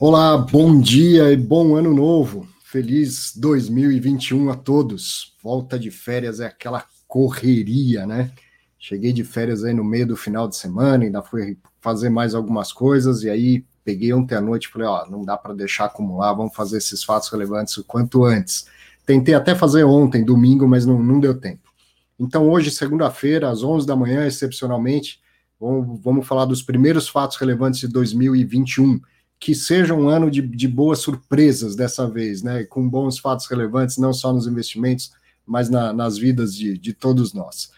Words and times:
Olá, 0.00 0.38
bom 0.38 0.80
dia 0.80 1.32
e 1.32 1.36
bom 1.36 1.74
ano 1.74 1.92
novo. 1.92 2.46
Feliz 2.62 3.32
2021 3.36 4.48
a 4.48 4.54
todos. 4.54 5.34
Volta 5.42 5.76
de 5.76 5.90
férias 5.90 6.38
é 6.38 6.46
aquela 6.46 6.84
correria, 7.08 8.06
né? 8.06 8.30
Cheguei 8.78 9.12
de 9.12 9.24
férias 9.24 9.64
aí 9.64 9.74
no 9.74 9.82
meio 9.82 10.06
do 10.06 10.16
final 10.16 10.46
de 10.46 10.54
semana, 10.54 11.02
ainda 11.02 11.20
fui 11.20 11.58
fazer 11.80 12.10
mais 12.10 12.32
algumas 12.32 12.72
coisas 12.72 13.24
e 13.24 13.28
aí 13.28 13.64
peguei 13.84 14.12
ontem 14.12 14.36
à 14.36 14.40
noite 14.40 14.66
e 14.66 14.68
falei, 14.68 14.86
ó, 14.86 15.04
não 15.10 15.24
dá 15.24 15.36
para 15.36 15.52
deixar 15.52 15.86
acumular, 15.86 16.32
vamos 16.32 16.54
fazer 16.54 16.78
esses 16.78 17.02
fatos 17.02 17.28
relevantes 17.28 17.76
o 17.76 17.82
quanto 17.82 18.24
antes. 18.24 18.66
Tentei 19.04 19.34
até 19.34 19.52
fazer 19.52 19.82
ontem, 19.82 20.24
domingo, 20.24 20.68
mas 20.68 20.86
não, 20.86 21.02
não 21.02 21.18
deu 21.18 21.34
tempo. 21.40 21.72
Então 22.20 22.48
hoje, 22.48 22.70
segunda-feira, 22.70 23.50
às 23.50 23.64
11 23.64 23.84
da 23.84 23.96
manhã, 23.96 24.24
excepcionalmente, 24.24 25.18
vamos, 25.58 26.00
vamos 26.00 26.24
falar 26.24 26.44
dos 26.44 26.62
primeiros 26.62 27.08
fatos 27.08 27.36
relevantes 27.36 27.80
de 27.80 27.88
2021 27.88 29.00
que 29.40 29.54
seja 29.54 29.94
um 29.94 30.08
ano 30.08 30.30
de, 30.30 30.42
de 30.42 30.66
boas 30.66 30.98
surpresas 30.98 31.76
dessa 31.76 32.08
vez, 32.08 32.42
né? 32.42 32.64
Com 32.64 32.88
bons 32.88 33.18
fatos 33.18 33.46
relevantes, 33.46 33.98
não 33.98 34.12
só 34.12 34.32
nos 34.32 34.46
investimentos, 34.46 35.12
mas 35.46 35.70
na, 35.70 35.92
nas 35.92 36.18
vidas 36.18 36.54
de, 36.54 36.76
de 36.76 36.92
todos 36.92 37.32
nós. 37.32 37.70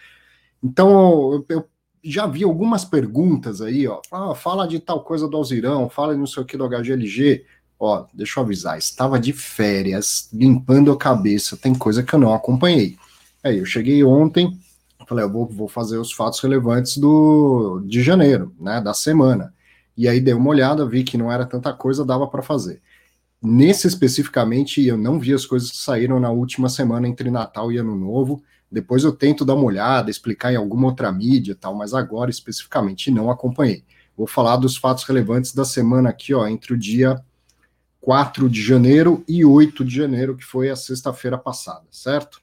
Então, 0.62 1.32
eu, 1.32 1.46
eu, 1.48 1.68
já 2.02 2.27
vi 2.27 2.45
algumas 2.45 2.84
perguntas 2.84 3.60
aí, 3.60 3.87
ó. 3.87 4.01
Ah, 4.10 4.34
fala 4.34 4.66
de 4.66 4.78
tal 4.80 5.04
coisa 5.04 5.28
do 5.28 5.37
Alzirão, 5.37 5.88
fala 5.91 6.15
de 6.15 6.18
não 6.18 6.27
sei 6.27 6.42
o 6.42 6.46
que 6.46 6.56
do 6.56 6.68
HGLG. 6.68 7.45
Ó, 7.79 8.06
deixa 8.12 8.40
eu 8.40 8.45
avisar, 8.45 8.79
estava 8.79 9.18
de 9.18 9.32
férias, 9.32 10.29
limpando 10.32 10.92
a 10.92 10.98
cabeça, 10.98 11.56
tem 11.56 11.74
coisa 11.74 12.02
que 12.02 12.15
eu 12.15 12.18
não 12.18 12.34
acompanhei. 12.34 12.96
Aí, 13.42 13.59
eu 13.59 13.65
cheguei 13.65 14.04
ontem, 14.04 14.59
falei, 15.06 15.24
eu 15.24 15.30
vou, 15.30 15.46
vou 15.46 15.68
fazer 15.68 15.98
os 15.98 16.12
fatos 16.12 16.40
relevantes 16.40 16.98
do, 16.98 17.82
de 17.87 18.02
janeiro, 18.02 18.54
né, 18.60 18.80
da 18.80 18.95
semana. 18.95 19.52
E 20.00 20.09
aí 20.09 20.18
dei 20.18 20.32
uma 20.32 20.48
olhada, 20.48 20.86
vi 20.86 21.04
que 21.04 21.18
não 21.18 21.30
era 21.30 21.45
tanta 21.45 21.74
coisa, 21.74 22.06
dava 22.06 22.27
para 22.27 22.40
fazer. 22.40 22.80
Nesse 23.42 23.86
especificamente, 23.86 24.82
eu 24.82 24.96
não 24.96 25.20
vi 25.20 25.34
as 25.34 25.45
coisas 25.45 25.70
que 25.70 25.76
saíram 25.76 26.18
na 26.18 26.30
última 26.30 26.70
semana 26.70 27.06
entre 27.06 27.30
Natal 27.30 27.70
e 27.70 27.76
Ano 27.76 27.95
Novo. 27.95 28.43
Depois 28.73 29.04
eu 29.04 29.12
tento 29.12 29.45
dar 29.45 29.52
uma 29.52 29.65
olhada, 29.65 30.10
explicar 30.10 30.54
em 30.54 30.56
alguma 30.56 30.87
outra 30.87 31.12
mídia 31.12 31.54
tal, 31.54 31.74
mas 31.74 31.93
agora 31.93 32.30
especificamente 32.30 33.10
não 33.10 33.30
acompanhei. 33.30 33.84
Vou 34.16 34.26
falar 34.26 34.56
dos 34.56 34.74
fatos 34.74 35.04
relevantes 35.04 35.52
da 35.52 35.66
semana 35.66 36.09
aqui, 36.09 36.32
ó, 36.32 36.46
entre 36.46 36.73
o 36.73 36.78
dia 36.78 37.23
4 38.01 38.48
de 38.48 38.62
janeiro 38.62 39.23
e 39.28 39.45
8 39.45 39.84
de 39.84 39.95
janeiro, 39.95 40.34
que 40.34 40.46
foi 40.46 40.71
a 40.71 40.76
sexta-feira 40.76 41.37
passada, 41.37 41.84
certo? 41.90 42.40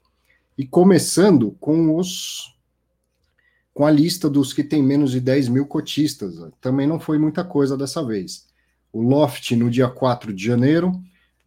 E 0.56 0.64
começando 0.64 1.56
com 1.58 1.96
os 1.96 2.56
com 3.78 3.86
a 3.86 3.92
lista 3.92 4.28
dos 4.28 4.52
que 4.52 4.64
tem 4.64 4.82
menos 4.82 5.12
de 5.12 5.20
10 5.20 5.50
mil 5.50 5.64
cotistas. 5.64 6.34
Também 6.60 6.84
não 6.84 6.98
foi 6.98 7.16
muita 7.16 7.44
coisa 7.44 7.76
dessa 7.76 8.04
vez. 8.04 8.44
O 8.92 9.00
Loft 9.00 9.52
no 9.52 9.70
dia 9.70 9.86
4 9.86 10.34
de 10.34 10.44
janeiro, 10.44 11.00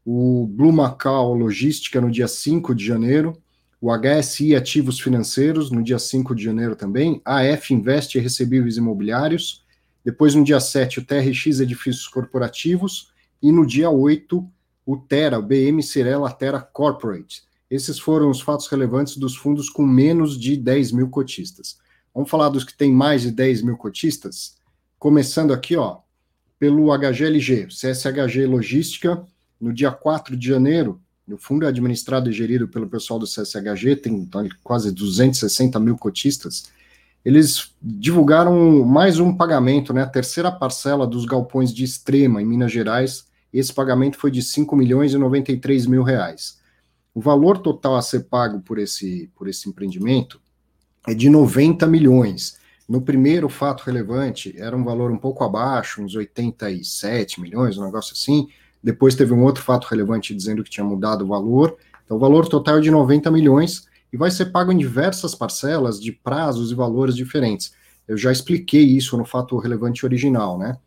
o 0.06 0.48
Blue 0.48 0.72
Macau 0.72 1.34
Logística 1.34 2.00
no 2.00 2.10
dia 2.10 2.30
5 2.30 2.74
de 2.74 2.86
janeiro, 2.86 3.38
o 3.82 3.92
HSI 3.92 4.56
Ativos 4.56 4.98
Financeiros 4.98 5.72
no 5.72 5.84
dia 5.84 6.00
5 6.00 6.34
de 6.34 6.42
janeiro 6.42 6.74
também, 6.74 7.22
a 7.26 7.44
F 7.44 7.74
Invest 7.74 8.18
Recebíveis 8.18 8.78
Imobiliários, 8.78 9.66
depois 10.02 10.34
no 10.34 10.46
dia 10.46 10.62
7 10.62 11.00
o 11.00 11.06
TRX 11.06 11.60
Edifícios 11.60 12.08
Corporativos 12.08 13.12
e 13.44 13.52
no 13.52 13.66
dia 13.66 13.90
8 13.90 14.50
o 14.86 14.96
Terra, 14.96 15.38
o 15.38 15.44
BM 15.44 15.84
Cirela 15.84 16.32
Terra 16.32 16.62
Corporate. 16.62 17.44
Esses 17.70 18.00
foram 18.00 18.30
os 18.30 18.40
fatos 18.40 18.68
relevantes 18.68 19.18
dos 19.18 19.36
fundos 19.36 19.70
com 19.70 19.86
menos 19.86 20.40
de 20.40 20.56
10 20.56 20.94
mil 20.94 21.10
cotistas. 21.10 21.82
Vamos 22.14 22.30
falar 22.30 22.50
dos 22.50 22.66
que 22.66 22.78
têm 22.78 22.92
mais 22.92 23.22
de 23.22 23.32
10 23.32 23.62
mil 23.62 23.78
cotistas? 23.78 24.58
Começando 25.00 25.54
aqui, 25.54 25.78
ó, 25.78 26.00
pelo 26.60 26.96
HGLG, 26.96 27.68
CSHG 27.68 28.46
Logística, 28.46 29.26
no 29.60 29.72
dia 29.72 29.92
4 29.92 30.36
de 30.36 30.48
janeiro, 30.48 31.00
o 31.26 31.38
fundo 31.38 31.66
é 31.66 31.70
administrado 31.70 32.30
e 32.30 32.34
gerido 32.34 32.68
pelo 32.68 32.90
pessoal 32.90 33.18
do 33.18 33.26
CSHG, 33.26 33.96
tem 33.96 34.14
então, 34.14 34.48
quase 34.62 34.92
260 34.92 35.80
mil 35.80 35.98
cotistas. 35.98 36.70
Eles 37.24 37.74
divulgaram 37.82 38.84
mais 38.84 39.18
um 39.20 39.34
pagamento, 39.34 39.94
né, 39.94 40.02
a 40.02 40.08
terceira 40.08 40.52
parcela 40.52 41.08
dos 41.08 41.26
galpões 41.26 41.74
de 41.74 41.86
Extrema, 41.86 42.42
em 42.42 42.46
Minas 42.46 42.72
Gerais. 42.72 43.26
Esse 43.54 43.74
pagamento 43.74 44.18
foi 44.18 44.32
de 44.32 44.42
5 44.42 44.76
milhões 44.76 45.14
e 45.14 45.18
93 45.18 45.86
mil 45.86 46.04
reais. 46.04 46.60
O 47.14 47.22
valor 47.22 47.60
total 47.60 47.96
a 47.96 48.02
ser 48.02 48.22
pago 48.26 48.60
por 48.60 48.80
esse, 48.80 49.30
por 49.36 49.48
esse 49.48 49.70
empreendimento 49.70 50.41
é 51.08 51.14
de 51.14 51.30
90 51.30 51.88
milhões. 51.88 52.60
No 52.88 53.02
primeiro 53.02 53.48
fato 53.48 53.84
relevante, 53.84 54.54
era 54.58 54.76
um 54.76 54.84
valor 54.84 55.12
um 55.12 55.18
pouco 55.18 55.44
abaixo, 55.44 56.02
uns 56.02 56.16
87 56.16 57.40
milhões, 57.40 57.78
um 57.78 57.86
negócio 57.86 58.14
assim. 58.14 58.48
Depois 58.84 59.16
teve 59.16 59.34
um 59.34 59.44
outro 59.44 59.64
fato 59.64 59.88
relevante 59.88 60.36
dizendo 60.36 60.64
que 60.64 60.70
tinha 60.70 60.84
mudado 60.84 61.24
o 61.24 61.28
valor. 61.28 61.78
Então, 62.04 62.18
o 62.18 62.20
valor 62.20 62.48
total 62.48 62.78
é 62.78 62.82
de 62.82 62.92
90 62.92 63.32
milhões 63.32 63.88
e 64.12 64.18
vai 64.18 64.30
ser 64.30 64.48
pago 64.48 64.72
em 64.72 64.78
diversas 64.78 65.34
parcelas 65.34 66.02
de 66.02 66.12
prazos 66.12 66.72
e 66.72 66.76
valores 66.76 67.16
diferentes. 67.16 67.74
Eu 68.08 68.18
já 68.18 68.32
expliquei 68.32 68.84
isso 68.84 69.18
no 69.18 69.24
fato 69.24 69.58
relevante 69.58 70.06
original, 70.06 70.58
né? 70.58 70.78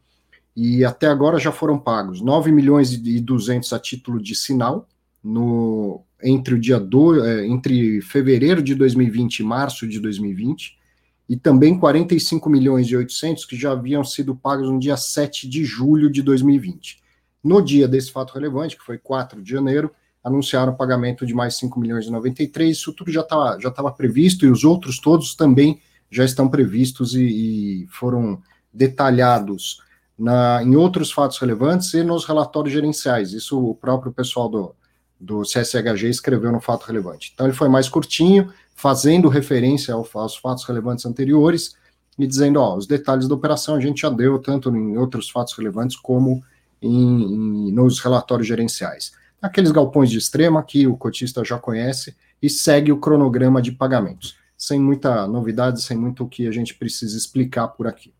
E 0.55 0.85
até 0.85 1.07
agora 1.07 1.39
já 1.39 1.51
foram 1.51 1.79
pagos 1.79 2.21
9 2.21 2.53
milhões 2.53 2.93
e 2.93 3.21
200 3.21 3.73
a 3.73 3.79
título 3.79 4.21
de 4.21 4.35
sinal, 4.37 4.87
no, 5.25 6.05
entre 6.23 6.55
o 6.55 6.61
dia 6.61 6.79
do, 6.79 7.25
é, 7.25 7.47
entre 7.47 8.03
fevereiro 8.03 8.62
de 8.62 8.75
2020 8.75 9.39
e 9.39 9.43
março 9.43 9.89
de 9.89 9.99
2020, 9.99 10.79
e 11.27 11.37
também 11.37 11.79
45 11.79 12.51
milhões 12.51 12.87
e 12.89 12.97
800 12.97 13.47
que 13.47 13.57
já 13.57 13.73
haviam 13.73 14.05
sido 14.05 14.37
pagos 14.37 14.69
no 14.69 14.79
dia 14.79 14.97
7 14.97 15.49
de 15.49 15.65
julho 15.65 16.11
de 16.11 16.23
2020. 16.23 17.03
No 17.43 17.62
dia 17.62 17.89
desse 17.89 18.12
fato 18.12 18.35
relevante, 18.35 18.77
que 18.77 18.85
foi 18.85 18.99
4 18.99 19.43
de 19.43 19.51
janeiro, 19.51 19.91
anunciaram 20.23 20.73
o 20.73 20.77
pagamento 20.77 21.25
de 21.25 21.35
mais 21.35 21.56
5 21.56 21.81
milhões 21.81 22.06
e 22.06 22.11
93, 22.11 22.77
isso 22.77 22.93
tudo 22.93 23.11
já 23.11 23.23
estava 23.23 23.59
já 23.59 23.71
tava 23.71 23.91
previsto, 23.91 24.45
e 24.45 24.51
os 24.51 24.65
outros 24.65 24.99
todos 24.99 25.35
também 25.35 25.81
já 26.11 26.25
estão 26.25 26.49
previstos 26.49 27.15
e, 27.15 27.25
e 27.25 27.87
foram 27.89 28.43
detalhados 28.73 29.81
na, 30.19 30.62
em 30.62 30.77
outros 30.77 31.11
fatos 31.11 31.39
relevantes 31.39 31.93
e 31.95 32.03
nos 32.03 32.25
relatórios 32.25 32.73
gerenciais. 32.73 33.33
Isso 33.33 33.59
o 33.59 33.75
próprio 33.75 34.12
pessoal 34.12 34.49
do, 34.49 34.75
do 35.21 35.43
CSHG 35.43 36.09
escreveu 36.09 36.53
no 36.53 36.61
fato 36.61 36.85
relevante. 36.85 37.33
Então 37.35 37.47
ele 37.47 37.55
foi 37.55 37.69
mais 37.69 37.89
curtinho, 37.89 38.53
fazendo 38.75 39.29
referência 39.29 39.95
aos 39.95 40.37
fatos 40.37 40.65
relevantes 40.65 41.07
anteriores 41.07 41.77
e 42.19 42.27
dizendo, 42.27 42.61
ó, 42.61 42.77
os 42.77 42.87
detalhes 42.87 43.29
da 43.29 43.35
operação 43.35 43.75
a 43.75 43.81
gente 43.81 44.03
já 44.03 44.11
deu 44.11 44.39
tanto 44.39 44.75
em 44.75 44.97
outros 44.97 45.31
fatos 45.31 45.55
relevantes 45.55 45.97
como 45.97 46.43
em, 46.81 47.69
em, 47.69 47.73
nos 47.73 48.01
relatórios 48.01 48.47
gerenciais. 48.47 49.13
Aqueles 49.41 49.71
galpões 49.71 50.11
de 50.11 50.19
extrema 50.19 50.63
que 50.63 50.87
o 50.87 50.97
cotista 50.97 51.45
já 51.45 51.59
conhece 51.59 52.15
e 52.41 52.49
segue 52.49 52.93
o 52.93 52.99
cronograma 52.99 53.61
de 53.61 53.73
pagamentos, 53.73 54.37
sem 54.57 54.81
muita 54.81 55.27
novidade, 55.27 55.83
sem 55.83 55.97
muito 55.97 56.25
o 56.25 56.29
que 56.29 56.47
a 56.47 56.51
gente 56.51 56.75
precisa 56.75 57.17
explicar 57.17 57.69
por 57.69 57.87
aqui. 57.87 58.13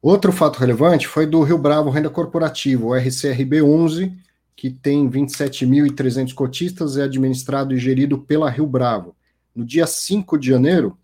Outro 0.00 0.30
fato 0.30 0.58
relevante 0.58 1.06
foi 1.06 1.26
do 1.26 1.42
Rio 1.42 1.58
Bravo 1.58 1.90
Renda 1.90 2.08
Corporativa, 2.08 2.86
o 2.86 2.94
RCRB 2.94 3.62
11, 3.62 4.12
que 4.56 4.70
tem 4.70 5.08
27.300 5.08 6.32
cotistas, 6.32 6.96
é 6.96 7.02
administrado 7.02 7.74
e 7.74 7.78
gerido 7.78 8.18
pela 8.18 8.48
Rio 8.48 8.66
Bravo. 8.66 9.14
No 9.54 9.64
dia 9.64 9.86
5 9.86 10.38
de 10.38 10.48
janeiro, 10.48 10.96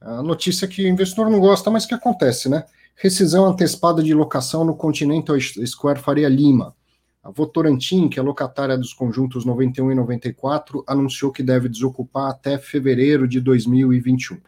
a 0.00 0.22
notícia 0.22 0.68
que 0.68 0.84
o 0.84 0.88
investidor 0.88 1.28
não 1.28 1.40
gosta, 1.40 1.70
mas 1.70 1.84
que 1.84 1.94
acontece, 1.94 2.48
né? 2.48 2.64
Rescisão 2.94 3.46
antecipada 3.46 4.02
de 4.02 4.14
locação 4.14 4.64
no 4.64 4.76
Continental 4.76 5.36
Square 5.40 6.00
Faria 6.00 6.28
Lima. 6.28 6.74
A 7.22 7.30
Votorantim, 7.30 8.08
que 8.08 8.18
é 8.18 8.22
locatária 8.22 8.78
dos 8.78 8.92
conjuntos 8.92 9.44
91 9.44 9.90
e 9.90 9.94
94, 9.94 10.84
anunciou 10.86 11.32
que 11.32 11.42
deve 11.42 11.68
desocupar 11.68 12.30
até 12.30 12.58
fevereiro 12.58 13.26
de 13.26 13.40
2021. 13.40 14.38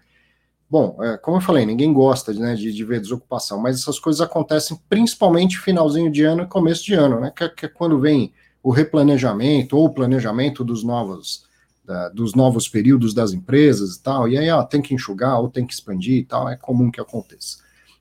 Bom, 0.70 0.96
é, 1.02 1.16
como 1.16 1.38
eu 1.38 1.40
falei, 1.40 1.66
ninguém 1.66 1.92
gosta 1.92 2.32
né, 2.32 2.54
de, 2.54 2.72
de, 2.72 2.84
ver 2.84 3.00
desocupação, 3.00 3.58
mas 3.58 3.80
essas 3.80 3.98
coisas 3.98 4.20
acontecem 4.20 4.80
principalmente 4.88 5.58
finalzinho 5.58 6.08
de 6.08 6.22
ano 6.22 6.44
e 6.44 6.46
começo 6.46 6.84
de 6.84 6.94
ano, 6.94 7.18
né? 7.18 7.32
Que, 7.34 7.48
que 7.48 7.66
é 7.66 7.68
quando 7.68 7.98
vem 7.98 8.32
o 8.62 8.70
replanejamento 8.70 9.76
ou 9.76 9.86
o 9.86 9.90
planejamento 9.90 10.62
dos 10.62 10.84
novos, 10.84 11.44
da, 11.84 12.08
dos 12.10 12.36
novos 12.36 12.68
períodos 12.68 13.12
das 13.12 13.32
empresas 13.32 13.96
e 13.96 14.02
tal, 14.02 14.28
e 14.28 14.38
aí 14.38 14.48
ó, 14.48 14.62
tem 14.62 14.80
que 14.80 14.94
enxugar 14.94 15.40
ou 15.40 15.50
tem 15.50 15.66
que 15.66 15.74
expandir 15.74 16.18
e 16.18 16.24
tal, 16.24 16.48
é 16.48 16.56
comum 16.56 16.88
que 16.88 17.00
aconteça. 17.00 17.58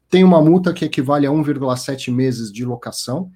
Tem 0.07 0.24
uma 0.24 0.39
multa 0.39 0.72
que 0.72 0.86
equivale 0.86 1.25
a 1.25 1.31
1,7 1.31 2.13
meses 2.13 2.51
de 2.51 2.63
locação, 2.63 3.31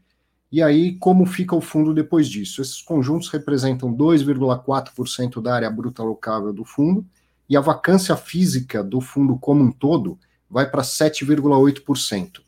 e 0.51 0.61
aí 0.61 0.95
como 0.99 1.25
fica 1.25 1.55
o 1.55 1.61
fundo 1.61 1.91
depois 1.91 2.27
disso? 2.27 2.61
Esses 2.61 2.83
conjuntos 2.83 3.29
representam 3.29 3.91
2,4% 3.91 5.41
da 5.41 5.55
área 5.55 5.71
bruta 5.71 6.03
locável 6.03 6.53
do 6.53 6.63
fundo, 6.63 7.03
e 7.49 7.57
a 7.57 7.61
vacância 7.61 8.15
física 8.15 8.83
do 8.83 9.01
fundo 9.01 9.37
como 9.37 9.63
um 9.63 9.71
todo 9.71 10.17
vai 10.49 10.69
para 10.69 10.81
7,8%. 10.81 12.41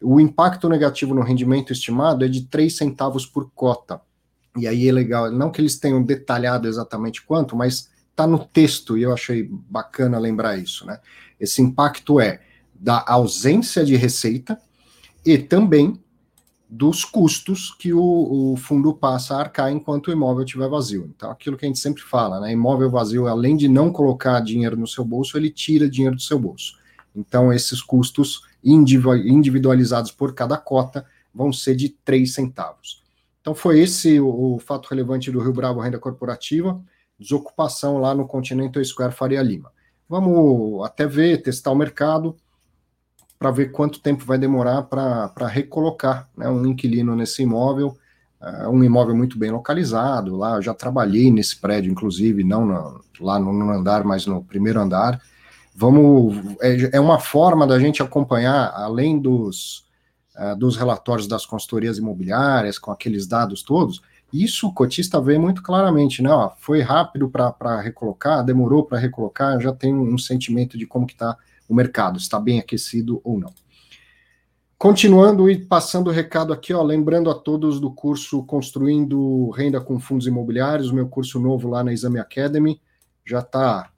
O 0.00 0.20
impacto 0.20 0.68
negativo 0.68 1.14
no 1.14 1.22
rendimento 1.22 1.72
estimado 1.72 2.24
é 2.24 2.28
de 2.28 2.42
3 2.42 2.76
centavos 2.76 3.26
por 3.26 3.50
cota. 3.50 4.00
E 4.56 4.66
aí 4.66 4.88
é 4.88 4.92
legal, 4.92 5.30
não 5.30 5.50
que 5.50 5.60
eles 5.60 5.78
tenham 5.78 6.02
detalhado 6.02 6.66
exatamente 6.66 7.22
quanto, 7.22 7.54
mas 7.56 7.90
está 8.10 8.26
no 8.26 8.44
texto 8.44 8.98
e 8.98 9.02
eu 9.02 9.12
achei 9.12 9.48
bacana 9.48 10.18
lembrar 10.18 10.56
isso, 10.56 10.84
né? 10.86 10.98
Esse 11.38 11.62
impacto 11.62 12.20
é 12.20 12.40
da 12.74 13.04
ausência 13.06 13.84
de 13.84 13.94
receita 13.94 14.58
e 15.24 15.38
também 15.38 16.00
dos 16.68 17.02
custos 17.02 17.74
que 17.78 17.94
o, 17.94 18.52
o, 18.52 18.56
fundo 18.56 18.92
passa 18.92 19.34
a 19.34 19.40
arcar 19.40 19.72
enquanto 19.72 20.08
o 20.08 20.12
imóvel 20.12 20.44
estiver 20.44 20.68
vazio. 20.68 21.10
Então, 21.16 21.30
aquilo 21.30 21.56
que 21.56 21.64
a 21.64 21.68
gente 21.68 21.78
sempre 21.78 22.02
fala, 22.02 22.40
né? 22.40 22.52
Imóvel 22.52 22.90
vazio, 22.90 23.26
além 23.26 23.56
de 23.56 23.68
não 23.68 23.90
colocar 23.90 24.38
dinheiro 24.40 24.76
no 24.76 24.86
seu 24.86 25.02
bolso, 25.04 25.38
ele 25.38 25.48
tira 25.48 25.88
dinheiro 25.88 26.16
do 26.16 26.22
seu 26.22 26.38
bolso. 26.38 26.76
Então, 27.16 27.50
esses 27.52 27.80
custos 27.80 28.42
individualizados 28.62 30.10
por 30.10 30.34
cada 30.34 30.58
cota 30.58 31.06
vão 31.32 31.52
ser 31.52 31.74
de 31.74 31.88
3 31.88 32.34
centavos. 32.34 33.02
Então, 33.40 33.54
foi 33.54 33.80
esse 33.80 34.20
o, 34.20 34.56
o 34.56 34.58
fato 34.58 34.88
relevante 34.88 35.30
do 35.30 35.40
Rio 35.40 35.54
Bravo 35.54 35.80
Renda 35.80 35.98
Corporativa, 35.98 36.78
desocupação 37.18 37.98
lá 37.98 38.14
no 38.14 38.26
Continental 38.26 38.84
Square 38.84 39.14
Faria 39.14 39.40
Lima. 39.40 39.72
Vamos 40.06 40.84
até 40.84 41.06
ver, 41.06 41.42
testar 41.42 41.70
o 41.70 41.76
mercado 41.76 42.36
para 43.38 43.50
ver 43.50 43.70
quanto 43.70 44.00
tempo 44.00 44.24
vai 44.24 44.36
demorar 44.36 44.82
para 44.82 45.46
recolocar 45.46 46.28
né, 46.36 46.48
um 46.48 46.66
inquilino 46.66 47.14
nesse 47.14 47.42
imóvel. 47.42 47.96
É 48.40 48.68
um 48.68 48.82
imóvel 48.82 49.16
muito 49.16 49.38
bem 49.38 49.50
localizado. 49.50 50.36
Lá 50.36 50.56
eu 50.56 50.62
já 50.62 50.74
trabalhei 50.74 51.30
nesse 51.30 51.56
prédio, 51.56 51.90
inclusive, 51.90 52.42
não 52.44 52.66
no, 52.66 53.00
lá 53.20 53.38
no, 53.38 53.70
andar, 53.70 54.04
mas 54.04 54.26
no 54.26 54.42
primeiro 54.42 54.80
andar. 54.80 55.20
Vamos, 55.74 56.36
é, 56.60 56.96
é 56.96 57.00
uma 57.00 57.20
forma 57.20 57.66
da 57.66 57.78
gente 57.78 58.02
acompanhar, 58.02 58.72
além 58.74 59.18
dos, 59.18 59.86
uh, 60.36 60.56
dos 60.56 60.76
relatórios 60.76 61.28
das 61.28 61.46
consultorias 61.46 61.98
imobiliárias, 61.98 62.78
com 62.78 62.90
aqueles 62.90 63.28
dados 63.28 63.62
todos, 63.62 64.02
isso 64.32 64.68
o 64.68 64.74
cotista 64.74 65.20
vê 65.20 65.38
muito 65.38 65.62
claramente, 65.62 66.20
né? 66.22 66.30
Ó, 66.30 66.50
foi 66.58 66.80
rápido 66.80 67.30
para 67.30 67.80
recolocar, 67.80 68.44
demorou 68.44 68.84
para 68.84 68.98
recolocar, 68.98 69.60
já 69.60 69.72
tem 69.72 69.94
um 69.94 70.18
sentimento 70.18 70.76
de 70.76 70.86
como 70.86 71.06
que 71.06 71.14
está 71.14 71.36
o 71.68 71.74
mercado, 71.74 72.18
está 72.18 72.40
bem 72.40 72.58
aquecido 72.58 73.20
ou 73.22 73.38
não. 73.38 73.52
Continuando 74.78 75.50
e 75.50 75.58
passando 75.58 76.06
o 76.06 76.12
recado 76.12 76.52
aqui, 76.52 76.72
ó, 76.72 76.80
lembrando 76.82 77.28
a 77.30 77.34
todos 77.34 77.80
do 77.80 77.90
curso 77.90 78.44
Construindo 78.44 79.50
Renda 79.50 79.80
com 79.80 79.98
Fundos 79.98 80.28
Imobiliários, 80.28 80.92
meu 80.92 81.08
curso 81.08 81.40
novo 81.40 81.68
lá 81.68 81.82
na 81.82 81.92
Exame 81.92 82.20
Academy, 82.20 82.80
já 83.26 83.40
está 83.40 83.90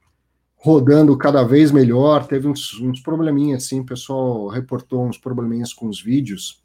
rodando 0.55 1.15
cada 1.17 1.43
vez 1.43 1.71
melhor. 1.71 2.25
Teve 2.25 2.47
uns, 2.47 2.79
uns 2.81 2.99
probleminhas, 2.99 3.65
assim, 3.65 3.79
o 3.79 3.85
pessoal 3.85 4.47
reportou 4.47 5.05
uns 5.05 5.19
probleminhas 5.19 5.71
com 5.71 5.87
os 5.87 6.01
vídeos, 6.01 6.63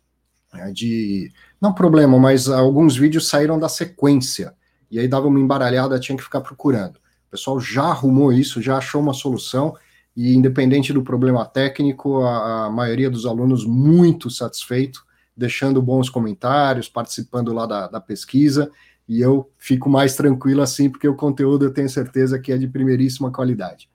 né, 0.53 0.73
de. 0.73 1.31
Não 1.61 1.75
problema, 1.75 2.19
mas 2.19 2.49
alguns 2.49 2.97
vídeos 2.97 3.29
saíram 3.29 3.59
da 3.59 3.69
sequência, 3.69 4.55
e 4.91 4.99
aí 4.99 5.07
dava 5.07 5.27
uma 5.27 5.39
embaralhada, 5.39 6.01
tinha 6.01 6.17
que 6.17 6.25
ficar 6.25 6.41
procurando. 6.41 6.97
O 6.97 7.31
pessoal 7.31 7.61
já 7.61 7.85
arrumou 7.85 8.33
isso, 8.33 8.63
já 8.63 8.79
achou 8.79 9.03
uma 9.03 9.13
solução 9.13 9.77
e 10.17 10.35
independente 10.35 10.93
do 10.93 11.03
problema 11.03 11.45
técnico, 11.45 12.23
a, 12.23 12.67
a 12.67 12.71
maioria 12.71 13.11
dos 13.11 13.27
alunos 13.27 13.67
muito 13.67 14.31
satisfeito, 14.31 15.05
deixando 15.37 15.83
bons 15.83 16.09
comentários, 16.09 16.89
participando 16.89 17.53
lá 17.53 17.67
da, 17.67 17.87
da 17.87 18.01
pesquisa, 18.01 18.71
e 19.07 19.21
eu 19.21 19.51
fico 19.59 19.91
mais 19.91 20.17
tranquilo 20.17 20.63
assim, 20.63 20.89
porque 20.89 21.07
o 21.07 21.15
conteúdo 21.15 21.67
eu 21.67 21.73
tenho 21.73 21.89
certeza 21.89 22.39
que 22.39 22.51
é 22.51 22.57
de 22.57 22.67
primeiríssima 22.67 23.31
qualidade. 23.31 23.91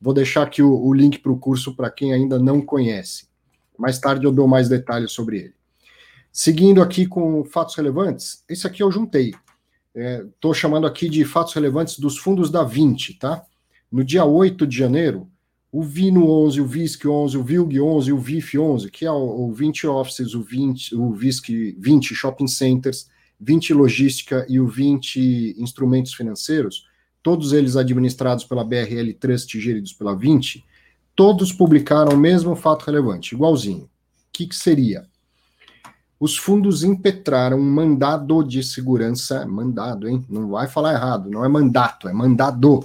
Vou 0.00 0.14
deixar 0.14 0.42
aqui 0.42 0.62
o, 0.62 0.72
o 0.72 0.94
link 0.94 1.18
para 1.18 1.30
o 1.32 1.38
curso 1.38 1.74
para 1.74 1.90
quem 1.90 2.14
ainda 2.14 2.38
não 2.38 2.62
conhece. 2.62 3.28
Mais 3.76 3.98
tarde 3.98 4.24
eu 4.24 4.32
dou 4.32 4.48
mais 4.48 4.68
detalhes 4.68 5.12
sobre 5.12 5.38
ele. 5.38 5.54
Seguindo 6.32 6.80
aqui 6.80 7.06
com 7.06 7.44
fatos 7.44 7.74
relevantes, 7.74 8.42
esse 8.48 8.66
aqui 8.66 8.82
eu 8.82 8.90
juntei. 8.90 9.34
Estou 9.94 10.52
é, 10.52 10.54
chamando 10.54 10.86
aqui 10.86 11.08
de 11.08 11.24
fatos 11.24 11.52
relevantes 11.52 11.98
dos 11.98 12.16
fundos 12.16 12.50
da 12.50 12.62
20, 12.62 13.14
tá? 13.18 13.44
No 13.90 14.04
dia 14.04 14.24
8 14.24 14.66
de 14.66 14.76
janeiro, 14.76 15.28
o 15.70 15.82
Vino 15.82 16.28
11, 16.28 16.60
o 16.60 16.66
VISC 16.66 17.06
11, 17.06 17.36
o 17.36 17.42
VILG 17.42 17.80
11 17.80 18.08
e 18.08 18.12
o 18.12 18.18
VIF 18.18 18.58
11, 18.58 18.90
que 18.90 19.04
é 19.04 19.10
o, 19.10 19.48
o 19.48 19.52
20 19.52 19.86
Offices, 19.86 20.34
o, 20.34 20.42
20, 20.42 20.94
o 20.94 21.12
VISC 21.12 21.76
20 21.78 22.14
Shopping 22.14 22.48
Centers, 22.48 23.08
20 23.38 23.74
Logística 23.74 24.46
e 24.48 24.58
o 24.58 24.66
20 24.66 25.56
Instrumentos 25.58 26.14
Financeiros, 26.14 26.86
todos 27.22 27.52
eles 27.52 27.76
administrados 27.76 28.44
pela 28.44 28.64
BRL 28.64 29.12
Trust 29.20 29.60
geridos 29.60 29.92
pela 29.92 30.16
20, 30.16 30.64
todos 31.14 31.52
publicaram 31.52 32.12
o 32.12 32.18
mesmo 32.18 32.56
fato 32.56 32.84
relevante, 32.84 33.34
igualzinho. 33.34 33.84
O 33.84 33.88
que, 34.32 34.46
que 34.46 34.56
seria? 34.56 35.06
Os 36.18 36.36
fundos 36.36 36.82
impetraram 36.82 37.58
um 37.58 37.70
mandado 37.70 38.42
de 38.42 38.62
segurança, 38.62 39.46
mandado, 39.46 40.08
hein? 40.08 40.24
Não 40.28 40.48
vai 40.48 40.66
falar 40.66 40.94
errado, 40.94 41.30
não 41.30 41.44
é 41.44 41.48
mandato, 41.48 42.08
é 42.08 42.12
mandado 42.12 42.84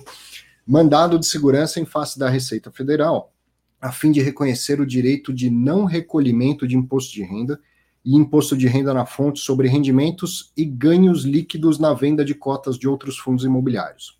mandado 0.66 1.20
de 1.20 1.26
segurança 1.26 1.80
em 1.80 1.86
face 1.86 2.18
da 2.18 2.30
Receita 2.30 2.72
Federal, 2.72 3.34
a 3.82 3.92
fim 3.92 4.12
de 4.12 4.22
reconhecer 4.22 4.80
o 4.80 4.86
direito 4.86 5.34
de 5.34 5.50
não 5.50 5.84
recolhimento 5.84 6.68
de 6.68 6.78
imposto 6.78 7.14
de 7.14 7.24
renda 7.24 7.60
e 8.04 8.16
imposto 8.16 8.56
de 8.56 8.68
renda 8.68 8.94
na 8.94 9.06
fonte 9.06 9.40
sobre 9.40 9.68
rendimentos 9.68 10.52
e 10.56 10.66
ganhos 10.66 11.24
líquidos 11.24 11.80
na 11.80 11.94
venda 11.94 12.24
de 12.24 12.34
cotas 12.34 12.78
de 12.78 12.88
outros 12.88 13.18
fundos 13.18 13.44
imobiliários. 13.44 14.20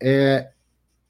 É, 0.00 0.50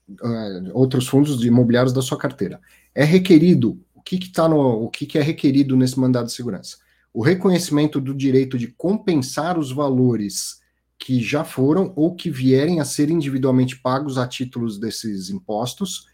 é 0.09 0.71
outros 0.73 1.07
fundos 1.07 1.43
imobiliários 1.43 1.93
da 1.93 2.01
sua 2.01 2.17
carteira. 2.17 2.59
É 2.93 3.03
requerido, 3.03 3.81
o 3.93 4.01
que, 4.01 4.17
que, 4.17 4.31
tá 4.31 4.47
no, 4.47 4.83
o 4.83 4.89
que, 4.89 5.05
que 5.05 5.17
é 5.17 5.21
requerido 5.21 5.75
nesse 5.75 5.99
mandado 5.99 6.27
de 6.27 6.33
segurança? 6.33 6.77
O 7.13 7.21
reconhecimento 7.21 7.99
do 7.99 8.13
direito 8.13 8.57
de 8.57 8.67
compensar 8.67 9.57
os 9.57 9.71
valores 9.71 10.61
que 10.97 11.21
já 11.21 11.43
foram 11.43 11.93
ou 11.95 12.15
que 12.15 12.29
vierem 12.29 12.79
a 12.79 12.85
ser 12.85 13.09
individualmente 13.09 13.77
pagos 13.77 14.17
a 14.17 14.27
títulos 14.27 14.79
desses 14.79 15.29
impostos, 15.29 16.07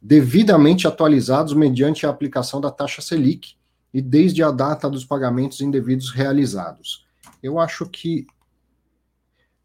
devidamente 0.00 0.86
atualizados 0.86 1.52
mediante 1.54 2.06
a 2.06 2.10
aplicação 2.10 2.60
da 2.60 2.70
taxa 2.70 3.02
Selic 3.02 3.56
e 3.92 4.00
desde 4.00 4.42
a 4.42 4.50
data 4.50 4.88
dos 4.88 5.04
pagamentos 5.04 5.60
indevidos 5.60 6.10
realizados. 6.10 7.06
Eu 7.42 7.58
acho 7.58 7.86
que. 7.86 8.26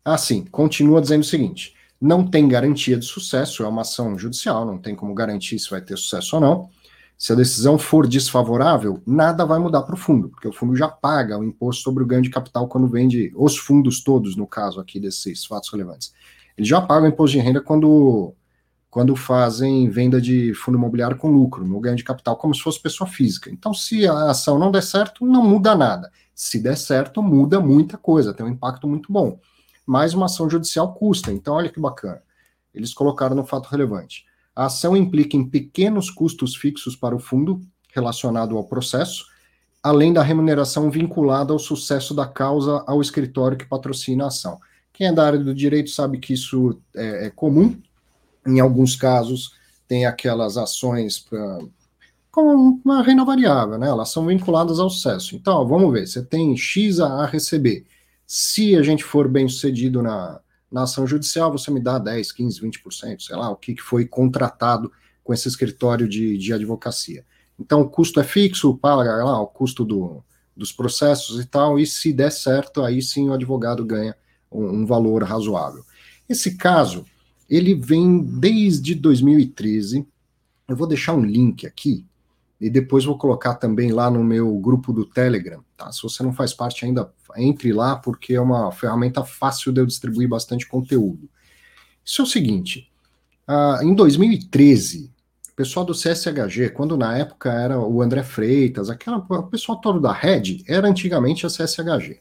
Assim, 0.04 0.44
continua 0.46 1.02
dizendo 1.02 1.22
o 1.22 1.26
seguinte: 1.26 1.76
não 2.00 2.28
tem 2.28 2.48
garantia 2.48 2.98
de 2.98 3.06
sucesso, 3.06 3.64
é 3.64 3.68
uma 3.68 3.82
ação 3.82 4.18
judicial, 4.18 4.66
não 4.66 4.78
tem 4.78 4.96
como 4.96 5.14
garantir 5.14 5.60
se 5.60 5.70
vai 5.70 5.82
ter 5.82 5.98
sucesso 5.98 6.36
ou 6.36 6.42
não. 6.42 6.70
Se 7.18 7.32
a 7.32 7.36
decisão 7.36 7.78
for 7.78 8.08
desfavorável, 8.08 9.02
nada 9.06 9.46
vai 9.46 9.58
mudar 9.60 9.84
para 9.84 9.96
o 9.96 9.98
fundo, 9.98 10.30
porque 10.30 10.48
o 10.48 10.52
fundo 10.52 10.76
já 10.76 10.88
paga 10.90 11.38
o 11.38 11.44
imposto 11.44 11.84
sobre 11.84 12.04
o 12.04 12.06
ganho 12.06 12.22
de 12.22 12.30
capital 12.30 12.68
quando 12.68 12.88
vende 12.88 13.32
os 13.36 13.58
fundos 13.58 14.04
todos, 14.04 14.36
no 14.36 14.46
caso 14.46 14.80
aqui 14.80 15.00
desses 15.00 15.46
fatos 15.46 15.72
relevantes. 15.72 16.14
Ele 16.58 16.68
já 16.68 16.82
paga 16.82 17.06
o 17.06 17.10
imposto 17.10 17.38
de 17.38 17.44
renda 17.44 17.62
quando, 17.62 18.34
quando 18.90 19.16
fazem 19.16 19.90
venda 19.90 20.20
de 20.20 20.54
fundo 20.54 20.78
imobiliário 20.78 21.18
com 21.18 21.32
lucro, 21.32 21.66
no 21.66 21.80
ganho 21.80 21.96
de 21.96 22.04
capital, 22.04 22.36
como 22.36 22.54
se 22.54 22.62
fosse 22.62 22.82
pessoa 22.82 23.08
física. 23.10 23.50
Então, 23.50 23.74
se 23.74 24.08
a 24.08 24.32
ação 24.32 24.60
não 24.60 24.72
der 24.72 24.84
certo, 24.84 25.26
não 25.26 25.44
muda 25.44 25.76
nada. 25.76 26.12
Se 26.36 26.60
der 26.60 26.76
certo, 26.76 27.22
muda 27.22 27.60
muita 27.60 27.98
coisa, 27.98 28.34
tem 28.34 28.46
um 28.46 28.50
impacto 28.50 28.88
muito 28.88 29.12
bom. 29.12 29.40
Mas 29.86 30.14
uma 30.14 30.26
ação 30.26 30.50
judicial 30.50 30.94
custa, 30.94 31.32
então 31.32 31.56
olha 31.56 31.70
que 31.70 31.80
bacana. 31.80 32.22
Eles 32.74 32.94
colocaram 32.94 33.36
no 33.36 33.46
fato 33.46 33.68
relevante. 33.68 34.26
A 34.56 34.66
ação 34.66 34.96
implica 34.96 35.36
em 35.36 35.48
pequenos 35.48 36.10
custos 36.10 36.56
fixos 36.56 36.96
para 36.96 37.16
o 37.16 37.20
fundo 37.20 37.62
relacionado 37.94 38.58
ao 38.58 38.64
processo, 38.64 39.26
além 39.82 40.14
da 40.14 40.24
remuneração 40.24 40.90
vinculada 40.90 41.52
ao 41.52 41.60
sucesso 41.60 42.14
da 42.14 42.26
causa 42.26 42.84
ao 42.88 43.02
escritório 43.02 43.58
que 43.58 43.66
patrocina 43.66 44.26
a 44.26 44.28
ação. 44.28 44.60
Quem 44.92 45.08
é 45.08 45.12
da 45.12 45.26
área 45.26 45.40
do 45.40 45.54
direito 45.54 45.90
sabe 45.90 46.20
que 46.20 46.34
isso 46.34 46.80
é, 46.96 47.28
é 47.28 47.30
comum. 47.30 47.76
Em 48.46 48.60
alguns 48.60 48.96
casos, 48.96 49.54
tem 49.88 50.06
aquelas 50.06 50.58
ações 50.58 51.20
pra, 51.20 51.60
com 52.32 52.80
uma 52.84 53.02
renda 53.02 53.26
variável, 53.26 53.78
né? 53.78 53.88
Elas 53.88 54.12
são 54.12 54.26
vinculadas 54.26 54.80
ao 54.80 54.90
sucesso. 54.90 55.36
Então, 55.36 55.68
vamos 55.68 55.92
ver, 55.92 56.08
você 56.08 56.24
tem 56.24 56.56
X 56.56 57.00
a 57.00 57.26
receber. 57.26 57.86
Se 58.26 58.76
a 58.76 58.82
gente 58.82 59.04
for 59.04 59.28
bem 59.28 59.48
sucedido 59.48 60.02
na, 60.02 60.40
na 60.74 60.84
ação 60.84 61.06
judicial 61.06 61.52
você 61.52 61.70
me 61.70 61.80
dá 61.80 62.00
10, 62.00 62.32
15, 62.32 62.60
20%, 62.60 63.22
sei 63.22 63.36
lá, 63.36 63.52
o 63.52 63.56
que, 63.56 63.80
foi 63.80 64.08
contratado 64.08 64.92
com 65.24 65.32
esse 65.32 65.48
escritório 65.48 66.10
de, 66.10 66.36
de 66.36 66.52
advocacia. 66.52 67.24
Então, 67.60 67.82
o 67.82 67.90
custo 67.90 68.20
é 68.20 68.24
fixo, 68.24 68.76
paga 68.76 69.24
lá 69.24 69.40
o 69.40 69.46
custo 69.46 69.86
do, 69.86 70.24
dos 70.58 70.72
processos 70.72 71.40
e 71.40 71.46
tal, 71.46 71.80
e 71.80 71.86
se 71.86 72.12
der 72.12 72.32
certo, 72.32 72.82
aí 72.82 73.04
sim 73.04 73.30
o 73.30 73.34
advogado 73.34 73.86
ganha 73.86 74.16
um, 74.52 74.82
um 74.82 74.86
valor 74.86 75.22
razoável. 75.24 75.86
Esse 76.28 76.58
caso, 76.58 77.06
ele 77.48 77.76
vem 77.76 78.20
desde 78.20 78.96
2013, 78.96 80.08
eu 80.68 80.76
vou 80.76 80.88
deixar 80.88 81.14
um 81.14 81.24
link 81.24 81.68
aqui, 81.68 82.04
e 82.60 82.68
depois 82.68 83.06
vou 83.06 83.18
colocar 83.18 83.56
também 83.56 83.92
lá 83.92 84.10
no 84.10 84.24
meu 84.24 84.52
grupo 84.58 84.92
do 84.92 85.06
Telegram, 85.06 85.64
tá? 85.84 85.92
Se 85.92 86.02
você 86.02 86.24
não 86.24 86.34
faz 86.34 86.54
parte 86.54 86.86
ainda, 86.86 87.12
entre 87.36 87.74
lá, 87.74 87.96
porque 87.96 88.34
é 88.34 88.42
uma 88.42 88.72
ferramenta 88.72 89.24
fácil 89.24 89.72
de 89.72 89.82
eu 89.82 89.86
distribuir 89.86 90.30
bastante 90.30 90.68
conteúdo. 90.68 91.30
Isso 92.06 92.22
é 92.22 92.26
o 92.26 92.28
seguinte, 92.28 92.92
uh, 93.48 93.84
em 93.84 93.94
2013, 93.94 95.12
o 95.52 95.56
pessoal 95.56 95.86
do 95.86 95.94
CSHG, 95.94 96.70
quando 96.70 96.98
na 96.98 97.18
época 97.18 97.52
era 97.52 97.80
o 97.80 98.02
André 98.02 98.24
Freitas, 98.24 98.90
aquela, 98.90 99.18
o 99.18 99.44
pessoal 99.44 99.80
todo 99.80 100.00
da 100.00 100.12
Red, 100.12 100.64
era 100.68 100.88
antigamente 100.88 101.46
a 101.46 101.50
CSHG. 101.50 102.20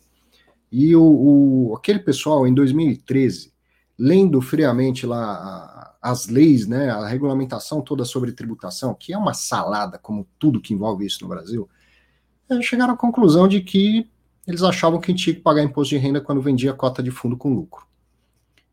E 0.71 0.95
o, 0.95 1.03
o, 1.03 1.75
aquele 1.77 1.99
pessoal, 1.99 2.47
em 2.47 2.55
2013, 2.55 3.53
lendo 3.99 4.41
friamente 4.41 5.07
lá 5.07 5.97
as 6.01 6.27
leis, 6.27 6.67
né, 6.67 6.91
a 6.91 7.07
regulamentação 7.07 7.81
toda 7.81 8.05
sobre 8.05 8.33
tributação, 8.33 8.95
que 8.95 9.13
é 9.13 9.19
uma 9.19 9.35
salada, 9.35 9.99
como 9.99 10.27
tudo 10.39 10.61
que 10.61 10.75
envolve 10.75 11.07
isso 11.07 11.23
no 11.23 11.29
Brasil, 11.29 11.69
chegaram 12.61 12.95
à 12.95 12.97
conclusão 12.97 13.47
de 13.47 13.61
que 13.61 14.11
eles 14.47 14.63
achavam 14.63 15.01
que 15.01 15.15
tinha 15.15 15.35
que 15.35 15.41
pagar 15.41 15.63
imposto 15.63 15.95
de 15.95 16.01
renda 16.01 16.21
quando 16.21 16.43
vendia 16.43 16.73
cota 16.73 17.03
de 17.03 17.11
fundo 17.11 17.37
com 17.37 17.55
lucro. 17.55 17.87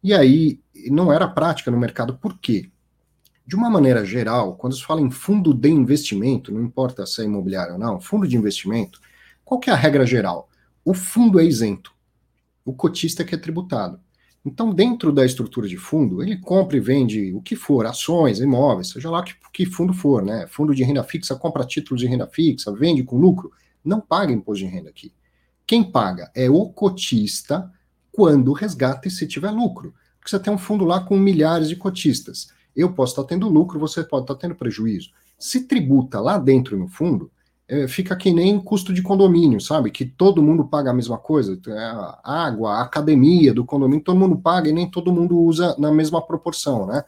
E 0.02 0.14
aí, 0.14 0.60
não 0.90 1.12
era 1.12 1.28
prática 1.28 1.70
no 1.70 1.78
mercado, 1.78 2.18
por 2.18 2.38
quê? 2.40 2.70
De 3.46 3.56
uma 3.56 3.70
maneira 3.70 4.06
geral, 4.06 4.56
quando 4.56 4.76
se 4.76 4.84
fala 4.84 5.02
em 5.02 5.12
fundo 5.12 5.54
de 5.54 5.70
investimento, 5.70 6.52
não 6.52 6.62
importa 6.62 7.06
se 7.06 7.22
é 7.22 7.26
imobiliário 7.26 7.74
ou 7.74 7.80
não, 7.80 8.00
fundo 8.00 8.28
de 8.28 8.38
investimento, 8.38 9.00
qual 9.44 9.60
é 9.68 9.72
a 9.72 9.76
regra 9.76 10.06
geral? 10.06 10.50
O 10.86 10.94
fundo 10.94 11.40
é 11.40 11.46
isento, 11.46 11.92
o 12.64 12.74
cotista 12.74 13.24
é 13.24 13.26
que 13.26 13.36
é 13.36 13.38
tributado. 13.38 14.00
Então, 14.46 14.74
dentro 14.74 15.12
da 15.12 15.26
estrutura 15.26 15.68
de 15.68 15.78
fundo, 15.78 16.24
ele 16.24 16.38
compra 16.38 16.78
e 16.78 16.80
vende 16.80 17.34
o 17.34 17.42
que 17.42 17.56
for, 17.56 17.86
ações, 17.86 18.40
imóveis, 18.40 18.90
seja 18.90 19.10
lá 19.10 19.22
que, 19.22 19.34
que 19.52 19.66
fundo 19.66 19.94
for, 19.94 20.24
né? 20.24 20.48
Fundo 20.48 20.74
de 20.74 20.84
renda 20.84 21.04
fixa, 21.04 21.36
compra 21.36 21.66
títulos 21.66 22.00
de 22.00 22.08
renda 22.08 22.26
fixa, 22.26 22.72
vende 22.72 23.04
com 23.04 23.18
lucro, 23.18 23.52
não 23.84 24.00
paga 24.02 24.32
imposto 24.32 24.66
de 24.66 24.72
renda 24.72 24.90
aqui. 24.90 25.12
Quem 25.66 25.84
paga 25.84 26.32
é 26.36 26.50
o 26.50 26.68
cotista 26.70 27.72
quando 28.12 28.54
resgata 28.54 29.08
e 29.08 29.12
se 29.12 29.28
tiver 29.28 29.52
lucro. 29.52 29.94
Porque 30.18 30.30
você 30.30 30.40
tem 30.40 30.52
um 30.52 30.58
fundo 30.58 30.84
lá 30.84 31.00
com 31.00 31.18
milhares 31.18 31.70
de 31.70 31.76
cotistas. 31.76 32.52
Eu 32.76 32.92
posso 32.94 33.14
estar 33.14 33.24
tendo 33.24 33.48
lucro, 33.48 33.80
você 33.80 34.04
pode 34.04 34.24
estar 34.24 34.36
tendo 34.36 34.56
prejuízo. 34.56 35.12
Se 35.38 35.62
tributa 35.62 36.20
lá 36.20 36.38
dentro 36.38 36.78
no 36.78 36.88
fundo, 36.88 37.32
é, 37.68 37.88
fica 37.88 38.16
que 38.16 38.32
nem 38.34 38.60
custo 38.60 38.92
de 38.92 39.04
condomínio, 39.04 39.62
sabe? 39.62 39.92
Que 39.92 40.04
todo 40.04 40.42
mundo 40.42 40.66
paga 40.66 40.90
a 40.90 40.94
mesma 40.94 41.18
coisa. 41.18 41.60
É 41.68 41.78
a 41.78 42.20
água, 42.24 42.72
a 42.72 42.82
academia 42.82 43.54
do 43.54 43.64
condomínio, 43.64 44.04
todo 44.04 44.20
mundo 44.20 44.38
paga 44.38 44.70
e 44.70 44.74
nem 44.74 44.90
todo 44.90 45.14
mundo 45.14 45.40
usa 45.40 45.76
na 45.78 45.92
mesma 45.92 46.20
proporção, 46.20 46.88
né? 46.88 47.04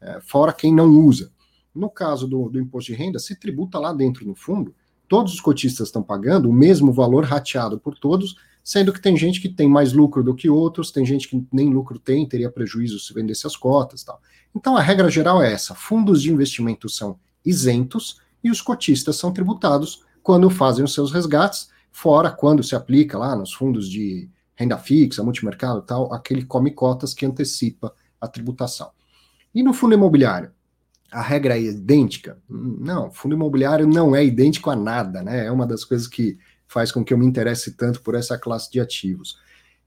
É, 0.00 0.20
fora 0.22 0.52
quem 0.52 0.74
não 0.74 0.88
usa. 0.88 1.30
No 1.74 1.90
caso 1.90 2.26
do, 2.26 2.48
do 2.48 2.58
imposto 2.58 2.90
de 2.92 2.98
renda, 2.98 3.18
se 3.18 3.38
tributa 3.38 3.78
lá 3.78 3.92
dentro 3.92 4.26
no 4.26 4.34
fundo, 4.34 4.74
todos 5.08 5.34
os 5.34 5.40
cotistas 5.40 5.88
estão 5.88 6.02
pagando 6.02 6.48
o 6.48 6.52
mesmo 6.52 6.92
valor 6.92 7.24
rateado 7.24 7.78
por 7.78 7.98
todos, 7.98 8.36
sendo 8.62 8.92
que 8.92 9.00
tem 9.00 9.16
gente 9.16 9.40
que 9.40 9.48
tem 9.48 9.68
mais 9.68 9.92
lucro 9.92 10.24
do 10.24 10.34
que 10.34 10.50
outros, 10.50 10.90
tem 10.90 11.06
gente 11.06 11.28
que 11.28 11.46
nem 11.52 11.72
lucro 11.72 11.98
tem, 11.98 12.28
teria 12.28 12.50
prejuízo 12.50 12.98
se 12.98 13.14
vendesse 13.14 13.46
as 13.46 13.56
cotas 13.56 14.02
tal. 14.02 14.20
Então 14.54 14.76
a 14.76 14.80
regra 14.80 15.08
geral 15.08 15.42
é 15.42 15.52
essa: 15.52 15.74
fundos 15.74 16.22
de 16.22 16.32
investimento 16.32 16.88
são 16.88 17.18
isentos 17.44 18.20
e 18.42 18.50
os 18.50 18.60
cotistas 18.60 19.16
são 19.16 19.32
tributados 19.32 20.04
quando 20.22 20.50
fazem 20.50 20.84
os 20.84 20.92
seus 20.92 21.12
resgates, 21.12 21.68
fora 21.92 22.30
quando 22.30 22.62
se 22.62 22.74
aplica 22.74 23.16
lá 23.16 23.36
nos 23.36 23.52
fundos 23.52 23.88
de 23.88 24.28
renda 24.56 24.78
fixa, 24.78 25.22
multimercado 25.22 25.82
tal, 25.82 26.12
aquele 26.12 26.44
come 26.44 26.70
cotas 26.70 27.14
que 27.14 27.24
antecipa 27.24 27.94
a 28.20 28.26
tributação. 28.26 28.90
E 29.54 29.62
no 29.62 29.72
fundo 29.72 29.94
imobiliário? 29.94 30.50
A 31.10 31.22
regra 31.22 31.56
é 31.56 31.62
idêntica? 31.62 32.38
Não, 32.48 33.10
fundo 33.10 33.34
imobiliário 33.34 33.86
não 33.86 34.14
é 34.14 34.24
idêntico 34.24 34.70
a 34.70 34.76
nada, 34.76 35.22
né? 35.22 35.46
É 35.46 35.50
uma 35.50 35.66
das 35.66 35.84
coisas 35.84 36.06
que 36.06 36.38
faz 36.66 36.90
com 36.90 37.04
que 37.04 37.14
eu 37.14 37.18
me 37.18 37.26
interesse 37.26 37.72
tanto 37.72 38.02
por 38.02 38.14
essa 38.14 38.38
classe 38.38 38.70
de 38.70 38.80
ativos. 38.80 39.38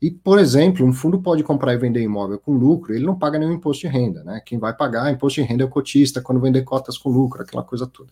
E, 0.02 0.10
por 0.10 0.40
exemplo, 0.40 0.86
um 0.86 0.94
fundo 0.94 1.22
pode 1.22 1.44
comprar 1.44 1.74
e 1.74 1.78
vender 1.78 2.02
imóvel 2.02 2.40
com 2.40 2.54
lucro, 2.54 2.94
ele 2.94 3.06
não 3.06 3.20
paga 3.20 3.38
nenhum 3.38 3.54
imposto 3.54 3.86
de 3.86 3.94
renda, 3.94 4.24
né? 4.24 4.42
Quem 4.46 4.58
vai 4.58 4.74
pagar 4.74 5.12
imposto 5.12 5.42
de 5.42 5.48
renda 5.48 5.64
é 5.64 5.66
o 5.66 5.70
cotista 5.70 6.22
quando 6.22 6.40
vender 6.40 6.64
cotas 6.64 6.98
com 6.98 7.10
lucro, 7.10 7.42
aquela 7.42 7.64
coisa 7.64 7.86
toda. 7.86 8.10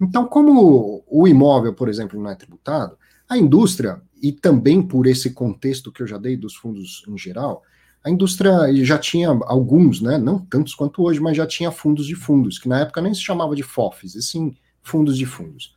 Então, 0.00 0.26
como 0.26 1.04
o 1.06 1.28
imóvel, 1.28 1.74
por 1.74 1.88
exemplo, 1.88 2.18
não 2.20 2.30
é 2.30 2.34
tributado, 2.34 2.96
a 3.28 3.36
indústria, 3.36 4.00
e 4.22 4.32
também 4.32 4.80
por 4.80 5.06
esse 5.06 5.30
contexto 5.30 5.92
que 5.92 6.02
eu 6.02 6.06
já 6.06 6.16
dei 6.16 6.34
dos 6.34 6.54
fundos 6.56 7.04
em 7.06 7.18
geral, 7.18 7.62
a 8.08 8.10
indústria 8.10 8.74
já 8.84 8.98
tinha 8.98 9.28
alguns, 9.28 10.00
né, 10.00 10.16
não 10.16 10.38
tantos 10.38 10.74
quanto 10.74 11.02
hoje, 11.02 11.20
mas 11.20 11.36
já 11.36 11.46
tinha 11.46 11.70
fundos 11.70 12.06
de 12.06 12.14
fundos, 12.14 12.58
que 12.58 12.68
na 12.68 12.80
época 12.80 13.02
nem 13.02 13.12
se 13.12 13.20
chamava 13.20 13.54
de 13.54 13.62
FOFs, 13.62 14.14
e 14.14 14.22
sim 14.22 14.56
fundos 14.82 15.16
de 15.16 15.26
fundos. 15.26 15.74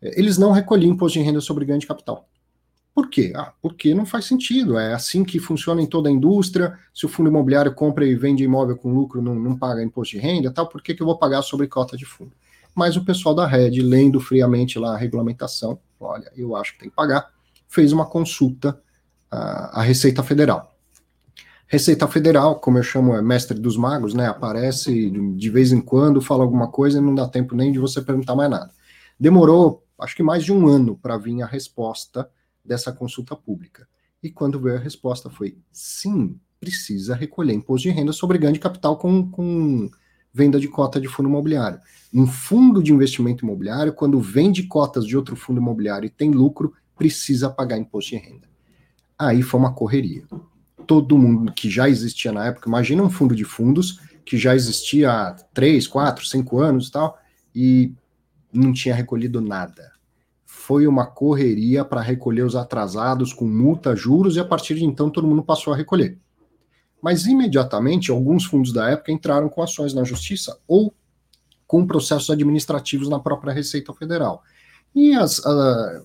É, 0.00 0.18
eles 0.18 0.38
não 0.38 0.52
recolhiam 0.52 0.92
imposto 0.92 1.18
de 1.18 1.24
renda 1.24 1.40
sobre 1.40 1.64
ganho 1.64 1.80
de 1.80 1.86
capital. 1.86 2.28
Por 2.94 3.10
quê? 3.10 3.32
Ah, 3.34 3.52
porque 3.60 3.92
não 3.92 4.06
faz 4.06 4.26
sentido, 4.26 4.78
é 4.78 4.94
assim 4.94 5.24
que 5.24 5.40
funciona 5.40 5.82
em 5.82 5.86
toda 5.86 6.08
a 6.08 6.12
indústria, 6.12 6.78
se 6.94 7.04
o 7.04 7.08
fundo 7.08 7.28
imobiliário 7.28 7.74
compra 7.74 8.06
e 8.06 8.14
vende 8.14 8.44
imóvel 8.44 8.76
com 8.76 8.94
lucro, 8.94 9.20
não, 9.20 9.34
não 9.34 9.58
paga 9.58 9.82
imposto 9.82 10.14
de 10.14 10.22
renda, 10.22 10.52
tal, 10.52 10.68
por 10.68 10.80
que, 10.80 10.94
que 10.94 11.02
eu 11.02 11.06
vou 11.06 11.18
pagar 11.18 11.42
sobre 11.42 11.66
cota 11.66 11.96
de 11.96 12.04
fundo? 12.04 12.32
Mas 12.72 12.96
o 12.96 13.04
pessoal 13.04 13.34
da 13.34 13.46
Red, 13.46 13.82
lendo 13.82 14.20
friamente 14.20 14.78
lá 14.78 14.94
a 14.94 14.96
regulamentação, 14.96 15.78
olha, 15.98 16.30
eu 16.36 16.54
acho 16.54 16.74
que 16.74 16.78
tem 16.80 16.88
que 16.88 16.94
pagar, 16.94 17.30
fez 17.66 17.92
uma 17.92 18.06
consulta 18.06 18.80
à, 19.28 19.80
à 19.80 19.82
Receita 19.82 20.22
Federal. 20.22 20.73
Receita 21.66 22.06
Federal, 22.06 22.60
como 22.60 22.78
eu 22.78 22.82
chamo, 22.82 23.14
é 23.14 23.22
mestre 23.22 23.58
dos 23.58 23.76
magos, 23.76 24.12
né? 24.12 24.26
Aparece 24.26 25.10
de 25.10 25.50
vez 25.50 25.72
em 25.72 25.80
quando, 25.80 26.20
fala 26.20 26.44
alguma 26.44 26.68
coisa 26.68 26.98
e 26.98 27.00
não 27.00 27.14
dá 27.14 27.26
tempo 27.26 27.56
nem 27.56 27.72
de 27.72 27.78
você 27.78 28.02
perguntar 28.02 28.36
mais 28.36 28.50
nada. 28.50 28.70
Demorou, 29.18 29.82
acho 29.98 30.14
que 30.14 30.22
mais 30.22 30.44
de 30.44 30.52
um 30.52 30.68
ano 30.68 30.96
para 30.96 31.16
vir 31.16 31.40
a 31.42 31.46
resposta 31.46 32.28
dessa 32.64 32.92
consulta 32.92 33.34
pública. 33.34 33.88
E 34.22 34.30
quando 34.30 34.60
veio 34.60 34.76
a 34.76 34.80
resposta 34.80 35.30
foi 35.30 35.56
sim, 35.72 36.38
precisa 36.60 37.14
recolher 37.14 37.54
imposto 37.54 37.88
de 37.88 37.94
renda 37.94 38.12
sobre 38.12 38.38
ganho 38.38 38.52
de 38.52 38.60
capital 38.60 38.98
com, 38.98 39.30
com 39.30 39.90
venda 40.32 40.60
de 40.60 40.68
cota 40.68 41.00
de 41.00 41.08
fundo 41.08 41.28
imobiliário. 41.28 41.80
Um 42.12 42.26
fundo 42.26 42.82
de 42.82 42.92
investimento 42.92 43.44
imobiliário, 43.44 43.92
quando 43.92 44.20
vende 44.20 44.64
cotas 44.64 45.06
de 45.06 45.16
outro 45.16 45.34
fundo 45.34 45.60
imobiliário 45.60 46.06
e 46.06 46.10
tem 46.10 46.30
lucro, 46.30 46.74
precisa 46.96 47.48
pagar 47.48 47.78
imposto 47.78 48.10
de 48.10 48.16
renda. 48.16 48.48
Aí 49.18 49.42
foi 49.42 49.58
uma 49.58 49.72
correria 49.72 50.24
todo 50.86 51.18
mundo 51.18 51.52
que 51.52 51.70
já 51.70 51.88
existia 51.88 52.32
na 52.32 52.46
época. 52.46 52.68
Imagina 52.68 53.02
um 53.02 53.10
fundo 53.10 53.34
de 53.34 53.44
fundos 53.44 54.00
que 54.24 54.38
já 54.38 54.54
existia 54.54 55.10
há 55.10 55.32
3, 55.32 55.86
4, 55.86 56.26
5 56.26 56.58
anos 56.60 56.88
e 56.88 56.92
tal, 56.92 57.18
e 57.54 57.92
não 58.52 58.72
tinha 58.72 58.94
recolhido 58.94 59.40
nada. 59.40 59.92
Foi 60.44 60.86
uma 60.86 61.04
correria 61.04 61.84
para 61.84 62.00
recolher 62.00 62.42
os 62.42 62.56
atrasados 62.56 63.32
com 63.32 63.46
multa, 63.46 63.94
juros, 63.94 64.36
e 64.36 64.40
a 64.40 64.44
partir 64.44 64.76
de 64.76 64.84
então 64.84 65.10
todo 65.10 65.26
mundo 65.26 65.42
passou 65.42 65.72
a 65.72 65.76
recolher. 65.76 66.18
Mas 67.02 67.26
imediatamente 67.26 68.10
alguns 68.10 68.46
fundos 68.46 68.72
da 68.72 68.88
época 68.88 69.12
entraram 69.12 69.48
com 69.48 69.62
ações 69.62 69.92
na 69.92 70.04
justiça 70.04 70.58
ou 70.66 70.94
com 71.66 71.86
processos 71.86 72.30
administrativos 72.30 73.08
na 73.08 73.20
própria 73.20 73.52
Receita 73.52 73.92
Federal. 73.92 74.42
E 74.94 75.12
as, 75.12 75.44
a, 75.44 76.02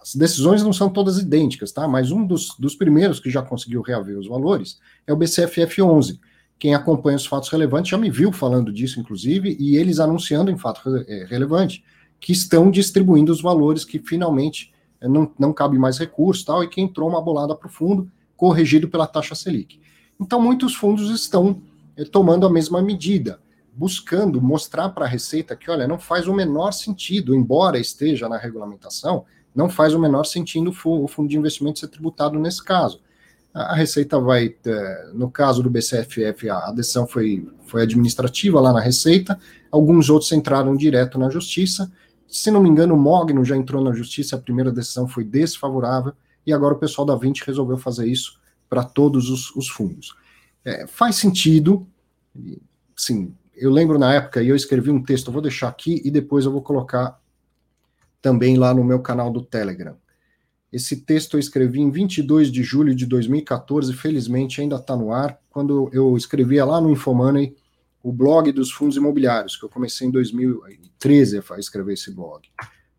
as 0.00 0.14
decisões 0.14 0.62
não 0.62 0.72
são 0.72 0.90
todas 0.90 1.18
idênticas, 1.18 1.72
tá? 1.72 1.86
Mas 1.86 2.10
um 2.10 2.26
dos, 2.26 2.54
dos 2.58 2.74
primeiros 2.74 3.20
que 3.20 3.30
já 3.30 3.42
conseguiu 3.42 3.80
reaver 3.80 4.18
os 4.18 4.26
valores 4.26 4.78
é 5.06 5.12
o 5.12 5.16
BCFF 5.16 5.82
11. 5.82 6.20
Quem 6.58 6.74
acompanha 6.74 7.16
os 7.16 7.26
fatos 7.26 7.48
relevantes 7.48 7.90
já 7.90 7.98
me 7.98 8.10
viu 8.10 8.32
falando 8.32 8.72
disso, 8.72 8.98
inclusive, 8.98 9.56
e 9.58 9.76
eles 9.76 10.00
anunciando 10.00 10.50
em 10.50 10.56
fato 10.56 10.96
é, 11.06 11.24
relevante 11.28 11.84
que 12.18 12.32
estão 12.32 12.70
distribuindo 12.70 13.30
os 13.30 13.42
valores 13.42 13.84
que 13.84 13.98
finalmente 13.98 14.72
é, 15.00 15.08
não, 15.08 15.30
não 15.38 15.52
cabe 15.52 15.78
mais 15.78 15.98
recurso 15.98 16.44
tal, 16.44 16.64
e 16.64 16.68
que 16.68 16.80
entrou 16.80 17.08
uma 17.08 17.20
bolada 17.20 17.54
para 17.54 17.68
o 17.68 17.70
fundo, 17.70 18.10
corrigido 18.36 18.88
pela 18.88 19.06
taxa 19.06 19.34
Selic. 19.34 19.78
Então, 20.20 20.40
muitos 20.40 20.74
fundos 20.74 21.10
estão 21.10 21.60
tomando 22.10 22.46
a 22.46 22.50
mesma 22.50 22.82
medida, 22.82 23.38
buscando 23.76 24.40
mostrar 24.40 24.88
para 24.88 25.04
a 25.04 25.08
Receita 25.08 25.54
que, 25.54 25.70
olha, 25.70 25.86
não 25.86 25.98
faz 25.98 26.26
o 26.26 26.32
menor 26.32 26.72
sentido, 26.72 27.34
embora 27.34 27.78
esteja 27.78 28.26
na 28.26 28.38
regulamentação, 28.38 29.26
não 29.54 29.68
faz 29.68 29.92
o 29.92 29.98
menor 29.98 30.24
sentido 30.24 30.74
o 30.84 31.06
fundo 31.06 31.28
de 31.28 31.36
investimento 31.36 31.78
ser 31.78 31.88
tributado 31.88 32.38
nesse 32.38 32.64
caso. 32.64 33.02
A 33.52 33.74
Receita 33.74 34.18
vai, 34.18 34.54
é, 34.66 35.10
no 35.12 35.30
caso 35.30 35.62
do 35.62 35.68
BCFF, 35.68 36.48
a 36.48 36.72
decisão 36.72 37.06
foi, 37.06 37.46
foi 37.66 37.82
administrativa 37.82 38.60
lá 38.60 38.72
na 38.72 38.80
Receita, 38.80 39.38
alguns 39.70 40.08
outros 40.08 40.32
entraram 40.32 40.74
direto 40.74 41.18
na 41.18 41.28
Justiça. 41.28 41.90
Se 42.26 42.50
não 42.50 42.62
me 42.62 42.70
engano, 42.70 42.94
o 42.94 42.98
Mogno 42.98 43.44
já 43.44 43.56
entrou 43.56 43.84
na 43.84 43.92
Justiça, 43.92 44.36
a 44.36 44.40
primeira 44.40 44.72
decisão 44.72 45.06
foi 45.06 45.24
desfavorável, 45.24 46.12
e 46.46 46.52
agora 46.52 46.74
o 46.74 46.78
pessoal 46.78 47.06
da 47.06 47.14
20 47.14 47.44
resolveu 47.44 47.76
fazer 47.76 48.06
isso 48.06 48.38
para 48.68 48.84
todos 48.84 49.28
os, 49.28 49.54
os 49.54 49.68
fundos. 49.68 50.14
É, 50.64 50.86
faz 50.86 51.16
sentido, 51.16 51.86
sim, 52.96 53.34
eu 53.56 53.70
lembro 53.70 53.98
na 53.98 54.14
época, 54.14 54.42
e 54.42 54.48
eu 54.48 54.56
escrevi 54.56 54.90
um 54.90 55.02
texto, 55.02 55.32
vou 55.32 55.42
deixar 55.42 55.68
aqui 55.68 56.02
e 56.04 56.10
depois 56.10 56.44
eu 56.44 56.52
vou 56.52 56.62
colocar 56.62 57.20
também 58.20 58.56
lá 58.56 58.74
no 58.74 58.84
meu 58.84 59.00
canal 59.00 59.30
do 59.30 59.42
Telegram. 59.42 59.96
Esse 60.72 60.96
texto 60.96 61.36
eu 61.36 61.40
escrevi 61.40 61.80
em 61.80 61.90
22 61.90 62.50
de 62.50 62.62
julho 62.62 62.94
de 62.94 63.06
2014, 63.06 63.92
felizmente 63.94 64.60
ainda 64.60 64.76
está 64.76 64.96
no 64.96 65.12
ar, 65.12 65.40
quando 65.48 65.88
eu 65.92 66.16
escrevia 66.16 66.64
lá 66.64 66.80
no 66.80 66.90
Infomoney 66.90 67.56
o 68.02 68.12
blog 68.12 68.52
dos 68.52 68.70
fundos 68.70 68.96
imobiliários, 68.96 69.56
que 69.56 69.64
eu 69.64 69.68
comecei 69.68 70.06
em 70.06 70.10
2013 70.10 71.42
a 71.50 71.58
escrever 71.58 71.94
esse 71.94 72.12
blog. 72.12 72.48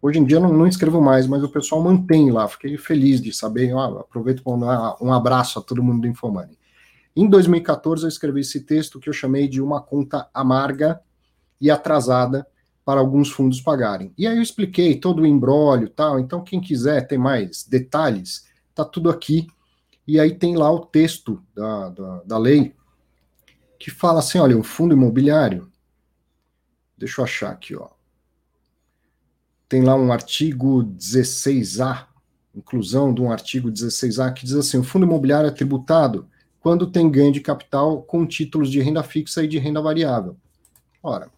Hoje 0.01 0.19
em 0.19 0.25
dia 0.25 0.37
eu 0.37 0.41
não, 0.41 0.51
não 0.51 0.67
escrevo 0.67 1.01
mais, 1.01 1.27
mas 1.27 1.43
o 1.43 1.49
pessoal 1.49 1.81
mantém 1.81 2.31
lá, 2.31 2.47
fiquei 2.47 2.77
feliz 2.77 3.21
de 3.21 3.33
saber, 3.33 3.73
ó, 3.73 3.99
aproveito 3.99 4.43
para 4.43 4.57
dar 4.57 4.97
um 5.01 5.13
abraço 5.13 5.59
a 5.59 5.61
todo 5.61 5.83
mundo 5.83 6.01
do 6.01 6.07
Infomoney. 6.07 6.56
Em 7.19 7.27
2014 7.27 8.03
eu 8.03 8.09
escrevi 8.09 8.41
esse 8.41 8.62
texto 8.62 9.00
que 9.00 9.09
eu 9.09 9.13
chamei 9.13 9.47
de 9.47 9.59
uma 9.59 9.81
conta 9.81 10.29
amarga 10.31 11.01
e 11.59 11.71
atrasada 11.71 12.45
para 12.86 13.00
alguns 13.00 13.31
fundos 13.31 13.59
pagarem. 13.59 14.13
E 14.15 14.27
aí 14.27 14.38
eu 14.38 14.41
expliquei 14.43 15.00
todo 15.00 15.24
o 15.24 15.25
embrólio 15.25 15.89
tal, 15.89 16.19
então 16.19 16.43
quem 16.43 16.62
quiser 16.62 17.07
ter 17.07 17.17
mais 17.17 17.63
detalhes, 17.63 18.45
tá 18.75 18.86
tudo 18.86 19.09
aqui. 19.09 19.47
E 20.07 20.19
aí 20.19 20.36
tem 20.36 20.55
lá 20.55 20.71
o 20.71 20.86
texto 20.86 21.43
da, 21.55 21.89
da, 21.89 22.21
da 22.24 22.38
lei 22.38 22.75
que 23.79 23.89
fala 23.89 24.19
assim, 24.19 24.38
olha, 24.38 24.55
o 24.55 24.62
fundo 24.62 24.93
imobiliário, 24.93 25.71
deixa 26.95 27.19
eu 27.19 27.25
achar 27.25 27.50
aqui, 27.50 27.75
ó. 27.75 27.89
tem 29.67 29.81
lá 29.81 29.95
um 29.95 30.13
artigo 30.13 30.83
16A, 30.83 32.05
inclusão 32.53 33.12
de 33.12 33.24
um 33.24 33.31
artigo 33.31 33.71
16A, 33.71 34.31
que 34.31 34.45
diz 34.45 34.53
assim: 34.53 34.77
o 34.77 34.83
fundo 34.83 35.07
imobiliário 35.07 35.47
é 35.47 35.51
tributado 35.51 36.29
quando 36.67 36.86
tem 36.86 37.09
ganho 37.09 37.31
de 37.31 37.39
capital 37.39 38.01
com 38.01 38.27
títulos 38.27 38.69
de 38.69 38.81
renda 38.81 39.01
fixa 39.01 39.41
e 39.41 39.47
de 39.47 39.57
renda 39.57 39.81
variável. 39.81 40.36
Ora, 41.01 41.29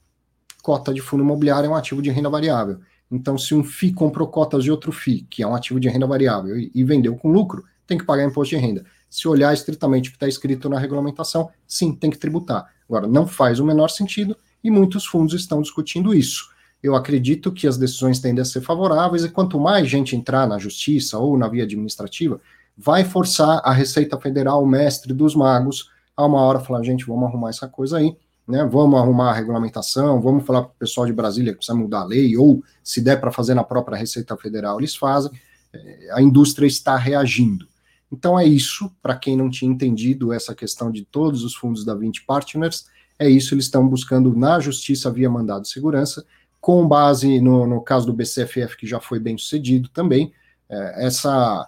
cota 0.63 0.91
de 0.91 1.01
fundo 1.01 1.21
imobiliário 1.21 1.67
é 1.67 1.69
um 1.69 1.75
ativo 1.75 2.01
de 2.01 2.09
renda 2.09 2.31
variável. 2.31 2.79
Então, 3.11 3.37
se 3.37 3.53
um 3.53 3.63
FI 3.63 3.93
comprou 3.93 4.27
cotas 4.27 4.63
de 4.63 4.71
outro 4.71 4.91
FI, 4.91 5.27
que 5.29 5.43
é 5.43 5.47
um 5.47 5.53
ativo 5.53 5.79
de 5.79 5.87
renda 5.87 6.07
variável, 6.07 6.57
e, 6.57 6.71
e 6.73 6.83
vendeu 6.83 7.15
com 7.15 7.31
lucro, 7.31 7.63
tem 7.85 7.95
que 7.95 8.03
pagar 8.05 8.25
imposto 8.25 8.55
de 8.55 8.59
renda. 8.59 8.83
Se 9.07 9.27
olhar 9.27 9.53
estritamente 9.53 10.09
o 10.09 10.13
que 10.13 10.15
está 10.15 10.27
escrito 10.27 10.67
na 10.67 10.79
regulamentação, 10.79 11.51
sim, 11.67 11.93
tem 11.93 12.09
que 12.09 12.17
tributar. 12.17 12.65
Agora, 12.89 13.05
não 13.05 13.27
faz 13.27 13.59
o 13.59 13.65
menor 13.65 13.89
sentido 13.89 14.35
e 14.63 14.71
muitos 14.71 15.05
fundos 15.05 15.35
estão 15.35 15.61
discutindo 15.61 16.11
isso. 16.11 16.49
Eu 16.81 16.95
acredito 16.95 17.51
que 17.51 17.67
as 17.67 17.77
decisões 17.77 18.19
tendem 18.19 18.41
a 18.41 18.45
ser 18.45 18.61
favoráveis 18.61 19.23
e 19.23 19.29
quanto 19.29 19.59
mais 19.59 19.87
gente 19.87 20.15
entrar 20.15 20.47
na 20.47 20.57
justiça 20.57 21.19
ou 21.19 21.37
na 21.37 21.47
via 21.47 21.65
administrativa, 21.65 22.41
vai 22.81 23.03
forçar 23.03 23.61
a 23.65 23.73
Receita 23.73 24.17
Federal, 24.17 24.63
o 24.63 24.67
mestre 24.67 25.13
dos 25.13 25.35
magos, 25.35 25.89
a 26.15 26.25
uma 26.25 26.41
hora 26.41 26.61
falar, 26.61 26.81
gente, 26.81 27.05
vamos 27.05 27.27
arrumar 27.27 27.49
essa 27.49 27.67
coisa 27.67 27.97
aí, 27.97 28.15
né? 28.47 28.65
Vamos 28.65 28.97
arrumar 28.97 29.31
a 29.31 29.33
regulamentação, 29.33 30.21
vamos 30.21 30.45
falar 30.45 30.61
para 30.61 30.71
o 30.71 30.79
pessoal 30.79 31.05
de 31.05 31.11
Brasília 31.11 31.51
que 31.51 31.57
precisa 31.57 31.77
mudar 31.77 31.99
a 31.99 32.05
lei, 32.05 32.37
ou 32.37 32.63
se 32.81 33.01
der 33.01 33.19
para 33.19 33.31
fazer 33.31 33.53
na 33.53 33.65
própria 33.65 33.97
Receita 33.97 34.35
Federal, 34.37 34.79
eles 34.79 34.95
fazem. 34.95 35.29
É, 35.73 36.09
a 36.13 36.21
indústria 36.21 36.65
está 36.65 36.95
reagindo. 36.95 37.67
Então 38.09 38.39
é 38.39 38.45
isso, 38.45 38.89
para 39.01 39.15
quem 39.15 39.35
não 39.35 39.49
tinha 39.49 39.69
entendido 39.69 40.31
essa 40.31 40.55
questão 40.55 40.89
de 40.89 41.03
todos 41.03 41.43
os 41.43 41.53
fundos 41.53 41.83
da 41.83 41.93
20 41.93 42.23
Partners, 42.25 42.85
é 43.19 43.29
isso, 43.29 43.53
eles 43.53 43.65
estão 43.65 43.85
buscando 43.87 44.33
na 44.33 44.57
justiça 44.59 45.11
via 45.11 45.29
mandado 45.29 45.63
de 45.63 45.69
segurança, 45.69 46.25
com 46.61 46.87
base 46.87 47.41
no, 47.41 47.67
no 47.67 47.81
caso 47.81 48.05
do 48.05 48.13
BCFF, 48.13 48.77
que 48.77 48.87
já 48.87 49.01
foi 49.01 49.19
bem 49.19 49.37
sucedido 49.37 49.89
também, 49.89 50.31
é, 50.69 51.05
essa 51.05 51.67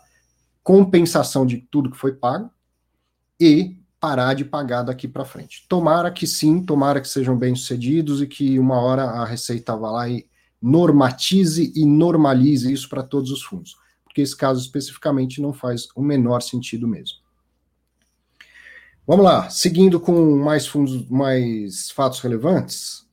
compensação 0.63 1.45
de 1.45 1.57
tudo 1.57 1.91
que 1.91 1.97
foi 1.97 2.13
pago 2.13 2.49
e 3.39 3.77
parar 3.99 4.33
de 4.33 4.43
pagar 4.45 4.83
daqui 4.83 5.07
para 5.07 5.25
frente. 5.25 5.65
Tomara 5.67 6.11
que 6.11 6.25
sim, 6.25 6.63
tomara 6.63 6.99
que 6.99 7.07
sejam 7.07 7.37
bem 7.37 7.55
sucedidos 7.55 8.21
e 8.21 8.27
que 8.27 8.57
uma 8.57 8.79
hora 8.79 9.03
a 9.03 9.25
Receita 9.25 9.75
vá 9.75 9.91
lá 9.91 10.09
e 10.09 10.27
normatize 10.61 11.71
e 11.75 11.85
normalize 11.85 12.71
isso 12.71 12.87
para 12.87 13.03
todos 13.03 13.31
os 13.31 13.43
fundos 13.43 13.75
porque 14.11 14.21
esse 14.21 14.35
caso 14.35 14.59
especificamente 14.59 15.41
não 15.41 15.53
faz 15.53 15.87
o 15.95 16.01
menor 16.01 16.41
sentido 16.41 16.85
mesmo. 16.85 17.19
Vamos 19.07 19.23
lá, 19.23 19.49
seguindo 19.49 20.01
com 20.01 20.35
mais 20.35 20.67
fundos, 20.67 21.07
mais 21.09 21.89
fatos 21.91 22.19
relevantes. 22.19 23.07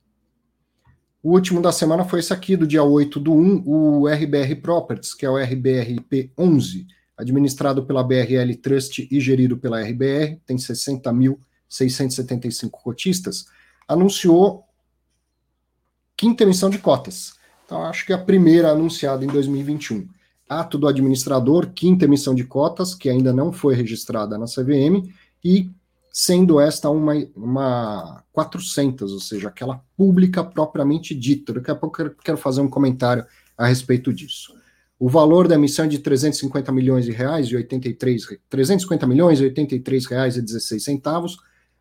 O 1.23 1.31
último 1.31 1.61
da 1.61 1.71
semana 1.71 2.03
foi 2.03 2.19
esse 2.19 2.33
aqui, 2.33 2.57
do 2.57 2.67
dia 2.67 2.83
8 2.83 3.17
do 3.17 3.33
1, 3.33 3.63
o 3.65 4.07
RBR 4.07 4.55
Properties, 4.61 5.13
que 5.13 5.25
é 5.25 5.29
o 5.29 5.37
RBRP 5.37 6.31
11, 6.37 6.85
administrado 7.19 7.85
pela 7.85 8.03
BRL 8.03 8.55
Trust 8.61 9.07
e 9.11 9.19
gerido 9.19 9.57
pela 9.57 9.81
RBR, 9.81 10.39
tem 10.45 10.57
60.675 10.57 12.69
cotistas, 12.71 13.45
anunciou 13.87 14.63
quinta 16.17 16.43
emissão 16.43 16.69
de 16.69 16.79
cotas. 16.79 17.33
Então, 17.65 17.83
acho 17.83 18.05
que 18.05 18.13
é 18.13 18.15
a 18.15 18.23
primeira 18.23 18.71
anunciada 18.71 19.23
em 19.23 19.27
2021 19.27 20.07
ato 20.49 20.79
do 20.79 20.87
administrador, 20.87 21.69
quinta 21.69 22.05
emissão 22.05 22.33
de 22.33 22.43
cotas, 22.43 22.95
que 22.95 23.07
ainda 23.07 23.31
não 23.31 23.53
foi 23.53 23.75
registrada 23.75 24.35
na 24.35 24.45
CVM, 24.45 25.07
e 25.45 25.69
sendo 26.11 26.59
esta 26.59 26.89
uma, 26.89 27.13
uma 27.35 28.23
400, 28.33 29.13
ou 29.13 29.19
seja, 29.19 29.47
aquela 29.47 29.79
pública 29.95 30.43
propriamente 30.43 31.13
dita. 31.13 31.53
Daqui 31.53 31.69
a 31.69 31.75
pouco 31.75 32.01
eu 32.01 32.15
quero 32.15 32.37
fazer 32.37 32.61
um 32.61 32.67
comentário 32.67 33.23
a 33.55 33.67
respeito 33.67 34.11
disso. 34.11 34.58
O 34.99 35.07
valor 35.07 35.47
da 35.47 35.55
emissão 35.55 35.85
é 35.85 35.87
de 35.87 35.99
350 35.99 36.71
milhões 36.73 37.05
de 37.05 37.11
reais 37.11 37.47
e 37.47 37.55
83 37.55 38.37
350 38.49 39.07
milhões 39.07 39.39
e 39.39 39.45
83 39.45 40.05
reais 40.05 40.35
e 40.35 40.41
16 40.41 40.83
centavos. 40.83 41.37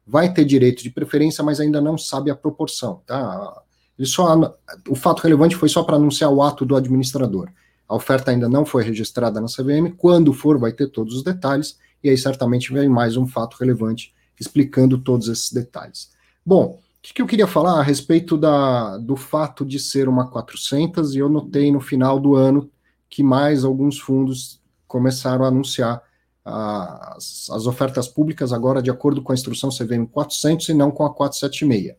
Vai 0.06 0.32
ter 0.32 0.44
direito 0.44 0.84
de 0.84 0.90
preferência, 0.90 1.42
mas 1.42 1.58
ainda 1.58 1.80
não 1.80 1.98
sabe 1.98 2.30
a 2.30 2.36
proporção, 2.36 3.02
tá? 3.04 3.62
Ele 3.98 4.06
só 4.06 4.56
o 4.88 4.94
fato 4.94 5.20
relevante 5.20 5.56
foi 5.56 5.68
só 5.68 5.82
para 5.82 5.96
anunciar 5.96 6.30
o 6.30 6.40
ato 6.40 6.64
do 6.64 6.76
administrador. 6.76 7.50
A 7.88 7.96
oferta 7.96 8.30
ainda 8.30 8.48
não 8.48 8.64
foi 8.64 8.84
registrada 8.84 9.40
na 9.40 9.48
CVM. 9.48 9.96
Quando 9.96 10.32
for, 10.32 10.56
vai 10.56 10.72
ter 10.72 10.88
todos 10.88 11.16
os 11.16 11.24
detalhes. 11.24 11.76
E 12.04 12.08
aí, 12.08 12.16
certamente, 12.16 12.72
vem 12.72 12.88
mais 12.88 13.16
um 13.16 13.26
fato 13.26 13.56
relevante 13.58 14.14
explicando 14.38 14.98
todos 14.98 15.26
esses 15.26 15.52
detalhes. 15.52 16.10
Bom, 16.46 16.78
o 16.78 17.14
que, 17.14 17.20
eu 17.20 17.26
queria 17.26 17.46
falar 17.46 17.80
a 17.80 17.82
respeito 17.82 18.36
da, 18.36 18.98
do 18.98 19.16
fato 19.16 19.64
de 19.64 19.80
ser 19.80 20.08
uma 20.08 20.28
400? 20.28 21.14
E 21.14 21.18
eu 21.18 21.28
notei 21.28 21.72
no 21.72 21.80
final 21.80 22.20
do 22.20 22.36
ano 22.36 22.70
que 23.08 23.22
mais 23.22 23.64
alguns 23.64 23.98
fundos 23.98 24.60
começaram 24.86 25.44
a 25.44 25.48
anunciar 25.48 26.02
as, 26.44 27.48
as 27.50 27.66
ofertas 27.66 28.08
públicas 28.08 28.52
agora 28.52 28.82
de 28.82 28.90
acordo 28.90 29.22
com 29.22 29.32
a 29.32 29.34
instrução 29.34 29.70
CVM 29.70 30.06
400 30.10 30.68
e 30.70 30.74
não 30.74 30.90
com 30.90 31.04
a 31.04 31.12
476. 31.12 31.94
O 31.94 31.96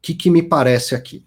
que, 0.00 0.14
que 0.14 0.30
me 0.30 0.42
parece 0.42 0.94
aqui? 0.94 1.24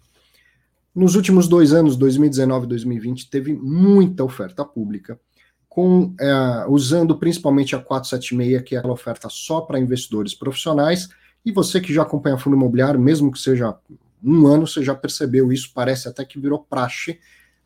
Nos 0.95 1.15
últimos 1.15 1.47
dois 1.47 1.73
anos, 1.73 1.95
2019 1.95 2.65
e 2.65 2.69
2020, 2.69 3.29
teve 3.29 3.53
muita 3.53 4.23
oferta 4.23 4.65
pública, 4.65 5.19
com 5.67 6.13
é, 6.19 6.65
usando 6.67 7.17
principalmente 7.17 7.75
a 7.75 7.79
476, 7.79 8.63
que 8.63 8.75
é 8.75 8.79
aquela 8.79 8.93
oferta 8.93 9.29
só 9.29 9.61
para 9.61 9.79
investidores 9.79 10.33
profissionais. 10.33 11.09
E 11.45 11.51
você 11.51 11.79
que 11.79 11.93
já 11.93 12.01
acompanha 12.01 12.37
fundo 12.37 12.55
imobiliário, 12.55 12.99
mesmo 12.99 13.31
que 13.31 13.39
seja 13.39 13.77
um 14.23 14.47
ano, 14.47 14.67
você 14.67 14.83
já 14.83 14.95
percebeu 14.95 15.51
isso, 15.51 15.71
parece 15.73 16.07
até 16.07 16.25
que 16.25 16.39
virou 16.39 16.59
praxe. 16.59 17.19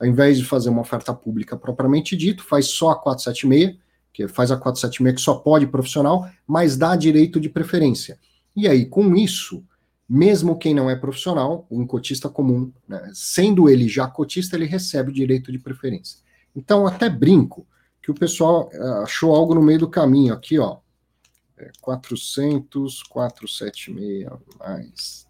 Ao 0.04 0.10
invés 0.10 0.38
de 0.38 0.44
fazer 0.44 0.70
uma 0.70 0.82
oferta 0.82 1.14
pública 1.14 1.56
propriamente 1.56 2.18
dito, 2.18 2.44
faz 2.44 2.68
só 2.68 2.90
a 2.90 2.96
476, 2.98 3.80
que 4.12 4.28
faz 4.28 4.52
a 4.52 4.58
476 4.58 5.16
que 5.16 5.22
só 5.22 5.36
pode 5.36 5.66
profissional, 5.66 6.30
mas 6.46 6.76
dá 6.76 6.94
direito 6.98 7.40
de 7.40 7.48
preferência. 7.48 8.20
E 8.54 8.68
aí, 8.68 8.86
com 8.86 9.16
isso, 9.16 9.64
mesmo 10.08 10.58
quem 10.58 10.74
não 10.74 10.90
é 10.90 10.96
profissional, 10.98 11.66
um 11.72 11.88
cotista 11.88 12.28
comum, 12.28 12.70
né, 12.86 13.12
sendo 13.14 13.70
ele 13.70 13.88
já 13.88 14.06
cotista, 14.06 14.58
ele 14.58 14.66
recebe 14.66 15.10
o 15.10 15.14
direito 15.14 15.54
de 15.54 15.58
preferência. 15.58 16.20
Então, 16.54 16.86
até 16.86 17.10
brinco 17.10 17.66
que 18.02 18.12
o 18.12 18.14
pessoal 18.14 18.70
uh, 18.74 19.04
achou 19.04 19.34
algo 19.34 19.56
no 19.56 19.62
meio 19.62 19.80
do 19.80 19.90
caminho 19.90 20.34
aqui, 20.34 20.60
ó. 20.60 20.80
É 21.58 21.72
400, 21.80 23.04
476 23.04 24.28
mais. 24.60 25.26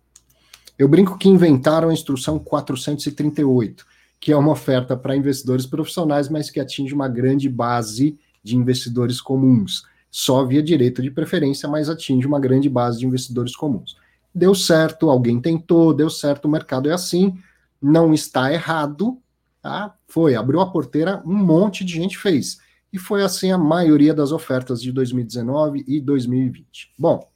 Eu 0.79 0.87
brinco 0.87 1.15
que 1.19 1.29
inventaram 1.29 1.89
a 1.89 1.93
instrução 1.93 2.39
438, 2.39 3.92
que 4.23 4.31
é 4.31 4.37
uma 4.37 4.51
oferta 4.51 4.95
para 4.95 5.15
investidores 5.15 5.65
profissionais, 5.65 6.29
mas 6.29 6.49
que 6.49 6.59
atinge 6.59 6.93
uma 6.93 7.07
grande 7.07 7.49
base 7.49 8.17
de 8.43 8.55
investidores 8.55 9.19
comuns. 9.19 9.83
Só 10.09 10.45
via 10.45 10.63
direito 10.63 11.01
de 11.01 11.11
preferência, 11.11 11.67
mas 11.67 11.89
atinge 11.89 12.25
uma 12.25 12.39
grande 12.39 12.69
base 12.69 12.99
de 12.99 13.05
investidores 13.05 13.55
comuns 13.55 13.95
deu 14.33 14.55
certo, 14.55 15.09
alguém 15.09 15.39
tentou, 15.39 15.93
deu 15.93 16.09
certo, 16.09 16.45
o 16.45 16.51
mercado 16.51 16.89
é 16.89 16.93
assim, 16.93 17.37
não 17.81 18.13
está 18.13 18.51
errado, 18.51 19.21
tá? 19.61 19.93
Foi, 20.07 20.35
abriu 20.35 20.59
a 20.59 20.71
porteira, 20.71 21.21
um 21.25 21.35
monte 21.35 21.85
de 21.85 21.93
gente 21.93 22.17
fez. 22.17 22.57
E 22.91 22.97
foi 22.97 23.23
assim 23.23 23.51
a 23.51 23.57
maioria 23.57 24.13
das 24.13 24.31
ofertas 24.31 24.81
de 24.81 24.91
2019 24.91 25.83
e 25.87 25.99
2020. 25.99 26.93
Bom, 26.97 27.29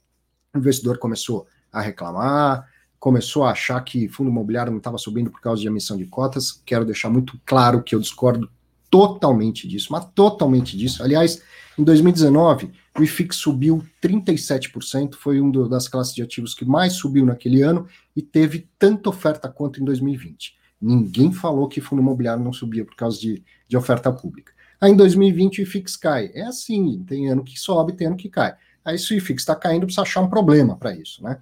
o 0.54 0.58
investidor 0.58 0.98
começou 0.98 1.46
a 1.72 1.80
reclamar, 1.80 2.67
começou 2.98 3.44
a 3.44 3.52
achar 3.52 3.80
que 3.82 4.08
fundo 4.08 4.30
imobiliário 4.30 4.70
não 4.70 4.78
estava 4.78 4.98
subindo 4.98 5.30
por 5.30 5.40
causa 5.40 5.60
de 5.60 5.68
emissão 5.68 5.96
de 5.96 6.06
cotas. 6.06 6.62
Quero 6.64 6.84
deixar 6.84 7.10
muito 7.10 7.40
claro 7.44 7.82
que 7.82 7.94
eu 7.94 8.00
discordo 8.00 8.50
totalmente 8.90 9.68
disso, 9.68 9.88
mas 9.90 10.04
totalmente 10.14 10.76
disso. 10.76 11.02
Aliás, 11.02 11.42
em 11.78 11.84
2019, 11.84 12.70
o 12.98 13.02
IFIX 13.02 13.36
subiu 13.36 13.84
37%, 14.02 15.14
foi 15.14 15.40
um 15.40 15.50
das 15.68 15.86
classes 15.86 16.14
de 16.14 16.22
ativos 16.22 16.54
que 16.54 16.64
mais 16.64 16.94
subiu 16.94 17.24
naquele 17.24 17.62
ano 17.62 17.86
e 18.16 18.22
teve 18.22 18.68
tanta 18.78 19.08
oferta 19.08 19.48
quanto 19.48 19.80
em 19.80 19.84
2020. 19.84 20.56
Ninguém 20.80 21.32
falou 21.32 21.68
que 21.68 21.80
fundo 21.80 22.02
imobiliário 22.02 22.42
não 22.42 22.52
subia 22.52 22.84
por 22.84 22.96
causa 22.96 23.20
de, 23.20 23.42
de 23.68 23.76
oferta 23.76 24.12
pública. 24.12 24.52
Aí 24.80 24.92
em 24.92 24.96
2020 24.96 25.60
o 25.60 25.62
IFIX 25.62 25.96
cai. 25.96 26.30
É 26.34 26.42
assim, 26.42 27.04
tem 27.06 27.28
ano 27.28 27.44
que 27.44 27.58
sobe, 27.58 27.92
tem 27.92 28.06
ano 28.06 28.16
que 28.16 28.28
cai. 28.28 28.54
Aí 28.84 28.98
se 28.98 29.12
o 29.12 29.16
IFIX 29.16 29.42
está 29.42 29.54
caindo, 29.54 29.86
precisa 29.86 30.02
achar 30.02 30.20
um 30.20 30.28
problema 30.28 30.76
para 30.76 30.94
isso, 30.94 31.22
né? 31.22 31.38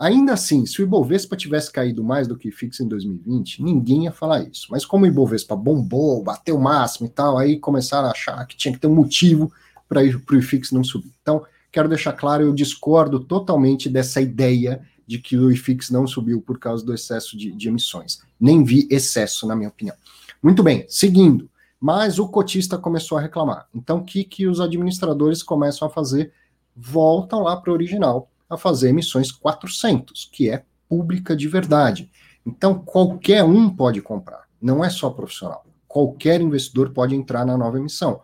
Ainda 0.00 0.32
assim, 0.32 0.64
se 0.64 0.80
o 0.80 0.82
Ibovespa 0.82 1.36
tivesse 1.36 1.70
caído 1.70 2.02
mais 2.02 2.26
do 2.26 2.34
que 2.34 2.48
IFIX 2.48 2.80
em 2.80 2.88
2020, 2.88 3.62
ninguém 3.62 4.04
ia 4.04 4.10
falar 4.10 4.42
isso. 4.44 4.68
Mas 4.70 4.86
como 4.86 5.04
o 5.04 5.06
Ibovespa 5.06 5.54
bombou, 5.54 6.22
bateu 6.22 6.56
o 6.56 6.60
máximo 6.60 7.06
e 7.06 7.10
tal, 7.10 7.36
aí 7.36 7.58
começaram 7.58 8.08
a 8.08 8.12
achar 8.12 8.46
que 8.46 8.56
tinha 8.56 8.72
que 8.72 8.80
ter 8.80 8.86
um 8.86 8.94
motivo 8.94 9.52
para 9.86 10.00
o 10.00 10.38
IFIX 10.38 10.72
não 10.72 10.82
subir. 10.82 11.12
Então, 11.20 11.44
quero 11.70 11.86
deixar 11.86 12.14
claro, 12.14 12.42
eu 12.42 12.54
discordo 12.54 13.20
totalmente 13.20 13.90
dessa 13.90 14.22
ideia 14.22 14.80
de 15.06 15.18
que 15.18 15.36
o 15.36 15.52
IFIX 15.52 15.90
não 15.90 16.06
subiu 16.06 16.40
por 16.40 16.58
causa 16.58 16.82
do 16.82 16.94
excesso 16.94 17.36
de, 17.36 17.52
de 17.52 17.68
emissões. 17.68 18.22
Nem 18.40 18.64
vi 18.64 18.88
excesso, 18.90 19.46
na 19.46 19.54
minha 19.54 19.68
opinião. 19.68 19.96
Muito 20.42 20.62
bem, 20.62 20.86
seguindo. 20.88 21.46
Mas 21.78 22.18
o 22.18 22.26
cotista 22.26 22.78
começou 22.78 23.18
a 23.18 23.20
reclamar. 23.20 23.66
Então, 23.74 23.98
o 23.98 24.04
que, 24.04 24.24
que 24.24 24.46
os 24.46 24.60
administradores 24.60 25.42
começam 25.42 25.86
a 25.86 25.90
fazer? 25.90 26.32
Voltam 26.74 27.42
lá 27.42 27.54
para 27.54 27.70
o 27.70 27.74
original 27.74 28.30
a 28.50 28.56
fazer 28.56 28.88
emissões 28.88 29.30
400, 29.30 30.28
que 30.32 30.50
é 30.50 30.64
pública 30.88 31.36
de 31.36 31.46
verdade. 31.46 32.10
Então, 32.44 32.78
qualquer 32.78 33.44
um 33.44 33.70
pode 33.70 34.02
comprar, 34.02 34.42
não 34.60 34.84
é 34.84 34.90
só 34.90 35.08
profissional. 35.08 35.64
Qualquer 35.86 36.40
investidor 36.40 36.90
pode 36.90 37.14
entrar 37.14 37.46
na 37.46 37.56
nova 37.56 37.78
emissão. 37.78 38.20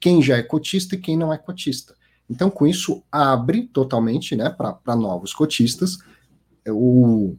Quem 0.00 0.20
já 0.20 0.36
é 0.36 0.42
cotista 0.42 0.96
e 0.96 0.98
quem 0.98 1.16
não 1.16 1.32
é 1.32 1.38
cotista. 1.38 1.94
Então, 2.28 2.50
com 2.50 2.66
isso, 2.66 3.02
abre 3.10 3.68
totalmente 3.68 4.36
né, 4.36 4.50
para 4.50 4.96
novos 4.96 5.32
cotistas. 5.32 5.98
O, 6.66 7.36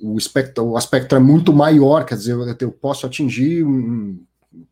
o, 0.00 0.18
espectro, 0.18 0.64
o 0.64 0.76
aspecto 0.76 1.14
é 1.14 1.18
muito 1.18 1.52
maior, 1.52 2.04
quer 2.04 2.16
dizer, 2.16 2.32
eu, 2.32 2.56
eu 2.58 2.72
posso 2.72 3.06
atingir 3.06 3.64
um, 3.64 4.20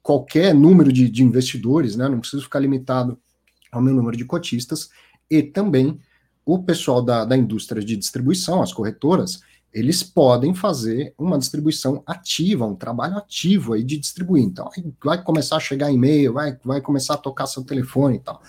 qualquer 0.03 0.55
número 0.55 0.93
de, 0.93 1.09
de 1.09 1.23
investidores, 1.23 1.95
né, 1.95 2.09
não 2.09 2.21
preciso 2.21 2.43
ficar 2.43 2.59
limitado 2.59 3.19
ao 3.71 3.81
meu 3.81 3.95
número 3.95 4.17
de 4.17 4.25
cotistas, 4.25 4.91
e 5.31 5.43
também 5.43 6.01
o 6.55 6.63
pessoal 6.63 7.03
da, 7.03 7.25
da 7.25 7.37
indústria 7.37 7.83
de 7.83 7.97
distribuição, 7.97 8.63
as 8.63 8.73
corretoras, 8.73 9.41
eles 9.73 10.03
podem 10.03 10.55
fazer 10.55 11.15
uma 11.17 11.39
distribuição 11.39 12.03
ativa, 12.07 12.67
um 12.67 12.75
trabalho 12.75 13.17
ativo 13.17 13.75
aí 13.75 13.85
de 13.85 13.97
distribuir. 13.97 14.43
Então, 14.43 14.69
vai 15.05 15.23
começar 15.23 15.57
a 15.57 15.61
chegar 15.61 15.93
e-mail, 15.93 16.33
vai, 16.33 16.59
vai 16.65 16.81
começar 16.81 17.15
a 17.15 17.19
tocar 17.19 17.47
seu 17.47 17.63
telefone 17.63 18.17
e 18.17 18.21
tal 18.21 18.43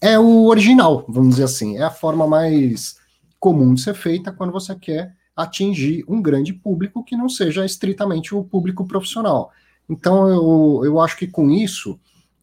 é 0.00 0.18
o 0.18 0.46
original, 0.46 1.04
vamos 1.08 1.30
dizer 1.30 1.44
assim. 1.44 1.76
É 1.76 1.82
a 1.82 1.90
forma 1.90 2.26
mais 2.26 2.96
comum 3.38 3.74
de 3.74 3.80
ser 3.80 3.94
feita 3.94 4.32
quando 4.32 4.52
você 4.52 4.74
quer 4.74 5.14
atingir 5.36 6.04
um 6.08 6.20
grande 6.20 6.52
público 6.52 7.04
que 7.04 7.16
não 7.16 7.28
seja 7.28 7.64
estritamente 7.64 8.34
o 8.34 8.44
público 8.44 8.86
profissional. 8.86 9.52
Então, 9.88 10.28
eu, 10.28 10.82
eu 10.84 11.00
acho 11.00 11.16
que 11.16 11.26
com 11.26 11.50
isso, 11.50 11.98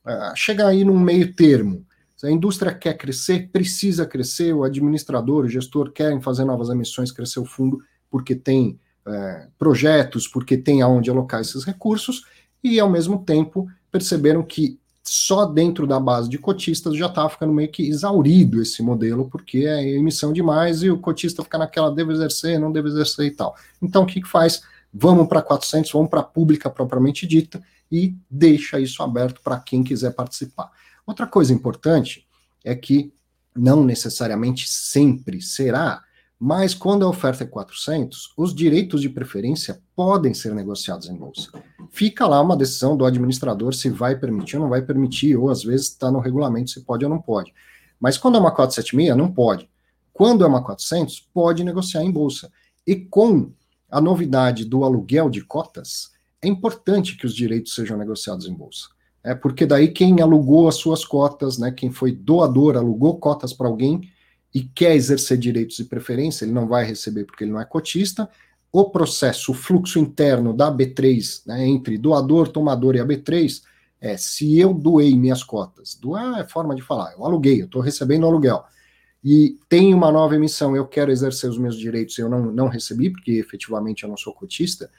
uh, 0.05 0.35
chega 0.35 0.67
aí 0.67 0.83
num 0.83 0.99
meio 0.99 1.33
termo. 1.33 1.85
Se 2.15 2.27
a 2.27 2.31
indústria 2.31 2.73
quer 2.73 2.95
crescer, 2.95 3.49
precisa 3.51 4.05
crescer, 4.05 4.53
o 4.53 4.63
administrador, 4.63 5.45
o 5.45 5.49
gestor 5.49 5.91
querem 5.91 6.21
fazer 6.21 6.45
novas 6.45 6.69
emissões, 6.69 7.11
crescer 7.11 7.39
o 7.39 7.45
fundo, 7.45 7.81
porque 8.09 8.33
tem 8.33 8.79
uh, 9.05 9.51
projetos, 9.59 10.27
porque 10.27 10.57
tem 10.57 10.81
aonde 10.81 11.09
alocar 11.09 11.41
esses 11.41 11.63
recursos, 11.65 12.25
e 12.63 12.79
ao 12.79 12.89
mesmo 12.89 13.23
tempo 13.23 13.67
perceberam 13.91 14.41
que 14.43 14.79
só 15.03 15.45
dentro 15.45 15.85
da 15.85 15.99
base 15.99 16.27
de 16.27 16.37
cotistas 16.37 16.97
já 16.97 17.05
estava 17.05 17.29
ficando 17.29 17.53
meio 17.53 17.69
que 17.69 17.87
exaurido 17.87 18.61
esse 18.61 18.81
modelo, 18.81 19.29
porque 19.29 19.59
é 19.59 19.87
emissão 19.91 20.33
demais 20.33 20.81
e 20.81 20.89
o 20.89 20.97
cotista 20.97 21.43
fica 21.43 21.59
naquela, 21.59 21.93
deve 21.93 22.11
exercer, 22.11 22.59
não 22.59 22.71
deve 22.71 22.87
exercer 22.87 23.27
e 23.27 23.31
tal. 23.31 23.55
Então, 23.81 24.03
o 24.03 24.05
que, 24.05 24.21
que 24.21 24.27
faz? 24.27 24.63
Vamos 24.91 25.27
para 25.27 25.43
400, 25.43 25.91
vamos 25.91 26.09
para 26.09 26.21
a 26.21 26.23
pública 26.23 26.69
propriamente 26.69 27.27
dita 27.27 27.61
e 27.91 28.15
deixa 28.29 28.79
isso 28.79 29.03
aberto 29.03 29.41
para 29.43 29.59
quem 29.59 29.83
quiser 29.83 30.11
participar. 30.11 30.71
Outra 31.05 31.27
coisa 31.27 31.53
importante 31.53 32.27
é 32.63 32.75
que 32.75 33.13
não 33.55 33.83
necessariamente 33.83 34.67
sempre 34.67 35.41
será 35.41 36.03
mas 36.39 36.73
quando 36.73 37.05
a 37.05 37.09
oferta 37.09 37.43
é 37.43 37.47
400, 37.47 38.33
os 38.35 38.53
direitos 38.53 39.01
de 39.01 39.09
preferência 39.09 39.81
podem 39.95 40.33
ser 40.33 40.53
negociados 40.53 41.07
em 41.09 41.15
bolsa. 41.15 41.49
Fica 41.89 42.27
lá 42.27 42.41
uma 42.41 42.57
decisão 42.57 42.97
do 42.97 43.05
administrador 43.05 43.73
se 43.73 43.89
vai 43.89 44.17
permitir 44.17 44.57
ou 44.57 44.63
não 44.63 44.69
vai 44.69 44.81
permitir, 44.81 45.37
ou 45.37 45.49
às 45.49 45.63
vezes 45.63 45.87
está 45.87 46.11
no 46.11 46.19
regulamento 46.19 46.71
se 46.71 46.81
pode 46.81 47.05
ou 47.05 47.09
não 47.09 47.21
pode. 47.21 47.53
Mas 47.99 48.17
quando 48.17 48.35
é 48.35 48.39
uma 48.39 48.51
476, 48.51 49.17
não 49.17 49.31
pode. 49.31 49.69
Quando 50.11 50.43
é 50.43 50.47
uma 50.47 50.61
400, 50.61 51.21
pode 51.33 51.63
negociar 51.63 52.03
em 52.03 52.11
bolsa. 52.11 52.51
E 52.85 52.95
com 52.95 53.51
a 53.89 54.01
novidade 54.01 54.65
do 54.65 54.83
aluguel 54.83 55.29
de 55.29 55.41
cotas, 55.41 56.11
é 56.41 56.47
importante 56.47 57.17
que 57.17 57.25
os 57.25 57.33
direitos 57.33 57.73
sejam 57.73 57.97
negociados 57.97 58.45
em 58.45 58.53
bolsa. 58.53 58.89
É 59.25 59.33
porque 59.33 59.65
daí 59.65 59.87
quem 59.87 60.21
alugou 60.21 60.67
as 60.67 60.75
suas 60.75 61.03
cotas, 61.03 61.57
né, 61.57 61.71
quem 61.71 61.89
foi 61.89 62.11
doador, 62.11 62.77
alugou 62.77 63.17
cotas 63.17 63.51
para 63.51 63.67
alguém, 63.67 64.11
e 64.53 64.61
quer 64.61 64.95
exercer 64.95 65.35
direitos 65.35 65.77
de 65.77 65.83
preferência, 65.83 66.45
ele 66.45 66.53
não 66.53 66.67
vai 66.67 66.85
receber 66.85 67.25
porque 67.25 67.43
ele 67.43 67.51
não 67.51 67.59
é 67.59 67.65
cotista. 67.65 68.29
O 68.71 68.91
processo, 68.91 69.51
o 69.51 69.55
fluxo 69.55 69.97
interno 69.97 70.53
da 70.53 70.71
B3, 70.71 71.41
né, 71.47 71.65
entre 71.65 71.97
doador, 71.97 72.49
tomador 72.49 72.95
e 72.95 72.99
a 72.99 73.05
B3, 73.05 73.63
é 73.99 74.15
se 74.15 74.59
eu 74.59 74.75
doei 74.75 75.17
minhas 75.17 75.43
cotas, 75.43 75.95
doar 75.95 76.39
é 76.39 76.47
forma 76.47 76.75
de 76.75 76.83
falar, 76.83 77.13
eu 77.13 77.25
aluguei, 77.25 77.59
eu 77.59 77.65
estou 77.65 77.81
recebendo 77.81 78.27
aluguel, 78.27 78.63
e 79.23 79.57
tem 79.67 79.91
uma 79.91 80.11
nova 80.11 80.35
emissão, 80.35 80.75
eu 80.75 80.85
quero 80.85 81.11
exercer 81.11 81.49
os 81.49 81.57
meus 81.57 81.79
direitos, 81.79 82.15
eu 82.19 82.29
não, 82.29 82.51
não 82.51 82.67
recebi, 82.67 83.09
porque 83.09 83.31
efetivamente 83.31 84.03
eu 84.03 84.09
não 84.09 84.17
sou 84.17 84.33
cotista, 84.33 84.91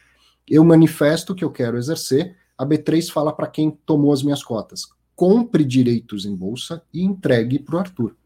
eu 0.49 0.65
manifesto 0.65 1.33
que 1.33 1.45
eu 1.45 1.51
quero 1.53 1.79
exercer, 1.79 2.35
a 2.57 2.65
B3 2.65 3.11
fala 3.11 3.33
para 3.33 3.47
quem 3.47 3.71
tomou 3.85 4.13
as 4.13 4.23
minhas 4.23 4.43
cotas, 4.43 4.87
compre 5.15 5.65
direitos 5.65 6.25
em 6.25 6.35
bolsa 6.35 6.83
e 6.93 7.03
entregue 7.03 7.59
para 7.59 7.77
o 7.77 7.79
Arthur. 7.79 8.17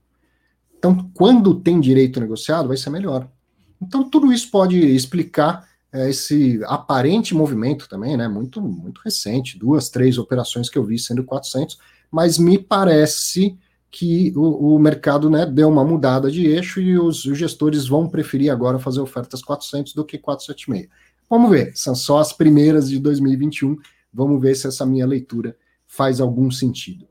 Então, 0.78 1.10
quando 1.14 1.60
tem 1.60 1.78
direito 1.78 2.20
negociado, 2.20 2.68
vai 2.68 2.76
ser 2.76 2.90
melhor. 2.90 3.28
Então, 3.80 4.08
tudo 4.08 4.32
isso 4.32 4.50
pode 4.50 4.78
explicar 4.78 5.68
é, 5.92 6.08
esse 6.08 6.60
aparente 6.64 7.34
movimento 7.34 7.88
também, 7.88 8.16
né? 8.16 8.28
Muito, 8.28 8.60
muito 8.60 9.00
recente, 9.04 9.58
duas, 9.58 9.88
três 9.88 10.18
operações 10.18 10.68
que 10.68 10.78
eu 10.78 10.84
vi 10.84 10.98
sendo 10.98 11.24
400, 11.24 11.78
mas 12.10 12.38
me 12.38 12.58
parece 12.58 13.58
que 13.90 14.32
o, 14.36 14.74
o 14.74 14.78
mercado 14.78 15.28
né, 15.28 15.44
deu 15.44 15.68
uma 15.68 15.84
mudada 15.84 16.30
de 16.30 16.46
eixo 16.46 16.80
e 16.80 16.96
os, 16.96 17.24
os, 17.24 17.36
gestores 17.36 17.88
vão 17.88 18.08
preferir 18.08 18.50
agora 18.50 18.78
fazer 18.78 19.00
ofertas 19.00 19.42
400 19.42 19.94
do 19.94 20.04
que 20.04 20.16
476. 20.16 20.88
Vamos 21.28 21.50
ver, 21.50 21.72
são 21.74 21.94
só 21.94 22.18
as 22.18 22.32
primeiras 22.32 22.88
de 22.88 22.98
2021, 23.00 23.76
vamos 24.12 24.40
ver 24.40 24.54
se 24.54 24.66
essa 24.66 24.84
minha 24.84 25.06
leitura 25.06 25.56
faz 25.86 26.20
algum 26.20 26.50
sentido. 26.50 27.08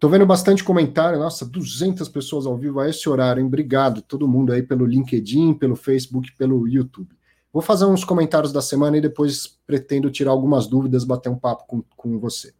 Tô 0.00 0.08
vendo 0.08 0.24
bastante 0.24 0.62
comentário, 0.62 1.18
nossa, 1.18 1.44
200 1.44 2.08
pessoas 2.08 2.46
ao 2.46 2.56
vivo 2.56 2.78
a 2.78 2.88
esse 2.88 3.08
horário, 3.08 3.40
hein? 3.40 3.46
Obrigado 3.46 4.00
todo 4.00 4.28
mundo 4.28 4.52
aí 4.52 4.62
pelo 4.62 4.86
LinkedIn, 4.86 5.54
pelo 5.54 5.74
Facebook, 5.74 6.32
pelo 6.36 6.68
YouTube. 6.68 7.08
Vou 7.52 7.60
fazer 7.60 7.84
uns 7.84 8.04
comentários 8.04 8.52
da 8.52 8.62
semana 8.62 8.96
e 8.96 9.00
depois 9.00 9.58
pretendo 9.66 10.08
tirar 10.08 10.30
algumas 10.30 10.68
dúvidas, 10.68 11.02
bater 11.02 11.28
um 11.28 11.38
papo 11.38 11.64
com, 11.66 11.82
com 11.96 12.18
você. 12.20 12.52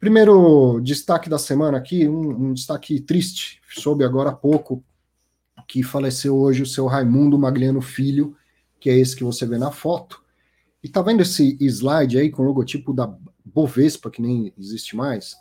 Primeiro 0.00 0.80
destaque 0.80 1.28
da 1.28 1.38
semana 1.38 1.76
aqui, 1.76 2.08
um, 2.08 2.48
um 2.48 2.54
destaque 2.54 2.98
triste. 2.98 3.60
Soube 3.68 4.02
agora 4.02 4.30
há 4.30 4.34
pouco 4.34 4.82
que 5.68 5.82
faleceu 5.82 6.36
hoje 6.36 6.62
o 6.62 6.66
seu 6.66 6.86
Raimundo 6.86 7.38
Magliano 7.38 7.82
Filho, 7.82 8.34
que 8.80 8.88
é 8.88 8.96
esse 8.96 9.14
que 9.14 9.24
você 9.24 9.44
vê 9.44 9.58
na 9.58 9.70
foto. 9.70 10.23
E 10.84 10.88
tá 10.90 11.00
vendo 11.00 11.22
esse 11.22 11.56
slide 11.62 12.18
aí 12.18 12.30
com 12.30 12.42
o 12.42 12.46
logotipo 12.46 12.92
da 12.92 13.10
Bovespa, 13.42 14.10
que 14.10 14.20
nem 14.20 14.52
existe 14.58 14.94
mais? 14.94 15.34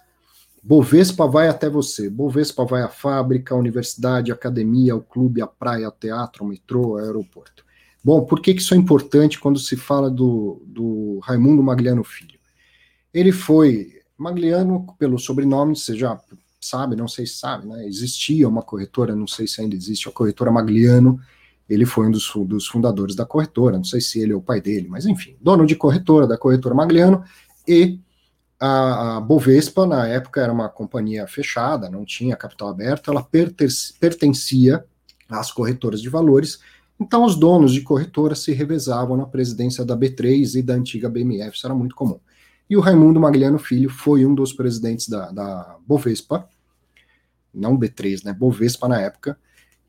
Bovespa 0.63 1.27
vai 1.27 1.49
até 1.49 1.69
você. 1.69 2.10
Bovespa 2.10 2.63
vai 2.63 2.82
à 2.82 2.88
fábrica, 2.88 3.53
à 3.53 3.58
universidade, 3.58 4.32
à 4.32 4.36
academia, 4.36 4.93
ao 4.93 5.01
clube, 5.01 5.41
à 5.41 5.47
praia, 5.47 5.86
ao 5.86 5.91
teatro, 5.91 6.45
ao 6.45 6.49
metrô, 6.49 6.97
ao 6.97 6.99
aeroporto. 6.99 7.65
Bom, 8.01 8.23
por 8.23 8.41
que, 8.41 8.53
que 8.53 8.62
isso 8.62 8.73
é 8.73 8.77
importante 8.77 9.38
quando 9.38 9.60
se 9.60 9.75
fala 9.75 10.10
do, 10.10 10.63
do 10.65 11.19
Raimundo 11.21 11.62
Magliano 11.62 12.06
Filho? 12.06 12.39
Ele 13.13 13.34
foi 13.34 13.99
Magliano, 14.17 14.95
pelo 14.97 15.19
sobrenome, 15.19 15.75
você 15.75 15.93
já 15.93 16.17
sabe, 16.62 16.95
não 16.95 17.10
sei 17.10 17.25
se 17.25 17.36
sabe, 17.36 17.67
né? 17.67 17.86
Existia 17.86 18.47
uma 18.47 18.62
corretora, 18.62 19.13
não 19.13 19.27
sei 19.27 19.45
se 19.45 19.60
ainda 19.60 19.75
existe, 19.75 20.08
a 20.08 20.12
corretora 20.12 20.51
Magliano. 20.51 21.19
Ele 21.69 21.86
foi 21.86 22.08
um 22.08 22.12
dos, 22.12 22.32
dos 22.45 22.67
fundadores 22.67 23.15
da 23.15 23.26
corretora, 23.26 23.78
não 23.78 23.84
sei 23.84 24.02
se 24.02 24.19
ele 24.19 24.34
é 24.34 24.36
o 24.36 24.41
pai 24.41 24.62
dele, 24.62 24.88
mas 24.89 25.06
enfim, 25.06 25.36
dono 25.41 25.65
de 25.65 25.76
corretora 25.76 26.28
da 26.28 26.38
corretora 26.38 26.76
Magliano 26.76 27.23
e 27.67 27.99
a, 28.60 29.19
Bovespa, 29.19 29.86
na 29.86 30.08
época, 30.08 30.41
era 30.41 30.52
uma 30.52 30.69
companhia 30.69 31.28
fechada, 31.28 31.89
não 31.89 32.06
tinha 32.06 32.36
capital 32.36 32.69
aberto, 32.69 33.12
ela 33.12 33.28
pertencia 33.99 34.86
às 35.30 35.52
corretoras 35.52 36.02
de 36.02 36.10
valores, 36.10 36.60
então 36.99 37.26
os 37.26 37.36
donos 37.36 37.73
de 37.73 37.82
corretoras 37.82 38.39
se 38.39 38.54
revezavam 38.54 39.17
na 39.17 39.26
presidência 39.26 39.84
da 39.84 39.97
B3 39.97 40.60
e 40.60 40.62
da 40.62 40.76
antiga 40.76 41.10
BMF, 41.10 41.58
isso 41.58 41.67
era 41.67 41.76
muito 41.76 41.95
comum. 41.95 42.19
E 42.69 42.78
o 42.78 42.80
Raimundo 42.80 43.19
Magliano 43.19 43.60
Filho 43.60 43.89
foi 43.89 44.26
um 44.26 44.34
dos 44.34 44.54
presidentes 44.54 45.10
da, 45.10 45.30
da 45.32 45.78
Bovespa, 45.86 46.47
não 47.54 47.78
B3, 47.78 48.23
né, 48.23 48.34
Bovespa 48.34 48.88
na 48.88 49.02
época, 49.02 49.38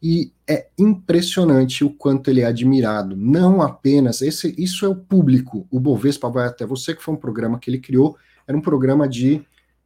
e 0.06 0.30
é 0.46 0.68
impressionante 0.78 1.82
o 1.82 1.88
quanto 1.88 2.28
ele 2.28 2.42
é 2.42 2.44
admirado. 2.44 3.16
Não 3.16 3.62
apenas, 3.62 4.20
esse, 4.20 4.54
isso 4.58 4.84
é 4.84 4.88
o 4.88 4.94
público, 4.94 5.66
o 5.70 5.80
Bovespa 5.80 6.28
vai 6.28 6.46
até 6.46 6.66
você, 6.66 6.94
que 6.94 7.02
foi 7.02 7.14
um 7.14 7.16
programa 7.16 7.58
que 7.58 7.70
ele 7.70 7.78
criou 7.78 8.14
era 8.46 8.54
um 8.54 8.60
programa 8.60 9.08
de, 9.08 9.42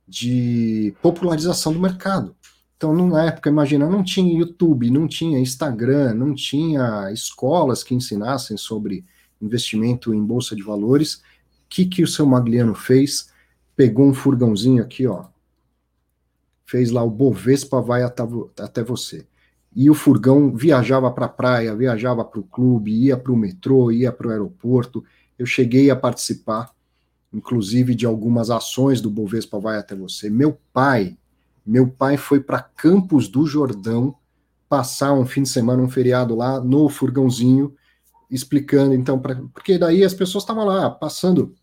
de 0.09 0.92
popularização 1.00 1.72
do 1.72 1.78
mercado. 1.78 2.35
Então, 2.76 2.92
na 3.07 3.26
época, 3.26 3.48
imagina, 3.48 3.88
não 3.88 4.02
tinha 4.02 4.37
YouTube, 4.37 4.90
não 4.90 5.07
tinha 5.07 5.38
Instagram, 5.38 6.14
não 6.14 6.35
tinha 6.35 7.12
escolas 7.12 7.85
que 7.85 7.94
ensinassem 7.94 8.57
sobre 8.57 9.04
investimento 9.40 10.12
em 10.12 10.24
bolsa 10.24 10.57
de 10.57 10.64
valores. 10.64 11.14
O 11.14 11.22
que, 11.68 11.87
que 11.87 12.02
o 12.02 12.09
seu 12.09 12.26
Magliano 12.26 12.74
fez? 12.74 13.33
Pegou 13.76 14.09
um 14.09 14.14
furgãozinho 14.14 14.83
aqui, 14.83 15.07
ó, 15.07 15.26
fez 16.66 16.90
lá 16.90 17.04
o 17.04 17.11
Bovespa 17.11 17.81
vai 17.81 18.02
até, 18.02 18.24
até 18.59 18.83
você. 18.83 19.24
E 19.79 19.88
o 19.88 19.95
furgão 19.95 20.55
viajava 20.55 21.11
para 21.11 21.27
a 21.27 21.29
praia, 21.31 21.75
viajava 21.75 22.23
para 22.25 22.41
o 22.41 22.43
clube, 22.43 22.93
ia 22.93 23.17
para 23.17 23.33
o 23.33 23.37
metrô, 23.37 23.91
ia 23.91 24.11
para 24.11 24.27
o 24.27 24.31
aeroporto. 24.31 25.05
Eu 25.38 25.47
cheguei 25.47 25.91
a 25.91 25.97
participar 25.97 26.71
inclusive 27.33 27.95
de 27.95 28.07
algumas 28.07 28.51
ações 28.51 29.01
do 29.01 29.11
Bovespa 29.11 29.59
vai 29.59 29.79
até 29.79 29.95
você. 29.95 30.31
Meu 30.31 30.59
pai, 30.73 31.17
meu 31.64 31.88
pai 31.88 32.17
foi 32.17 32.41
para 32.41 32.62
Campos 32.62 33.29
do 33.29 33.47
Jordão 33.47 34.14
passar 34.69 35.12
um 35.12 35.27
fim 35.27 35.43
de 35.43 35.49
semana, 35.49 35.83
um 35.83 35.88
feriado 35.88 36.35
lá 36.35 36.61
no 36.61 36.88
furgãozinho 36.88 37.75
explicando, 38.31 38.95
então, 38.95 39.19
pra, 39.19 39.37
porque 39.55 39.79
daí 39.79 40.05
as 40.05 40.12
pessoas 40.12 40.45
estavam 40.45 40.67
lá 40.67 40.91
passando, 40.91 41.55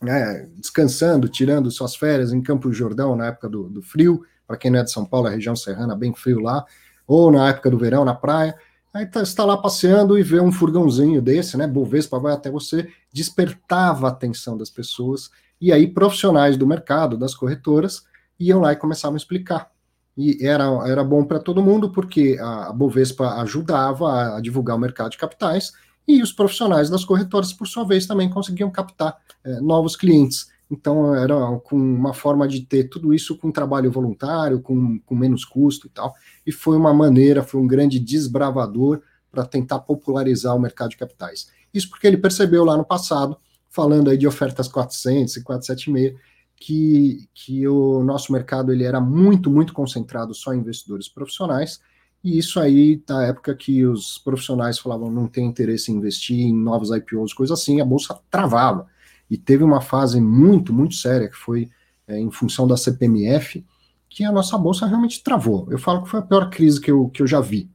né, 0.00 0.48
descansando, 0.54 1.28
tirando 1.28 1.68
suas 1.70 1.96
férias 1.96 2.32
em 2.32 2.40
Campo 2.40 2.72
Jordão 2.72 3.16
na 3.16 3.26
época 3.26 3.48
do, 3.48 3.68
do 3.68 3.82
frio, 3.82 4.24
para 4.46 4.56
quem 4.56 4.70
não 4.70 4.78
é 4.78 4.84
de 4.84 4.92
São 4.92 5.04
Paulo, 5.04 5.26
a 5.26 5.30
região 5.30 5.56
serrana, 5.56 5.96
bem 5.96 6.14
frio 6.14 6.38
lá, 6.38 6.64
ou 7.06 7.30
na 7.30 7.48
época 7.48 7.70
do 7.70 7.78
verão, 7.78 8.04
na 8.04 8.14
praia. 8.14 8.54
Aí 8.92 9.06
tá, 9.06 9.22
está 9.22 9.44
lá 9.44 9.56
passeando 9.56 10.18
e 10.18 10.22
vê 10.22 10.40
um 10.40 10.52
furgãozinho 10.52 11.22
desse, 11.22 11.56
né? 11.56 11.66
Bovespa 11.66 12.18
vai 12.18 12.34
até 12.34 12.50
você, 12.50 12.88
despertava 13.12 14.06
a 14.06 14.10
atenção 14.10 14.56
das 14.56 14.68
pessoas, 14.70 15.30
e 15.60 15.72
aí 15.72 15.86
profissionais 15.86 16.56
do 16.56 16.66
mercado, 16.66 17.16
das 17.16 17.34
corretoras, 17.34 18.04
iam 18.38 18.60
lá 18.60 18.72
e 18.72 18.76
começavam 18.76 19.14
a 19.14 19.16
explicar. 19.16 19.70
E 20.16 20.46
era, 20.46 20.64
era 20.86 21.02
bom 21.02 21.24
para 21.24 21.38
todo 21.38 21.62
mundo, 21.62 21.90
porque 21.90 22.36
a, 22.38 22.68
a 22.68 22.72
Bovespa 22.72 23.40
ajudava 23.40 24.10
a, 24.10 24.36
a 24.36 24.40
divulgar 24.40 24.76
o 24.76 24.80
mercado 24.80 25.12
de 25.12 25.18
capitais, 25.18 25.72
e 26.06 26.20
os 26.22 26.32
profissionais 26.32 26.90
das 26.90 27.04
corretoras, 27.04 27.52
por 27.52 27.66
sua 27.66 27.84
vez, 27.84 28.06
também 28.06 28.28
conseguiam 28.28 28.70
captar 28.70 29.16
é, 29.44 29.60
novos 29.60 29.96
clientes. 29.96 30.50
Então, 30.72 31.14
era 31.14 31.34
com 31.58 31.76
uma 31.76 32.14
forma 32.14 32.48
de 32.48 32.62
ter 32.62 32.84
tudo 32.84 33.12
isso 33.12 33.36
com 33.36 33.52
trabalho 33.52 33.92
voluntário, 33.92 34.58
com, 34.58 34.98
com 35.00 35.14
menos 35.14 35.44
custo 35.44 35.86
e 35.86 35.90
tal. 35.90 36.14
E 36.46 36.50
foi 36.50 36.78
uma 36.78 36.94
maneira, 36.94 37.42
foi 37.42 37.60
um 37.60 37.66
grande 37.66 37.98
desbravador 37.98 39.02
para 39.30 39.44
tentar 39.44 39.80
popularizar 39.80 40.56
o 40.56 40.58
mercado 40.58 40.90
de 40.90 40.96
capitais. 40.96 41.48
Isso 41.74 41.90
porque 41.90 42.06
ele 42.06 42.16
percebeu 42.16 42.64
lá 42.64 42.74
no 42.74 42.86
passado, 42.86 43.36
falando 43.68 44.08
aí 44.08 44.16
de 44.16 44.26
ofertas 44.26 44.66
400 44.66 45.36
e 45.36 45.42
476, 45.42 46.14
que, 46.56 47.28
que 47.34 47.68
o 47.68 48.02
nosso 48.02 48.32
mercado 48.32 48.72
ele 48.72 48.84
era 48.84 49.00
muito, 49.00 49.50
muito 49.50 49.74
concentrado 49.74 50.32
só 50.32 50.54
em 50.54 50.60
investidores 50.60 51.06
profissionais, 51.06 51.80
e 52.24 52.38
isso 52.38 52.58
aí, 52.58 53.02
na 53.06 53.26
época 53.26 53.54
que 53.54 53.84
os 53.84 54.16
profissionais 54.16 54.78
falavam 54.78 55.10
não 55.10 55.26
tem 55.26 55.44
interesse 55.44 55.92
em 55.92 55.96
investir 55.96 56.40
em 56.40 56.54
novos 56.54 56.90
IPOs, 56.90 57.34
coisa 57.34 57.52
assim, 57.54 57.80
a 57.80 57.84
bolsa 57.84 58.18
travava. 58.30 58.86
E 59.32 59.38
teve 59.38 59.64
uma 59.64 59.80
fase 59.80 60.20
muito, 60.20 60.74
muito 60.74 60.94
séria, 60.94 61.26
que 61.26 61.34
foi 61.34 61.70
é, 62.06 62.20
em 62.20 62.30
função 62.30 62.66
da 62.66 62.76
CPMF, 62.76 63.64
que 64.06 64.24
a 64.24 64.30
nossa 64.30 64.58
bolsa 64.58 64.84
realmente 64.84 65.22
travou. 65.24 65.66
Eu 65.70 65.78
falo 65.78 66.02
que 66.02 66.10
foi 66.10 66.20
a 66.20 66.22
pior 66.22 66.50
crise 66.50 66.78
que 66.78 66.90
eu, 66.90 67.08
que 67.08 67.22
eu 67.22 67.26
já 67.26 67.40
vi. 67.40 67.70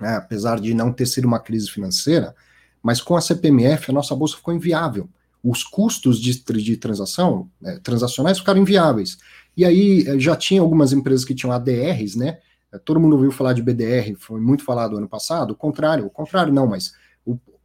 Né? 0.00 0.16
Apesar 0.16 0.58
de 0.58 0.74
não 0.74 0.92
ter 0.92 1.06
sido 1.06 1.24
uma 1.24 1.38
crise 1.38 1.70
financeira, 1.70 2.34
mas 2.82 3.00
com 3.00 3.14
a 3.14 3.20
CPMF 3.20 3.88
a 3.88 3.94
nossa 3.94 4.16
bolsa 4.16 4.34
ficou 4.34 4.52
inviável. 4.52 5.08
Os 5.44 5.62
custos 5.62 6.20
de, 6.20 6.42
de 6.60 6.76
transação, 6.76 7.48
né, 7.60 7.78
transacionais 7.84 8.40
ficaram 8.40 8.60
inviáveis. 8.60 9.16
E 9.56 9.64
aí 9.64 10.04
é, 10.08 10.18
já 10.18 10.34
tinha 10.34 10.60
algumas 10.60 10.92
empresas 10.92 11.24
que 11.24 11.36
tinham 11.36 11.52
ADRs, 11.52 12.16
né? 12.16 12.38
Todo 12.84 12.98
mundo 12.98 13.12
ouviu 13.14 13.30
falar 13.30 13.52
de 13.52 13.62
BDR, 13.62 14.16
foi 14.18 14.40
muito 14.40 14.64
falado 14.64 14.96
ano 14.96 15.08
passado. 15.08 15.52
O 15.52 15.54
contrário, 15.54 16.04
o 16.04 16.10
contrário 16.10 16.52
não, 16.52 16.66
mas 16.66 16.94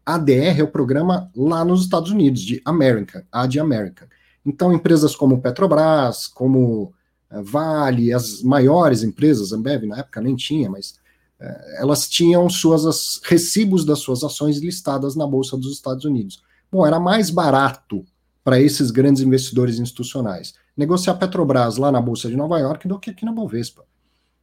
ADR 0.06 0.60
é 0.60 0.64
o 0.64 0.72
programa 0.72 1.30
lá 1.36 1.64
nos 1.64 1.84
Estados 1.84 2.12
Unidos, 2.12 2.42
de 2.42 2.62
American, 2.66 3.22
A 3.32 3.46
de 3.46 3.60
American. 3.60 4.08
Então, 4.46 4.74
empresas 4.74 5.16
como 5.16 5.42
Petrobras, 5.42 6.28
como 6.28 6.94
uh, 7.32 7.44
Vale, 7.44 8.12
as 8.12 8.42
maiores 8.42 9.04
empresas, 9.04 9.54
Ambev 9.54 9.86
na 9.86 10.00
época 10.00 10.20
nem 10.20 10.36
tinha, 10.36 10.70
mas 10.70 10.96
uh, 11.40 11.46
elas 11.78 12.10
tinham 12.10 12.50
suas 12.50 12.86
as, 12.86 13.22
recibos 13.24 13.86
das 13.86 14.00
suas 14.00 14.24
ações 14.24 14.58
listadas 14.58 15.16
na 15.16 15.28
Bolsa 15.28 15.56
dos 15.56 15.72
Estados 15.74 16.06
Unidos. 16.06 16.42
Bom, 16.72 16.86
era 16.86 17.00
mais 17.00 17.30
barato 17.30 18.04
para 18.44 18.60
esses 18.60 18.90
grandes 18.90 19.22
investidores 19.22 19.78
institucionais 19.78 20.56
negociar 20.76 21.16
Petrobras 21.16 21.78
lá 21.78 21.92
na 21.92 22.02
Bolsa 22.02 22.28
de 22.28 22.36
Nova 22.36 22.58
York 22.58 22.88
do 22.88 23.00
que 23.00 23.12
aqui 23.12 23.26
na 23.26 23.32
Bovespa. 23.32 23.84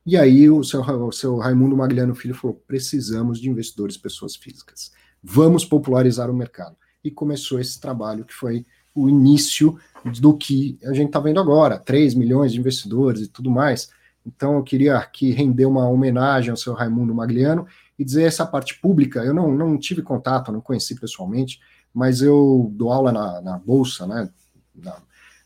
E 0.07 0.17
aí 0.17 0.49
o 0.49 0.63
seu, 0.63 0.81
o 0.81 1.13
seu 1.13 1.37
Raimundo 1.39 1.77
Magliano 1.77 2.15
Filho 2.15 2.35
falou: 2.35 2.63
precisamos 2.67 3.41
de 3.41 3.51
investidores 3.51 3.97
pessoas 3.97 4.37
físicas 4.37 4.93
vamos 5.23 5.65
popularizar 5.65 6.31
o 6.31 6.35
mercado. 6.35 6.77
E 7.03 7.11
começou 7.11 7.61
esse 7.61 7.81
trabalho 7.81 8.25
que 8.25 8.35
foi 8.35 8.67
o 8.95 9.09
início 9.09 9.79
do 10.21 10.37
que 10.37 10.79
a 10.85 10.93
gente 10.93 11.09
está 11.09 11.21
vendo 11.21 11.41
agora, 11.41 11.79
3 11.79 12.15
milhões 12.15 12.53
de 12.53 12.59
investidores 12.59 13.23
e 13.23 13.29
tudo 13.29 13.51
mais. 13.51 13.91
Então 14.27 14.57
eu 14.57 14.63
queria 14.63 14.99
aqui 14.99 15.31
render 15.31 15.67
uma 15.67 15.89
homenagem 15.89 16.51
ao 16.51 16.57
seu 16.57 16.75
Raimundo 16.75 17.15
Magliano 17.15 17.67
e 17.99 18.05
dizer 18.05 18.25
essa 18.25 18.47
parte 18.47 18.79
pública, 18.81 19.25
eu 19.25 19.33
não, 19.33 19.53
não 19.53 19.79
tive 19.79 20.03
contato, 20.03 20.53
não 20.53 20.61
conheci 20.61 20.99
pessoalmente, 20.99 21.61
mas 21.95 22.21
eu 22.21 22.71
dou 22.75 22.93
aula 22.93 23.13
na, 23.13 23.41
na 23.41 23.59
Bolsa, 23.59 24.07
né? 24.07 24.29
Na, 24.75 24.97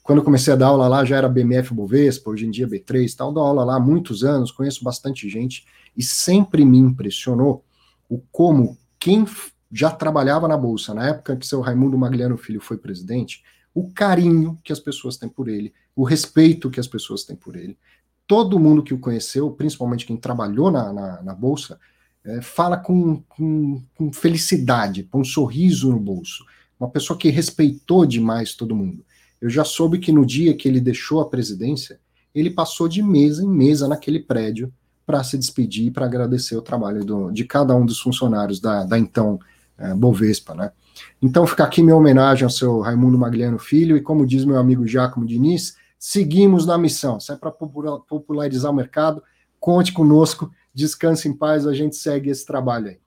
quando 0.03 0.19
eu 0.19 0.25
comecei 0.25 0.53
a 0.53 0.57
dar 0.57 0.67
aula 0.67 0.89
lá, 0.89 1.05
já 1.05 1.17
era 1.17 1.29
BMF 1.29 1.73
Bovespa, 1.73 2.31
hoje 2.31 2.45
em 2.45 2.51
dia 2.51 2.67
B3 2.67 3.13
e 3.13 3.17
tal, 3.17 3.33
dou 3.33 3.45
aula 3.45 3.65
lá 3.65 3.77
há 3.77 3.81
muitos 3.81 4.25
anos, 4.25 4.51
conheço 4.51 4.83
bastante 4.83 5.29
gente, 5.29 5.65
e 5.97 6.03
sempre 6.03 6.65
me 6.65 6.77
impressionou 6.77 7.65
o 8.09 8.19
como 8.33 8.77
quem 8.99 9.25
já 9.73 9.91
trabalhava 9.91 10.47
na 10.47 10.57
Bolsa, 10.57 10.93
na 10.93 11.09
época 11.09 11.37
que 11.37 11.47
seu 11.47 11.61
Raimundo 11.61 11.97
Magliano 11.97 12.37
Filho 12.37 12.61
foi 12.61 12.77
presidente, 12.77 13.43
o 13.75 13.91
carinho 13.91 14.59
que 14.63 14.73
as 14.73 14.79
pessoas 14.79 15.17
têm 15.17 15.29
por 15.29 15.49
ele, 15.49 15.73
o 15.97 16.05
respeito 16.05 16.71
que 16.71 16.79
as 16.79 16.87
pessoas 16.87 17.25
têm 17.25 17.35
por 17.35 17.57
ele. 17.57 17.79
Todo 18.27 18.59
mundo 18.59 18.83
que 18.83 18.93
o 18.93 18.99
conheceu, 18.99 19.51
principalmente 19.51 20.05
quem 20.05 20.17
trabalhou 20.17 20.71
na, 20.71 20.93
na, 20.93 21.23
na 21.23 21.35
Bolsa, 21.35 21.79
é, 22.25 22.41
fala 22.43 22.77
com, 22.77 23.23
com, 23.23 23.83
com 23.95 24.13
felicidade, 24.13 25.05
com 25.05 25.21
um 25.21 25.25
sorriso 25.25 25.91
no 25.91 25.99
bolso. 25.99 26.45
Uma 26.79 26.91
pessoa 26.91 27.19
que 27.19 27.31
respeitou 27.31 28.05
demais 28.05 28.55
todo 28.55 28.77
mundo. 28.77 29.05
Eu 29.41 29.49
já 29.49 29.65
soube 29.65 29.99
que 29.99 30.13
no 30.13 30.25
dia 30.25 30.55
que 30.55 30.69
ele 30.69 30.81
deixou 30.81 31.21
a 31.21 31.29
presidência, 31.29 31.99
ele 32.35 32.51
passou 32.51 32.89
de 32.89 33.03
mesa 33.03 33.43
em 33.43 33.49
mesa 33.49 33.89
naquele 33.89 34.21
prédio 34.21 34.73
para 35.05 35.25
se 35.25 35.37
despedir, 35.37 35.93
para 35.93 36.07
agradecer 36.07 36.57
o 36.57 36.63
trabalho 36.63 37.05
do, 37.05 37.31
de 37.31 37.45
cada 37.45 37.75
um 37.75 37.85
dos 37.85 38.01
funcionários 38.01 38.61
da, 38.61 38.85
da 38.85 38.99
então 38.99 39.41
é, 39.79 39.95
Bovespa, 39.95 40.55
né? 40.55 40.73
Então 41.21 41.47
fica 41.47 41.65
aqui 41.65 41.83
minha 41.83 41.97
homenagem 41.97 42.45
ao 42.45 42.51
seu 42.51 42.81
Raimundo 42.81 43.19
Magliano 43.19 43.59
Filho, 43.59 43.97
e 43.97 44.03
como 44.03 44.27
diz 44.27 44.45
meu 44.45 44.59
amigo 44.59 44.87
Giacomo 44.87 45.27
Diniz, 45.27 45.77
seguimos 45.99 46.67
na 46.67 46.77
missão. 46.77 47.19
Se 47.19 47.33
é 47.33 47.37
para 47.37 47.51
popularizar 47.51 48.71
o 48.71 48.75
mercado, 48.75 49.23
conte 49.59 49.93
conosco, 49.93 50.51
descanse 50.75 51.29
em 51.29 51.37
paz, 51.37 51.67
a 51.67 51.75
gente 51.75 51.97
segue 51.97 52.31
esse 52.31 52.45
trabalho 52.45 52.89
aí. 52.89 53.01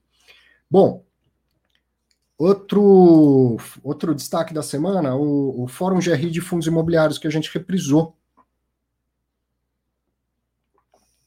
Bom, 0.69 1.03
outro, 2.37 3.57
outro 3.83 4.15
destaque 4.15 4.53
da 4.53 4.63
semana, 4.63 5.15
o, 5.15 5.63
o 5.63 5.67
Fórum 5.67 5.99
GRI 5.99 6.31
de 6.31 6.41
Fundos 6.41 6.67
Imobiliários, 6.67 7.17
que 7.17 7.27
a 7.27 7.31
gente 7.31 7.51
reprisou. 7.53 8.15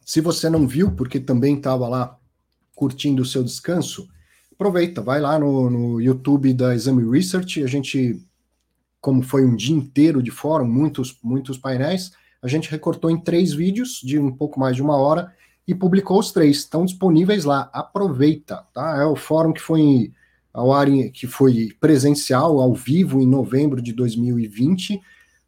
Se 0.05 0.20
você 0.20 0.48
não 0.48 0.66
viu, 0.66 0.92
porque 0.92 1.20
também 1.20 1.57
estava 1.57 1.87
lá 1.87 2.18
curtindo 2.74 3.22
o 3.22 3.27
seu 3.27 3.44
descanso, 3.44 4.09
aproveita, 4.59 5.01
vai 5.01 5.21
lá 5.21 5.38
no, 5.38 5.71
no 5.71 6.01
YouTube 6.01 6.53
da 6.53 6.75
Exame 6.75 7.09
Research, 7.09 7.62
a 7.62 7.68
gente, 7.68 8.21
como 9.01 9.23
foi 9.23 9.44
um 9.44 9.55
dia 9.55 9.77
inteiro 9.77 10.21
de 10.21 10.33
fórum, 10.33 10.66
muitos, 10.66 11.16
muitos 11.23 11.57
painéis, 11.57 12.11
a 12.42 12.49
gente 12.49 12.68
recortou 12.68 13.09
em 13.09 13.21
três 13.21 13.55
vídeos 13.55 14.01
de 14.03 14.18
um 14.18 14.33
pouco 14.33 14.59
mais 14.59 14.75
de 14.75 14.83
uma 14.83 14.97
hora 14.97 15.33
e 15.64 15.77
publicou 15.77 16.18
os 16.18 16.33
três, 16.33 16.59
estão 16.59 16.85
disponíveis 16.85 17.44
lá, 17.44 17.71
aproveita, 17.73 18.64
tá? 18.75 18.97
É 19.01 19.05
o 19.05 19.14
fórum 19.14 19.53
que 19.53 19.61
foi 19.61 20.12
ao 20.53 20.73
ar, 20.73 20.88
que 21.12 21.29
foi 21.29 21.68
presencial, 21.79 22.59
ao 22.59 22.75
vivo, 22.75 23.21
em 23.21 23.27
novembro 23.27 23.81
de 23.81 23.92
2020, 23.92 24.97
uh, 24.97 25.01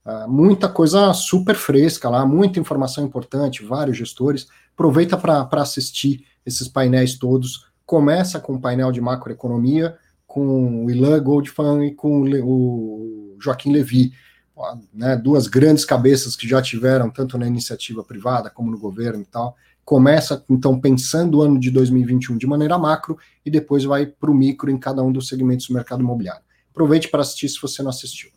ah, 0.05 0.29
muita 0.29 0.68
coisa 0.68 1.12
super 1.14 1.57
fresca 1.57 2.09
lá, 2.09 2.25
muita 2.25 2.61
informação 2.61 3.05
importante, 3.05 3.64
vários 3.64 3.96
gestores, 3.96 4.46
aproveita 4.73 5.16
para 5.16 5.49
assistir 5.55 6.25
esses 6.46 6.68
painéis 6.68 7.18
todos, 7.18 7.69
começa 7.90 8.38
com 8.38 8.55
o 8.55 8.61
painel 8.61 8.92
de 8.92 9.00
macroeconomia, 9.00 9.98
com 10.24 10.85
o 10.85 10.90
Ilan 10.92 11.20
Goldfan 11.20 11.85
e 11.85 11.90
com 11.92 12.22
o 12.22 13.37
Joaquim 13.40 13.72
Levy, 13.72 14.12
né, 14.94 15.16
duas 15.16 15.48
grandes 15.48 15.85
cabeças 15.85 16.37
que 16.37 16.46
já 16.46 16.62
tiveram 16.62 17.11
tanto 17.11 17.37
na 17.37 17.48
iniciativa 17.48 18.05
privada 18.05 18.48
como 18.48 18.70
no 18.70 18.79
governo 18.79 19.22
e 19.22 19.24
tal. 19.24 19.57
Começa, 19.85 20.44
então, 20.48 20.79
pensando 20.79 21.38
o 21.38 21.42
ano 21.42 21.59
de 21.59 21.68
2021 21.68 22.38
de 22.38 22.46
maneira 22.46 22.79
macro 22.79 23.18
e 23.44 23.50
depois 23.50 23.83
vai 23.83 24.07
para 24.07 24.31
o 24.31 24.35
micro 24.35 24.70
em 24.70 24.79
cada 24.79 25.03
um 25.03 25.11
dos 25.11 25.26
segmentos 25.26 25.66
do 25.66 25.74
mercado 25.74 26.00
imobiliário. 26.00 26.44
Aproveite 26.70 27.09
para 27.09 27.22
assistir 27.22 27.48
se 27.48 27.61
você 27.61 27.83
não 27.83 27.90
assistiu. 27.90 28.31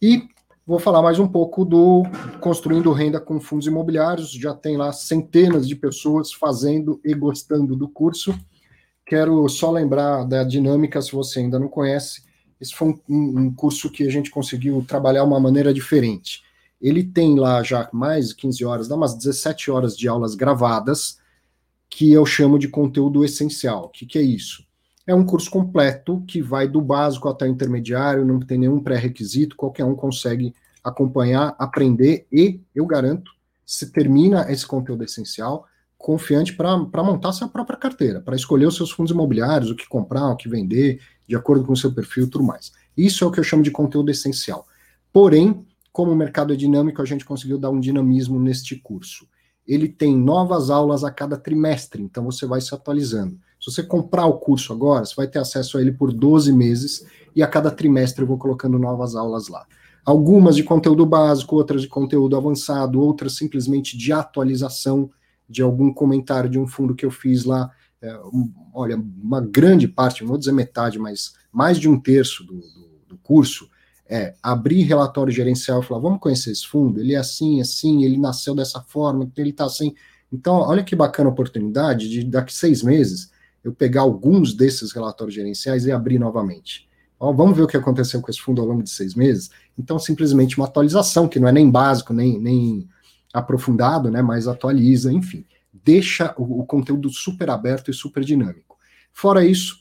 E 0.00 0.26
vou 0.66 0.78
falar 0.78 1.02
mais 1.02 1.18
um 1.18 1.28
pouco 1.28 1.66
do 1.66 2.04
Construindo 2.40 2.90
Renda 2.92 3.20
com 3.20 3.38
Fundos 3.40 3.66
Imobiliários. 3.66 4.32
Já 4.32 4.54
tem 4.54 4.78
lá 4.78 4.90
centenas 4.90 5.68
de 5.68 5.76
pessoas 5.76 6.32
fazendo 6.32 6.98
e 7.04 7.12
gostando 7.12 7.76
do 7.76 7.86
curso. 7.86 8.34
Quero 9.10 9.48
só 9.48 9.72
lembrar 9.72 10.22
da 10.22 10.44
dinâmica, 10.44 11.02
se 11.02 11.10
você 11.10 11.40
ainda 11.40 11.58
não 11.58 11.66
conhece. 11.66 12.22
Esse 12.60 12.72
foi 12.72 12.94
um, 13.08 13.40
um 13.40 13.52
curso 13.52 13.90
que 13.90 14.04
a 14.04 14.08
gente 14.08 14.30
conseguiu 14.30 14.84
trabalhar 14.86 15.24
uma 15.24 15.40
maneira 15.40 15.74
diferente. 15.74 16.44
Ele 16.80 17.02
tem 17.02 17.36
lá 17.36 17.60
já 17.60 17.90
mais 17.92 18.28
de 18.28 18.36
15 18.36 18.64
horas, 18.64 18.86
dá 18.86 18.94
umas 18.94 19.16
17 19.16 19.68
horas 19.68 19.96
de 19.96 20.06
aulas 20.06 20.36
gravadas, 20.36 21.18
que 21.88 22.12
eu 22.12 22.24
chamo 22.24 22.56
de 22.56 22.68
conteúdo 22.68 23.24
essencial. 23.24 23.86
O 23.86 23.88
que, 23.88 24.06
que 24.06 24.16
é 24.16 24.22
isso? 24.22 24.64
É 25.04 25.12
um 25.12 25.26
curso 25.26 25.50
completo 25.50 26.22
que 26.24 26.40
vai 26.40 26.68
do 26.68 26.80
básico 26.80 27.28
até 27.28 27.46
o 27.46 27.50
intermediário, 27.50 28.24
não 28.24 28.38
tem 28.38 28.58
nenhum 28.58 28.80
pré-requisito, 28.80 29.56
qualquer 29.56 29.84
um 29.84 29.96
consegue 29.96 30.54
acompanhar, 30.84 31.56
aprender 31.58 32.28
e, 32.30 32.60
eu 32.72 32.86
garanto, 32.86 33.32
se 33.66 33.90
termina 33.90 34.46
esse 34.52 34.64
conteúdo 34.64 35.02
essencial, 35.02 35.66
confiante 36.00 36.54
para 36.54 37.04
montar 37.04 37.30
sua 37.32 37.46
própria 37.46 37.78
carteira, 37.78 38.22
para 38.22 38.34
escolher 38.34 38.66
os 38.66 38.74
seus 38.74 38.90
fundos 38.90 39.12
imobiliários, 39.12 39.70
o 39.70 39.76
que 39.76 39.86
comprar, 39.86 40.30
o 40.30 40.36
que 40.36 40.48
vender, 40.48 40.98
de 41.28 41.36
acordo 41.36 41.62
com 41.62 41.74
o 41.74 41.76
seu 41.76 41.92
perfil 41.92 42.24
e 42.24 42.26
tudo 42.26 42.42
mais. 42.42 42.72
Isso 42.96 43.22
é 43.22 43.26
o 43.26 43.30
que 43.30 43.38
eu 43.38 43.44
chamo 43.44 43.62
de 43.62 43.70
conteúdo 43.70 44.10
essencial. 44.10 44.66
Porém, 45.12 45.64
como 45.92 46.10
o 46.10 46.16
mercado 46.16 46.54
é 46.54 46.56
dinâmico, 46.56 47.02
a 47.02 47.04
gente 47.04 47.24
conseguiu 47.24 47.58
dar 47.58 47.68
um 47.68 47.78
dinamismo 47.78 48.40
neste 48.40 48.76
curso. 48.76 49.28
Ele 49.68 49.88
tem 49.88 50.16
novas 50.16 50.70
aulas 50.70 51.04
a 51.04 51.10
cada 51.10 51.36
trimestre, 51.36 52.02
então 52.02 52.24
você 52.24 52.46
vai 52.46 52.62
se 52.62 52.74
atualizando. 52.74 53.38
Se 53.60 53.70
você 53.70 53.82
comprar 53.82 54.24
o 54.24 54.38
curso 54.38 54.72
agora, 54.72 55.04
você 55.04 55.14
vai 55.14 55.28
ter 55.28 55.38
acesso 55.38 55.76
a 55.76 55.82
ele 55.82 55.92
por 55.92 56.14
12 56.14 56.50
meses 56.50 57.06
e 57.36 57.42
a 57.42 57.46
cada 57.46 57.70
trimestre 57.70 58.22
eu 58.22 58.26
vou 58.26 58.38
colocando 58.38 58.78
novas 58.78 59.14
aulas 59.14 59.48
lá. 59.48 59.66
Algumas 60.02 60.56
de 60.56 60.62
conteúdo 60.62 61.04
básico, 61.04 61.56
outras 61.56 61.82
de 61.82 61.88
conteúdo 61.88 62.34
avançado, 62.38 62.98
outras 63.02 63.36
simplesmente 63.36 63.98
de 63.98 64.14
atualização 64.14 65.10
de 65.50 65.62
algum 65.62 65.92
comentário 65.92 66.48
de 66.48 66.58
um 66.58 66.66
fundo 66.66 66.94
que 66.94 67.04
eu 67.04 67.10
fiz 67.10 67.44
lá. 67.44 67.70
É, 68.00 68.16
um, 68.18 68.50
olha, 68.72 68.96
uma 68.96 69.40
grande 69.40 69.88
parte, 69.88 70.22
não 70.22 70.28
vou 70.28 70.38
dizer 70.38 70.52
metade, 70.52 70.98
mas 70.98 71.34
mais 71.52 71.78
de 71.78 71.88
um 71.88 72.00
terço 72.00 72.44
do, 72.44 72.54
do, 72.54 72.90
do 73.08 73.18
curso 73.18 73.68
é 74.08 74.34
abrir 74.42 74.82
relatório 74.82 75.32
gerencial 75.32 75.80
e 75.80 75.84
falar: 75.84 76.00
vamos 76.00 76.20
conhecer 76.20 76.52
esse 76.52 76.66
fundo, 76.66 77.00
ele 77.00 77.14
é 77.14 77.18
assim, 77.18 77.60
assim, 77.60 78.04
ele 78.04 78.16
nasceu 78.16 78.54
dessa 78.54 78.80
forma, 78.80 79.30
ele 79.36 79.50
está 79.50 79.64
assim. 79.64 79.94
Então, 80.32 80.54
olha 80.56 80.84
que 80.84 80.94
bacana 80.94 81.28
oportunidade 81.28 82.08
de 82.08 82.24
daqui 82.24 82.54
seis 82.54 82.82
meses 82.82 83.30
eu 83.62 83.72
pegar 83.72 84.02
alguns 84.02 84.54
desses 84.54 84.92
relatórios 84.92 85.34
gerenciais 85.34 85.84
e 85.84 85.92
abrir 85.92 86.18
novamente. 86.18 86.88
Ó, 87.18 87.32
vamos 87.32 87.56
ver 87.56 87.64
o 87.64 87.66
que 87.66 87.76
aconteceu 87.76 88.20
com 88.22 88.30
esse 88.30 88.40
fundo 88.40 88.62
ao 88.62 88.66
longo 88.66 88.82
de 88.82 88.90
seis 88.90 89.14
meses. 89.14 89.50
Então, 89.78 89.98
simplesmente 89.98 90.56
uma 90.56 90.66
atualização, 90.66 91.28
que 91.28 91.38
não 91.38 91.48
é 91.48 91.52
nem 91.52 91.70
básico, 91.70 92.14
nem, 92.14 92.40
nem 92.40 92.88
aprofundado, 93.32 94.10
né, 94.10 94.22
mas 94.22 94.48
atualiza, 94.48 95.12
enfim. 95.12 95.44
Deixa 95.72 96.34
o, 96.36 96.60
o 96.60 96.66
conteúdo 96.66 97.10
super 97.10 97.50
aberto 97.50 97.90
e 97.90 97.94
super 97.94 98.24
dinâmico. 98.24 98.76
Fora 99.12 99.44
isso, 99.44 99.80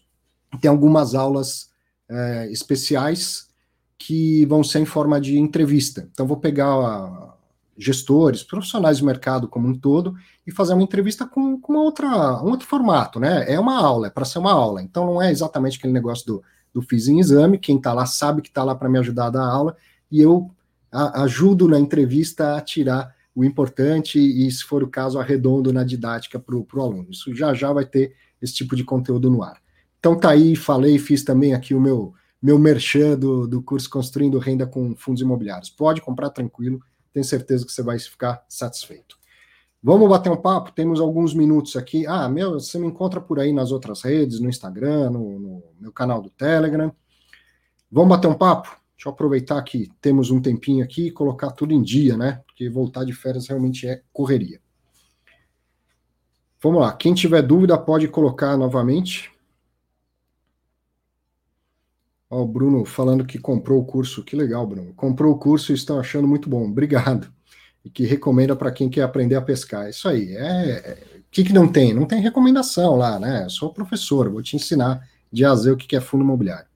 tem 0.62 0.70
algumas 0.70 1.16
aulas 1.16 1.70
é, 2.08 2.52
especiais 2.52 3.50
que 3.98 4.46
vão 4.46 4.64
ser 4.64 4.80
em 4.80 4.86
forma 4.86 5.20
de 5.20 5.38
entrevista. 5.38 6.08
Então, 6.12 6.26
vou 6.26 6.38
pegar 6.38 7.38
gestores, 7.78 8.44
profissionais 8.44 9.00
do 9.00 9.06
mercado 9.06 9.48
como 9.48 9.68
um 9.68 9.78
todo, 9.78 10.16
e 10.46 10.52
fazer 10.52 10.74
uma 10.74 10.84
entrevista 10.84 11.26
com, 11.26 11.60
com 11.60 11.74
uma 11.74 11.82
outra, 11.82 12.08
um 12.44 12.50
outro 12.50 12.68
formato, 12.68 13.20
né? 13.20 13.46
É 13.52 13.60
uma 13.60 13.78
aula, 13.78 14.08
é 14.08 14.10
para 14.10 14.26
ser 14.26 14.40
uma 14.40 14.52
aula. 14.52 14.82
Então, 14.82 15.06
não 15.06 15.22
é 15.22 15.32
exatamente 15.32 15.78
aquele 15.78 15.94
negócio 15.94 16.26
do, 16.26 16.44
do 16.74 16.82
fiz 16.82 17.08
em 17.08 17.20
exame, 17.20 17.58
quem 17.58 17.78
está 17.78 17.94
lá 17.94 18.06
sabe 18.06 18.42
que 18.42 18.50
está 18.50 18.64
lá 18.64 18.76
para 18.76 18.90
me 18.90 19.00
ajudar 19.00 19.28
a 19.28 19.30
dar 19.32 19.46
aula, 19.46 19.78
e 20.12 20.22
eu 20.22 20.52
a, 20.92 21.24
ajudo 21.24 21.68
na 21.68 21.80
entrevista 21.80 22.56
a 22.56 22.62
tirar 22.62 23.16
o 23.36 23.44
importante 23.44 24.20
e, 24.20 24.52
se 24.52 24.64
for 24.64 24.84
o 24.84 24.88
caso, 24.88 25.20
arredondo 25.20 25.72
na 25.72 25.84
didática 25.84 26.40
para 26.40 26.56
o 26.56 26.82
aluno. 26.82 27.08
Isso 27.10 27.34
já 27.34 27.54
já 27.54 27.72
vai 27.72 27.86
ter 27.86 28.16
esse 28.42 28.54
tipo 28.54 28.76
de 28.76 28.84
conteúdo 28.84 29.30
no 29.30 29.44
ar. 29.44 29.62
Então 30.00 30.18
tá 30.18 30.32
aí, 30.32 30.56
falei, 30.56 30.98
fiz 30.98 31.24
também 31.24 31.54
aqui 31.54 31.74
o 31.74 31.82
meu 31.82 32.14
meu 32.42 32.58
merchan 32.58 33.18
do, 33.20 33.46
do 33.46 33.62
curso 33.62 33.90
Construindo 33.90 34.40
Renda 34.40 34.66
com 34.66 34.96
Fundos 34.96 35.22
Imobiliários. 35.22 35.70
Pode 35.70 36.02
comprar 36.02 36.30
tranquilo, 36.30 36.80
tenho 37.12 37.26
certeza 37.26 37.66
que 37.66 37.72
você 37.72 37.84
vai 37.84 38.00
ficar 38.00 38.46
satisfeito. 38.48 39.18
Vamos 39.82 40.10
bater 40.10 40.30
um 40.30 40.38
papo? 40.38 40.72
Temos 40.72 41.00
alguns 41.00 41.34
minutos 41.34 41.76
aqui. 41.76 42.06
Ah, 42.08 42.28
meu, 42.30 42.54
você 42.54 42.78
me 42.78 42.88
encontra 42.88 43.20
por 43.20 43.40
aí 43.40 43.52
nas 43.54 43.72
outras 43.72 44.02
redes, 44.02 44.40
no 44.40 44.50
Instagram, 44.50 45.10
no, 45.10 45.40
no 45.40 45.64
meu 45.80 45.92
canal 45.92 46.22
do 46.22 46.30
Telegram. 46.30 46.94
Vamos 47.92 48.10
bater 48.10 48.28
um 48.28 48.34
papo? 48.34 48.79
Deixa 49.00 49.08
eu 49.08 49.14
aproveitar 49.14 49.62
que 49.62 49.90
temos 50.02 50.30
um 50.30 50.42
tempinho 50.42 50.84
aqui 50.84 51.08
e 51.08 51.12
colocar 51.12 51.52
tudo 51.52 51.74
em 51.74 51.82
dia, 51.82 52.18
né? 52.18 52.42
Porque 52.46 52.70
voltar 52.70 53.06
de 53.06 53.14
férias 53.14 53.48
realmente 53.48 53.88
é 53.88 54.02
correria. 54.12 54.60
Vamos 56.62 56.82
lá. 56.82 56.92
Quem 56.92 57.14
tiver 57.14 57.42
dúvida 57.42 57.78
pode 57.78 58.10
colocar 58.10 58.58
novamente. 58.58 59.32
Ó, 62.30 62.42
o 62.42 62.46
Bruno 62.46 62.84
falando 62.84 63.26
que 63.26 63.40
comprou 63.40 63.80
o 63.80 63.86
curso. 63.86 64.22
Que 64.22 64.36
legal, 64.36 64.68
Bruno. 64.68 64.94
Comprou 64.96 65.34
o 65.34 65.40
curso 65.40 65.72
e 65.72 65.76
estão 65.76 65.98
achando 65.98 66.28
muito 66.28 66.50
bom. 66.50 66.66
Obrigado. 66.66 67.32
E 67.86 67.90
que 67.90 68.04
recomenda 68.04 68.54
para 68.54 68.70
quem 68.70 68.90
quer 68.90 69.04
aprender 69.04 69.36
a 69.36 69.42
pescar. 69.42 69.90
Isso 69.90 70.10
aí. 70.10 70.36
É, 70.36 70.72
é... 70.72 71.20
O 71.20 71.32
que, 71.32 71.46
que 71.46 71.54
não 71.54 71.72
tem? 71.72 71.94
Não 71.94 72.06
tem 72.06 72.20
recomendação 72.20 72.98
lá, 72.98 73.18
né? 73.18 73.46
Eu 73.46 73.50
sou 73.50 73.72
professor, 73.72 74.30
vou 74.30 74.42
te 74.42 74.58
ensinar 74.58 75.08
de 75.32 75.46
a 75.46 75.56
Z 75.56 75.72
o 75.72 75.78
que 75.78 75.96
é 75.96 76.02
fundo 76.02 76.26
imobiliário. 76.26 76.68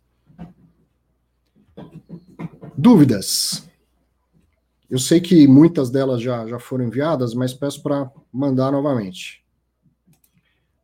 Dúvidas? 2.78 3.68
Eu 4.90 5.00
sei 5.00 5.20
que 5.20 5.48
muitas 5.48 5.90
delas 5.90 6.22
já, 6.22 6.46
já 6.48 6.60
foram 6.60 6.86
enviadas, 6.86 7.34
mas 7.34 7.54
peço 7.54 7.82
para 7.82 8.12
mandar 8.32 8.72
novamente. 8.72 9.44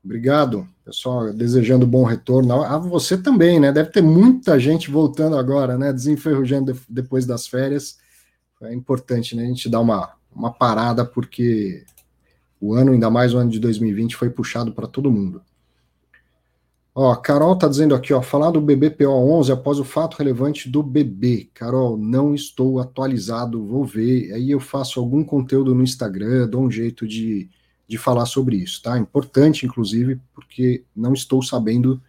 Obrigado, 0.03 0.67
pessoal, 0.83 1.31
desejando 1.33 1.85
bom 1.85 2.03
retorno. 2.03 2.63
A 2.63 2.77
você 2.77 3.17
também, 3.17 3.59
né? 3.59 3.71
Deve 3.71 3.91
ter 3.91 4.01
muita 4.01 4.59
gente 4.59 4.89
voltando 4.89 5.37
agora, 5.37 5.77
né? 5.77 5.91
Desenferrujando 5.91 6.75
depois 6.87 7.25
das 7.25 7.45
férias. 7.45 7.99
É 8.61 8.73
importante, 8.73 9.35
né? 9.35 9.43
A 9.43 9.47
gente 9.47 9.69
dar 9.69 9.81
uma, 9.81 10.13
uma 10.33 10.51
parada, 10.51 11.05
porque 11.05 11.85
o 12.59 12.73
ano, 12.73 12.93
ainda 12.93 13.09
mais 13.09 13.33
o 13.33 13.37
ano 13.37 13.51
de 13.51 13.59
2020, 13.59 14.15
foi 14.15 14.29
puxado 14.29 14.71
para 14.71 14.87
todo 14.87 15.11
mundo. 15.11 15.41
Ó, 17.01 17.15
Carol 17.15 17.55
tá 17.55 17.65
dizendo 17.65 17.95
aqui, 17.95 18.11
ó, 18.11 18.21
falar 18.21 18.51
do 18.51 18.59
BBPO 18.59 19.07
11 19.07 19.53
após 19.53 19.79
o 19.79 19.85
fato 19.85 20.17
relevante 20.17 20.67
do 20.67 20.83
bebê. 20.83 21.49
Carol, 21.53 21.95
não 21.95 22.35
estou 22.35 22.77
atualizado, 22.77 23.65
vou 23.65 23.85
ver. 23.85 24.33
Aí 24.33 24.51
eu 24.51 24.59
faço 24.59 24.99
algum 24.99 25.23
conteúdo 25.23 25.73
no 25.73 25.81
Instagram, 25.81 26.49
dou 26.49 26.61
um 26.61 26.69
jeito 26.69 27.07
de, 27.07 27.49
de 27.87 27.97
falar 27.97 28.25
sobre 28.25 28.57
isso, 28.57 28.81
tá? 28.81 28.99
Importante, 28.99 29.65
inclusive, 29.65 30.19
porque 30.33 30.83
não 30.93 31.13
estou 31.13 31.41
sabendo 31.41 32.01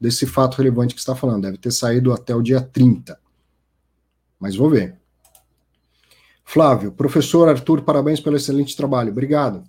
desse 0.00 0.24
fato 0.24 0.56
relevante 0.56 0.94
que 0.94 1.00
está 1.00 1.14
falando. 1.14 1.42
Deve 1.42 1.58
ter 1.58 1.70
saído 1.70 2.10
até 2.10 2.34
o 2.34 2.40
dia 2.40 2.62
30. 2.62 3.20
Mas 4.40 4.56
vou 4.56 4.70
ver. 4.70 4.96
Flávio, 6.42 6.90
professor 6.90 7.50
Arthur, 7.50 7.82
parabéns 7.82 8.18
pelo 8.18 8.36
excelente 8.36 8.74
trabalho. 8.74 9.12
Obrigado. 9.12 9.62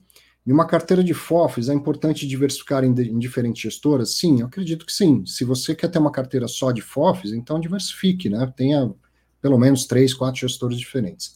Em 0.49 0.51
uma 0.51 0.65
carteira 0.65 1.03
de 1.03 1.13
FOFs, 1.13 1.69
é 1.69 1.75
importante 1.75 2.25
diversificar 2.25 2.83
em, 2.83 2.89
em, 2.89 3.19
diferentes 3.19 3.61
gestoras? 3.61 4.15
Sim, 4.15 4.39
eu 4.39 4.47
acredito 4.47 4.83
que 4.83 4.91
sim. 4.91 5.23
Se 5.23 5.45
você 5.45 5.75
quer 5.75 5.89
ter 5.89 5.99
uma 5.99 6.11
carteira 6.11 6.47
só 6.47 6.71
de 6.71 6.81
FOFs, 6.81 7.33
então 7.33 7.59
diversifique, 7.59 8.31
né? 8.31 8.51
Tenha 8.57 8.91
pelo 9.39 9.59
menos 9.59 9.85
três, 9.85 10.11
quatro 10.11 10.41
gestores 10.41 10.79
diferentes. 10.79 11.35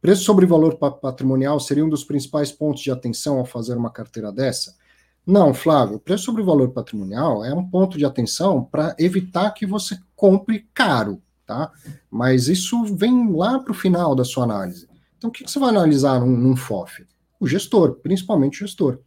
Preço 0.00 0.22
sobre 0.22 0.46
valor 0.46 0.78
patrimonial 0.78 1.60
seria 1.60 1.84
um 1.84 1.90
dos 1.90 2.04
principais 2.04 2.50
pontos 2.50 2.82
de 2.82 2.90
atenção 2.90 3.36
ao 3.36 3.44
fazer 3.44 3.76
uma 3.76 3.90
carteira 3.90 4.32
dessa? 4.32 4.74
Não, 5.26 5.52
Flávio, 5.52 5.98
preço 5.98 6.24
sobre 6.24 6.42
valor 6.42 6.70
patrimonial 6.70 7.44
é 7.44 7.52
um 7.52 7.68
ponto 7.68 7.98
de 7.98 8.06
atenção 8.06 8.64
para 8.64 8.96
evitar 8.98 9.50
que 9.50 9.66
você 9.66 9.98
compre 10.16 10.66
caro, 10.72 11.20
tá? 11.44 11.70
Mas 12.10 12.48
isso 12.48 12.82
vem 12.96 13.30
lá 13.30 13.58
para 13.58 13.72
o 13.72 13.74
final 13.74 14.14
da 14.14 14.24
sua 14.24 14.44
análise. 14.44 14.88
Então, 15.18 15.28
o 15.28 15.32
que, 15.32 15.44
que 15.44 15.50
você 15.50 15.58
vai 15.58 15.68
analisar 15.68 16.18
num, 16.18 16.34
num 16.34 16.56
FOF? 16.56 17.04
O 17.44 17.46
gestor, 17.46 17.96
principalmente 17.96 18.56
o 18.56 18.66
gestor. 18.66 18.98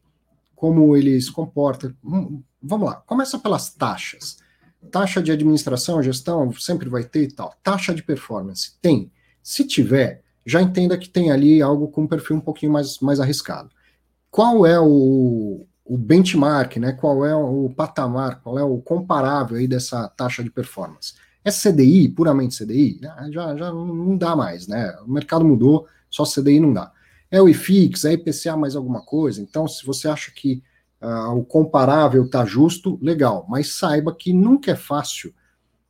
Como 0.55 0.95
ele 0.95 1.19
se 1.19 1.31
comporta. 1.31 1.93
Hum, 2.03 2.41
vamos 2.61 2.87
lá, 2.87 2.95
começa 3.07 3.39
pelas 3.39 3.73
taxas. 3.73 4.37
Taxa 4.91 5.21
de 5.21 5.31
administração, 5.31 6.01
gestão, 6.03 6.53
sempre 6.53 6.87
vai 6.87 7.03
ter 7.03 7.23
e 7.23 7.31
tal. 7.31 7.53
Taxa 7.63 7.93
de 7.93 8.03
performance, 8.03 8.73
tem. 8.79 9.11
Se 9.41 9.63
tiver, 9.63 10.23
já 10.45 10.61
entenda 10.61 10.97
que 10.97 11.09
tem 11.09 11.31
ali 11.31 11.61
algo 11.61 11.87
com 11.89 12.03
um 12.03 12.07
perfil 12.07 12.37
um 12.37 12.41
pouquinho 12.41 12.71
mais, 12.71 12.99
mais 12.99 13.19
arriscado. 13.19 13.69
Qual 14.29 14.65
é 14.65 14.79
o, 14.79 15.65
o 15.83 15.97
benchmark, 15.97 16.77
né? 16.77 16.91
Qual 16.93 17.25
é 17.25 17.35
o 17.35 17.69
patamar, 17.75 18.41
qual 18.41 18.59
é 18.59 18.63
o 18.63 18.77
comparável 18.77 19.57
aí 19.57 19.67
dessa 19.67 20.07
taxa 20.09 20.43
de 20.43 20.51
performance? 20.51 21.15
É 21.43 21.49
CDI, 21.49 22.09
puramente 22.09 22.63
CDI? 22.63 22.99
Ah, 23.03 23.31
já, 23.31 23.55
já 23.57 23.71
não 23.71 24.15
dá 24.15 24.35
mais, 24.35 24.67
né? 24.67 24.95
O 25.05 25.11
mercado 25.11 25.43
mudou, 25.43 25.87
só 26.09 26.23
CDI 26.23 26.59
não 26.59 26.71
dá. 26.71 26.91
É 27.29 27.41
o 27.41 27.49
IFIX, 27.49 28.05
é 28.05 28.13
IPCA 28.13 28.55
mais 28.55 28.75
alguma 28.75 29.01
coisa. 29.01 29.41
Então, 29.41 29.67
se 29.67 29.85
você 29.85 30.07
acha 30.07 30.31
que 30.31 30.63
uh, 31.01 31.37
o 31.37 31.43
comparável 31.43 32.25
está 32.25 32.45
justo, 32.45 32.97
legal, 33.01 33.45
mas 33.49 33.73
saiba 33.73 34.15
que 34.15 34.31
nunca 34.31 34.71
é 34.71 34.75
fácil 34.75 35.33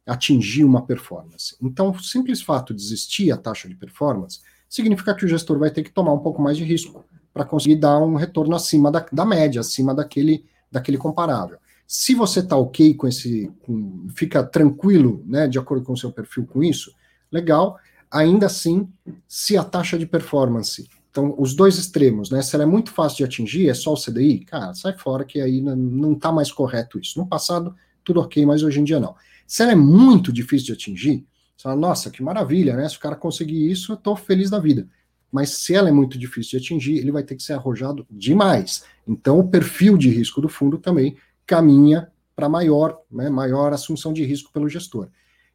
atingir 0.05 0.63
uma 0.63 0.85
performance. 0.85 1.55
Então, 1.61 1.91
o 1.91 1.99
simples 1.99 2.41
fato 2.41 2.73
de 2.73 2.81
existir 2.81 3.31
a 3.31 3.37
taxa 3.37 3.67
de 3.67 3.75
performance 3.75 4.39
significa 4.69 5.13
que 5.13 5.25
o 5.25 5.27
gestor 5.27 5.59
vai 5.59 5.69
ter 5.69 5.83
que 5.83 5.91
tomar 5.91 6.13
um 6.13 6.19
pouco 6.19 6.41
mais 6.41 6.57
de 6.57 6.63
risco 6.63 7.05
para 7.33 7.45
conseguir 7.45 7.75
dar 7.75 7.99
um 7.99 8.15
retorno 8.15 8.55
acima 8.55 8.91
da, 8.91 9.05
da 9.11 9.25
média, 9.25 9.61
acima 9.61 9.93
daquele, 9.93 10.45
daquele 10.71 10.97
comparável. 10.97 11.57
Se 11.85 12.15
você 12.15 12.39
está 12.39 12.57
ok 12.57 12.95
com 12.95 13.07
esse, 13.07 13.51
com, 13.61 14.07
fica 14.15 14.43
tranquilo, 14.43 15.23
né, 15.25 15.47
de 15.47 15.59
acordo 15.59 15.85
com 15.85 15.93
o 15.93 15.97
seu 15.97 16.11
perfil 16.11 16.45
com 16.45 16.63
isso, 16.63 16.93
legal. 17.31 17.77
Ainda 18.09 18.47
assim, 18.47 18.89
se 19.27 19.57
a 19.57 19.63
taxa 19.63 19.97
de 19.97 20.05
performance 20.05 20.89
então, 21.09 21.35
os 21.37 21.55
dois 21.55 21.77
extremos, 21.77 22.29
né? 22.29 22.41
Se 22.41 22.55
ela 22.55 22.63
é 22.63 22.67
muito 22.67 22.91
fácil 22.91 23.17
de 23.17 23.23
atingir, 23.23 23.69
é 23.69 23.73
só 23.73 23.93
o 23.93 23.97
CDI, 23.97 24.45
cara, 24.45 24.73
sai 24.73 24.97
fora 24.97 25.25
que 25.25 25.41
aí 25.41 25.61
não 25.61 26.13
está 26.13 26.31
mais 26.31 26.51
correto 26.51 26.99
isso. 26.99 27.19
No 27.19 27.25
passado, 27.25 27.75
tudo 28.03 28.19
ok, 28.19 28.45
mas 28.45 28.63
hoje 28.63 28.79
em 28.79 28.83
dia 28.83 28.99
não. 28.99 29.15
Se 29.45 29.63
ela 29.63 29.71
é 29.71 29.75
muito 29.75 30.31
difícil 30.31 30.67
de 30.67 30.73
atingir, 30.73 31.25
você 31.55 31.63
fala, 31.63 31.75
nossa, 31.75 32.11
que 32.11 32.21
maravilha, 32.21 32.75
né? 32.75 32.87
Se 32.87 32.97
o 32.97 32.99
cara 32.99 33.15
conseguir 33.15 33.69
isso, 33.71 33.93
eu 33.93 33.95
estou 33.95 34.15
feliz 34.15 34.49
da 34.49 34.59
vida. 34.59 34.87
Mas 35.31 35.49
se 35.51 35.73
ela 35.73 35.89
é 35.89 35.91
muito 35.91 36.17
difícil 36.17 36.59
de 36.59 36.65
atingir, 36.65 36.97
ele 36.97 37.11
vai 37.11 37.23
ter 37.23 37.35
que 37.35 37.43
ser 37.43 37.53
arrojado 37.53 38.05
demais. 38.09 38.83
Então, 39.07 39.39
o 39.39 39.47
perfil 39.47 39.97
de 39.97 40.09
risco 40.09 40.39
do 40.39 40.47
fundo 40.47 40.77
também 40.77 41.17
caminha 41.45 42.11
para 42.35 42.47
maior, 42.47 43.01
né, 43.09 43.29
maior 43.29 43.73
assunção 43.73 44.13
de 44.13 44.23
risco 44.23 44.51
pelo 44.53 44.69
gestor. 44.69 45.09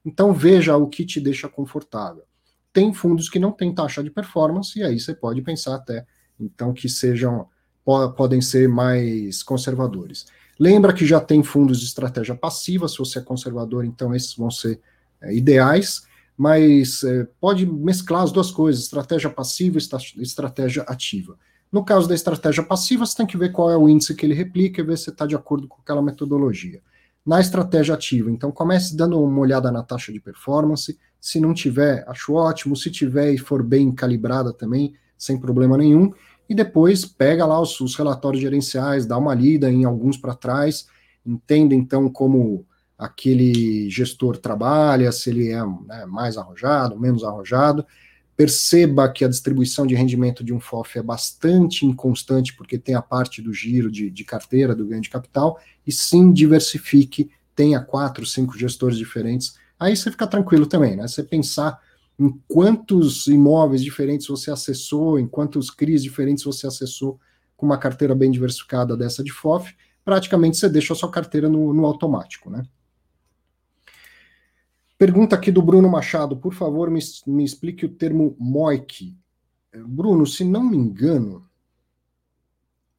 Então 0.05 0.35
veja 0.35 0.77
o 0.77 0.89
que 0.89 1.05
te 1.05 1.21
deixa 1.21 1.49
confortável. 1.49 2.25
Tem 2.73 2.93
fundos 2.93 3.29
que 3.29 3.39
não 3.39 3.53
têm 3.53 3.75
taxa 3.75 4.03
de 4.03 4.11
performance, 4.11 4.79
e 4.79 4.83
aí 4.83 4.99
você 4.99 5.15
pode 5.15 5.43
pensar 5.43 5.75
até 5.75 6.07
então 6.39 6.73
que 6.73 6.89
sejam 6.89 7.47
podem 8.17 8.41
ser 8.41 8.69
mais 8.69 9.43
conservadores. 9.43 10.27
Lembra 10.59 10.93
que 10.93 11.05
já 11.05 11.21
tem 11.21 11.43
fundos 11.43 11.81
de 11.81 11.87
estratégia 11.87 12.35
passiva, 12.35 12.87
se 12.87 12.99
você 12.99 13.19
é 13.19 13.23
conservador, 13.23 13.85
então 13.85 14.15
esses 14.15 14.35
vão 14.37 14.51
ser 14.51 14.81
é, 15.21 15.35
ideais, 15.35 16.03
mas 16.37 17.03
é, 17.03 17.27
pode 17.41 17.67
mesclar 17.67 18.23
as 18.23 18.31
duas 18.31 18.51
coisas, 18.51 18.85
estratégia 18.85 19.29
passiva 19.29 19.79
e 19.79 20.23
estratégia 20.23 20.83
ativa. 20.83 21.37
No 21.71 21.85
caso 21.85 22.07
da 22.07 22.15
estratégia 22.15 22.63
passiva, 22.63 23.07
você 23.07 23.17
tem 23.17 23.27
que 23.27 23.37
ver 23.37 23.51
qual 23.51 23.71
é 23.71 23.77
o 23.77 23.89
índice 23.89 24.15
que 24.15 24.27
ele 24.27 24.35
replica 24.35 24.81
e 24.81 24.85
ver 24.85 24.99
se 24.99 25.11
está 25.11 25.27
de 25.27 25.35
acordo 25.35 25.67
com 25.67 25.81
aquela 25.81 26.03
metodologia. 26.03 26.83
Na 27.25 27.41
estratégia 27.41 27.95
ativa, 27.95 28.31
então 28.31 28.53
comece 28.53 28.97
dando 28.97 29.21
uma 29.21 29.41
olhada 29.41 29.71
na 29.73 29.83
taxa 29.83 30.13
de 30.13 30.21
performance. 30.21 30.99
Se 31.23 31.41
não 31.41 31.55
tiver, 31.55 32.05
acho 32.07 32.35
ótimo. 32.35 32.77
Se 32.77 32.91
tiver 32.91 33.33
e 33.33 33.39
for 33.39 33.63
bem 33.63 33.91
calibrada 33.91 34.53
também, 34.53 34.95
sem 35.17 35.39
problema 35.39 35.79
nenhum 35.79 36.13
e 36.53 36.55
depois 36.55 37.07
pega 37.07 37.47
lá 37.47 37.59
os, 37.59 37.81
os 37.81 37.97
relatórios 37.97 38.43
gerenciais, 38.43 39.07
dá 39.07 39.17
uma 39.17 39.35
lida 39.35 39.73
em 39.73 39.85
alguns 39.85 40.19
para 40.19 40.35
trás, 40.35 40.87
entenda 41.25 41.75
então 41.75 42.11
como 42.11 42.67
aquele 42.99 43.89
gestor 43.89 44.37
trabalha, 44.37 45.11
se 45.11 45.31
ele 45.31 45.49
é 45.51 45.65
né, 45.65 46.05
mais 46.05 46.37
arrojado, 46.37 47.01
menos 47.01 47.25
arrojado, 47.25 47.87
perceba 48.37 49.11
que 49.11 49.25
a 49.25 49.29
distribuição 49.29 49.87
de 49.87 49.95
rendimento 49.95 50.45
de 50.45 50.53
um 50.53 50.61
FOF 50.61 50.99
é 50.99 51.03
bastante 51.03 51.87
inconstante, 51.87 52.55
porque 52.55 52.77
tem 52.77 52.95
a 52.95 53.03
parte 53.03 53.41
do 53.41 53.53
giro 53.55 53.91
de, 53.91 54.11
de 54.11 54.23
carteira, 54.23 54.75
do 54.75 54.85
ganho 54.85 55.01
de 55.01 55.09
capital, 55.09 55.59
e 55.87 55.91
sim 55.91 56.31
diversifique, 56.33 57.31
tenha 57.57 57.81
quatro, 57.81 58.27
cinco 58.27 58.59
gestores 58.59 58.99
diferentes, 58.99 59.55
aí 59.83 59.97
você 59.97 60.11
fica 60.11 60.27
tranquilo 60.27 60.67
também, 60.67 60.97
né? 60.97 61.07
Você 61.07 61.23
pensar 61.23 61.81
em 62.19 62.31
quantos 62.47 63.27
imóveis 63.27 63.83
diferentes 63.83 64.27
você 64.27 64.51
acessou, 64.51 65.19
em 65.19 65.27
quantos 65.27 65.71
CRIs 65.71 66.03
diferentes 66.03 66.45
você 66.45 66.67
acessou 66.67 67.19
com 67.57 67.67
uma 67.67 67.79
carteira 67.79 68.15
bem 68.15 68.31
diversificada 68.31 68.97
dessa 68.97 69.23
de 69.23 69.33
FOF, 69.33 69.75
praticamente 70.05 70.57
você 70.57 70.69
deixa 70.69 70.93
a 70.93 70.97
sua 70.97 71.11
carteira 71.11 71.49
no, 71.49 71.73
no 71.73 71.87
automático, 71.87 72.51
né? 72.51 72.65
Pergunta 74.99 75.35
aqui 75.35 75.51
do 75.51 75.63
Bruno 75.63 75.89
Machado, 75.89 76.37
por 76.37 76.55
favor, 76.55 76.89
me, 76.89 77.01
me 77.27 77.45
explique 77.45 77.85
o 77.85 77.89
termo 77.89 78.37
MOIC. 78.39 79.17
Bruno, 79.87 80.25
se 80.27 80.45
não 80.45 80.63
me 80.63 80.77
engano, 80.77 81.45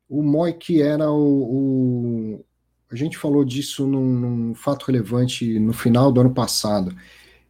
o 0.10 0.22
MOIC 0.22 0.82
era 0.82 1.10
o, 1.10 2.40
o, 2.40 2.46
A 2.94 2.96
gente 2.96 3.18
falou 3.18 3.44
disso 3.44 3.88
num, 3.88 4.06
num 4.06 4.54
fato 4.54 4.84
relevante 4.86 5.58
no 5.58 5.74
final 5.74 6.12
do 6.12 6.22
ano 6.22 6.32
passado 6.32 6.96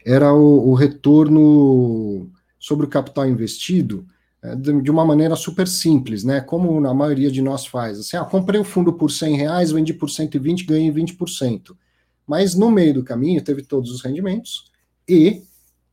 era 0.06 0.34
o, 0.34 0.70
o 0.70 0.74
retorno 0.74 2.32
sobre 2.58 2.86
o 2.86 2.89
capital 2.89 3.28
investido 3.28 4.08
é, 4.41 4.56
de, 4.56 4.89
uma 4.89 5.04
maneira 5.04 5.36
super 5.36 5.68
simples, 5.68 6.24
né? 6.24 6.39
Como 6.39 6.88
a 6.88 6.94
maioria 6.94 7.30
de 7.30 7.41
nós 7.41 7.66
faz. 7.66 8.00
Assim, 8.00 8.16
ah, 8.16 8.24
comprei 8.24 8.58
o 8.58 8.64
fundo 8.64 8.94
por 8.94 9.12
100 9.12 9.36
reais, 9.36 9.72
vendi 9.72 9.94
por 9.94 10.10
120, 10.10 10.66
ganhei 10.66 10.89
20%. 10.89 11.76
Mas 12.26 12.56
no 12.56 12.72
meio 12.72 12.94
do 12.94 13.04
caminho 13.04 13.41
teve 13.41 13.64
todos 13.64 13.91
os 13.91 14.02
rendimentos 14.02 14.72
e 15.06 15.44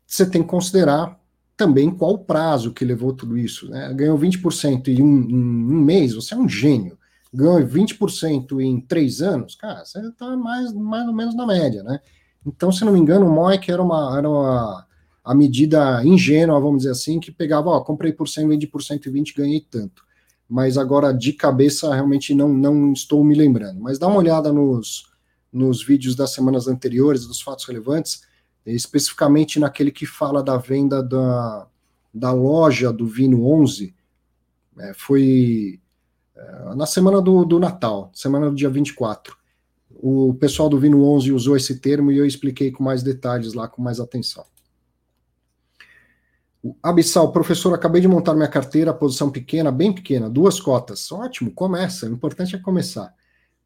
você 0.07 0.25
tem 0.25 0.43
que 0.43 0.49
considerar 0.49 1.19
também 1.57 1.91
qual 1.91 2.13
o 2.13 2.19
prazo 2.19 2.73
que 2.73 2.85
levou 2.85 3.13
tudo 3.13 3.37
isso. 3.37 3.69
Né? 3.69 3.93
Ganhou 3.95 4.17
20% 4.17 4.87
em 4.89 5.03
um, 5.03 5.29
em 5.29 5.75
um 5.75 5.81
mês, 5.81 6.15
você 6.15 6.35
é 6.35 6.37
um 6.37 6.49
gênio. 6.49 6.97
Ganhou 7.33 7.61
20% 7.61 8.61
em 8.61 8.81
três 8.81 9.22
anos, 9.22 9.55
cara, 9.55 9.85
você 9.85 10.01
está 10.01 10.37
mais, 10.37 10.72
mais 10.72 11.07
ou 11.07 11.14
menos 11.14 11.35
na 11.35 11.47
média, 11.47 11.83
né? 11.83 12.01
Então, 12.45 12.72
se 12.72 12.85
não 12.85 12.93
me 12.93 12.99
engano, 12.99 13.26
o 13.26 13.31
MOEC 13.31 13.70
era 13.70 13.83
uma, 13.83 14.18
era 14.18 14.28
uma 14.28 14.87
a 15.22 15.35
medida 15.35 16.05
ingênua, 16.05 16.59
vamos 16.59 16.78
dizer 16.78 16.91
assim, 16.91 17.20
que 17.20 17.31
pegava, 17.31 17.68
ó, 17.68 17.81
comprei 17.81 18.12
por 18.12 18.28
100, 18.28 18.49
vendi 18.49 18.66
por 18.66 18.83
120, 18.83 19.35
ganhei 19.35 19.61
tanto. 19.61 20.05
Mas 20.49 20.76
agora, 20.76 21.12
de 21.12 21.33
cabeça, 21.33 21.95
realmente 21.95 22.35
não, 22.35 22.49
não 22.49 22.93
estou 22.93 23.22
me 23.22 23.37
lembrando. 23.37 23.81
Mas 23.81 23.99
dá 23.99 24.09
uma 24.09 24.16
olhada 24.16 24.53
nos, 24.53 25.11
nos 25.53 25.85
vídeos 25.85 26.16
das 26.16 26.33
semanas 26.33 26.66
anteriores, 26.66 27.26
dos 27.26 27.41
fatos 27.41 27.64
relevantes, 27.66 28.22
especificamente 28.66 29.61
naquele 29.61 29.91
que 29.91 30.07
fala 30.07 30.43
da 30.43 30.57
venda 30.57 31.03
da, 31.03 31.68
da 32.12 32.33
loja 32.33 32.93
do 32.93 33.07
Vino 33.07 33.47
11, 33.47 33.95
é, 34.78 34.95
foi 34.95 35.81
na 36.76 36.86
semana 36.86 37.20
do, 37.20 37.45
do 37.45 37.59
Natal, 37.59 38.11
semana 38.14 38.49
do 38.49 38.57
dia 38.57 38.70
24. 38.70 39.36
O 40.03 40.34
pessoal 40.34 40.68
do 40.68 40.78
Vino 40.78 41.05
11 41.05 41.32
usou 41.32 41.57
esse 41.57 41.78
termo 41.78 42.11
e 42.11 42.18
eu 42.18 42.24
expliquei 42.24 42.70
com 42.70 42.82
mais 42.82 43.03
detalhes 43.03 43.53
lá, 43.53 43.68
com 43.68 43.82
mais 43.82 44.01
atenção. 44.01 44.45
Abissal, 46.82 47.32
professor, 47.32 47.72
acabei 47.74 48.01
de 48.01 48.09
montar 48.09 48.34
minha 48.34 48.49
carteira, 48.49 48.93
posição 48.93 49.30
pequena, 49.30 49.72
bem 49.72 49.93
pequena, 49.93 50.28
duas 50.28 50.61
cotas. 50.61 51.11
Ótimo, 51.11 51.51
começa, 51.51 52.07
o 52.07 52.12
importante 52.12 52.55
é 52.55 52.59
começar. 52.59 53.14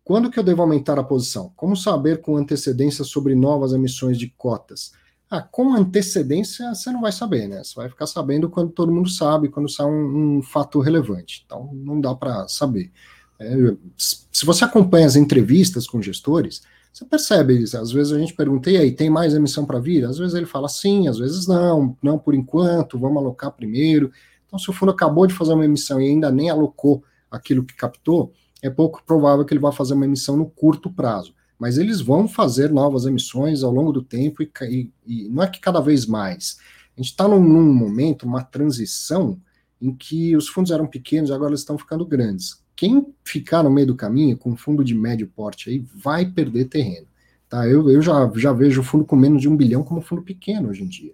Quando 0.04 0.30
que 0.30 0.38
eu 0.38 0.44
devo 0.44 0.62
aumentar 0.62 0.98
a 0.98 1.04
posição? 1.04 1.52
Como 1.56 1.76
saber 1.76 2.20
com 2.20 2.36
antecedência 2.36 3.04
sobre 3.04 3.34
novas 3.34 3.72
emissões 3.72 4.18
de 4.18 4.28
cotas? 4.28 4.92
Ah, 5.30 5.42
com 5.42 5.74
antecedência 5.74 6.74
você 6.74 6.90
não 6.90 7.00
vai 7.00 7.10
saber, 7.10 7.48
né? 7.48 7.64
Você 7.64 7.74
vai 7.74 7.88
ficar 7.88 8.06
sabendo 8.06 8.48
quando 8.48 8.70
todo 8.70 8.92
mundo 8.92 9.08
sabe, 9.08 9.48
quando 9.48 9.68
sai 9.68 9.86
um, 9.86 10.38
um 10.38 10.42
fato 10.42 10.80
relevante. 10.80 11.42
Então 11.44 11.70
não 11.72 12.00
dá 12.00 12.14
para 12.14 12.46
saber. 12.48 12.92
É, 13.38 13.54
se 13.96 14.46
você 14.46 14.64
acompanha 14.64 15.06
as 15.06 15.16
entrevistas 15.16 15.86
com 15.86 16.00
gestores, 16.00 16.62
você 16.92 17.04
percebe 17.04 17.60
isso. 17.60 17.76
Às 17.76 17.90
vezes 17.90 18.12
a 18.12 18.18
gente 18.18 18.34
pergunta, 18.34 18.70
e 18.70 18.76
aí, 18.76 18.92
tem 18.92 19.10
mais 19.10 19.34
emissão 19.34 19.66
para 19.66 19.80
vir? 19.80 20.04
Às 20.04 20.18
vezes 20.18 20.34
ele 20.34 20.46
fala 20.46 20.68
sim, 20.68 21.08
às 21.08 21.18
vezes 21.18 21.46
não, 21.46 21.96
não 22.00 22.18
por 22.18 22.34
enquanto, 22.34 22.98
vamos 22.98 23.16
alocar 23.16 23.50
primeiro. 23.50 24.12
Então, 24.46 24.58
se 24.58 24.70
o 24.70 24.72
fundo 24.72 24.92
acabou 24.92 25.26
de 25.26 25.34
fazer 25.34 25.54
uma 25.54 25.64
emissão 25.64 26.00
e 26.00 26.08
ainda 26.08 26.30
nem 26.30 26.50
alocou 26.50 27.02
aquilo 27.28 27.64
que 27.64 27.74
captou, 27.74 28.32
é 28.62 28.70
pouco 28.70 29.02
provável 29.04 29.44
que 29.44 29.52
ele 29.52 29.60
vá 29.60 29.72
fazer 29.72 29.94
uma 29.94 30.04
emissão 30.04 30.36
no 30.36 30.48
curto 30.48 30.88
prazo. 30.88 31.33
Mas 31.58 31.78
eles 31.78 32.00
vão 32.00 32.26
fazer 32.26 32.70
novas 32.70 33.06
emissões 33.06 33.62
ao 33.62 33.72
longo 33.72 33.92
do 33.92 34.02
tempo 34.02 34.42
e, 34.42 34.50
e, 34.62 34.90
e 35.06 35.28
não 35.28 35.42
é 35.42 35.48
que 35.48 35.60
cada 35.60 35.80
vez 35.80 36.06
mais. 36.06 36.58
A 36.96 37.00
gente 37.00 37.10
está 37.10 37.26
num, 37.26 37.42
num 37.42 37.72
momento, 37.72 38.24
uma 38.24 38.42
transição, 38.42 39.40
em 39.80 39.94
que 39.94 40.36
os 40.36 40.48
fundos 40.48 40.70
eram 40.70 40.86
pequenos, 40.86 41.30
agora 41.30 41.50
eles 41.50 41.60
estão 41.60 41.78
ficando 41.78 42.06
grandes 42.06 42.64
quem 42.76 43.14
ficar 43.24 43.62
no 43.62 43.70
meio 43.70 43.88
do 43.88 43.94
caminho 43.94 44.36
com 44.36 44.56
fundo 44.56 44.84
de 44.84 44.94
médio 44.94 45.30
porte 45.34 45.70
aí 45.70 45.84
vai 45.94 46.26
perder 46.26 46.66
terreno. 46.66 47.06
Tá? 47.48 47.66
Eu, 47.68 47.88
eu 47.90 48.02
já, 48.02 48.30
já 48.34 48.52
vejo 48.52 48.80
o 48.80 48.84
fundo 48.84 49.04
com 49.04 49.16
menos 49.16 49.40
de 49.40 49.48
um 49.48 49.56
bilhão 49.56 49.82
como 49.82 50.00
fundo 50.00 50.22
pequeno 50.22 50.70
hoje 50.70 50.82
em 50.82 50.88
dia. 50.88 51.12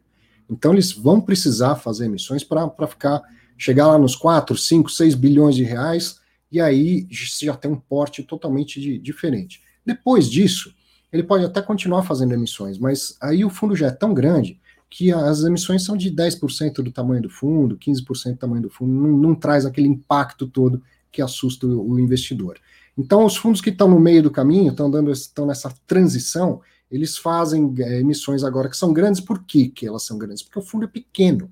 Então 0.48 0.72
eles 0.72 0.92
vão 0.92 1.20
precisar 1.20 1.76
fazer 1.76 2.06
emissões 2.06 2.42
para 2.42 2.86
ficar 2.88 3.22
chegar 3.56 3.86
lá 3.88 3.98
nos 3.98 4.16
4, 4.16 4.56
5, 4.56 4.90
6 4.90 5.14
bilhões 5.14 5.54
de 5.54 5.62
reais, 5.62 6.18
e 6.50 6.60
aí 6.60 7.06
já 7.10 7.54
tem 7.54 7.70
um 7.70 7.76
porte 7.76 8.22
totalmente 8.22 8.80
de, 8.80 8.98
diferente. 8.98 9.62
Depois 9.90 10.30
disso, 10.30 10.72
ele 11.12 11.24
pode 11.24 11.44
até 11.44 11.60
continuar 11.60 12.04
fazendo 12.04 12.32
emissões, 12.32 12.78
mas 12.78 13.16
aí 13.20 13.44
o 13.44 13.50
fundo 13.50 13.74
já 13.74 13.88
é 13.88 13.90
tão 13.90 14.14
grande 14.14 14.60
que 14.88 15.10
as 15.12 15.42
emissões 15.42 15.84
são 15.84 15.96
de 15.96 16.12
10% 16.12 16.74
do 16.74 16.92
tamanho 16.92 17.22
do 17.22 17.28
fundo, 17.28 17.76
15% 17.76 18.34
do 18.34 18.38
tamanho 18.38 18.62
do 18.62 18.70
fundo, 18.70 18.92
não, 18.92 19.18
não 19.18 19.34
traz 19.34 19.66
aquele 19.66 19.88
impacto 19.88 20.46
todo 20.46 20.80
que 21.10 21.20
assusta 21.20 21.66
o 21.66 21.98
investidor. 21.98 22.56
Então, 22.96 23.24
os 23.24 23.36
fundos 23.36 23.60
que 23.60 23.70
estão 23.70 23.88
no 23.88 23.98
meio 23.98 24.22
do 24.22 24.30
caminho, 24.30 24.70
estão 24.70 24.88
dando, 24.88 25.10
estão 25.10 25.44
nessa 25.44 25.74
transição, 25.88 26.60
eles 26.88 27.18
fazem 27.18 27.74
é, 27.78 27.98
emissões 27.98 28.44
agora 28.44 28.68
que 28.68 28.76
são 28.76 28.92
grandes. 28.92 29.20
Por 29.20 29.42
que, 29.44 29.68
que 29.68 29.88
elas 29.88 30.04
são 30.04 30.16
grandes? 30.16 30.42
Porque 30.44 30.60
o 30.60 30.62
fundo 30.62 30.84
é 30.84 30.88
pequeno. 30.88 31.50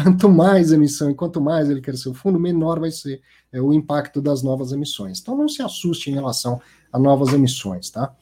Quanto 0.00 0.28
mais 0.28 0.70
emissão 0.70 1.10
e 1.10 1.14
quanto 1.14 1.40
mais 1.40 1.68
ele 1.68 1.80
crescer 1.80 2.08
o 2.08 2.14
fundo, 2.14 2.38
menor 2.38 2.78
vai 2.78 2.90
ser 2.92 3.20
é, 3.52 3.60
o 3.60 3.72
impacto 3.72 4.22
das 4.22 4.44
novas 4.44 4.70
emissões. 4.70 5.18
Então, 5.18 5.36
não 5.36 5.48
se 5.48 5.60
assuste 5.60 6.08
em 6.08 6.14
relação 6.14 6.60
a 6.92 6.98
novas 6.98 7.32
emissões, 7.32 7.90
tá? 7.90 8.14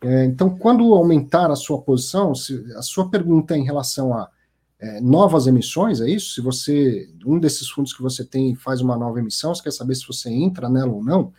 É, 0.00 0.24
então, 0.24 0.50
quando 0.50 0.92
aumentar 0.94 1.48
a 1.48 1.54
sua 1.54 1.80
posição, 1.80 2.34
se, 2.34 2.64
a 2.76 2.82
sua 2.82 3.08
pergunta 3.08 3.56
em 3.56 3.64
relação 3.64 4.12
a 4.12 4.28
é, 4.80 5.00
novas 5.00 5.46
emissões, 5.46 6.00
é 6.00 6.10
isso? 6.10 6.34
Se 6.34 6.40
você, 6.40 7.08
um 7.24 7.38
desses 7.38 7.68
fundos 7.70 7.94
que 7.94 8.02
você 8.02 8.24
tem 8.24 8.56
faz 8.56 8.80
uma 8.80 8.96
nova 8.96 9.20
emissão, 9.20 9.54
você 9.54 9.62
quer 9.62 9.70
saber 9.70 9.94
se 9.94 10.04
você 10.04 10.28
entra 10.28 10.68
nela 10.68 10.90
ou 10.90 11.04
não, 11.04 11.32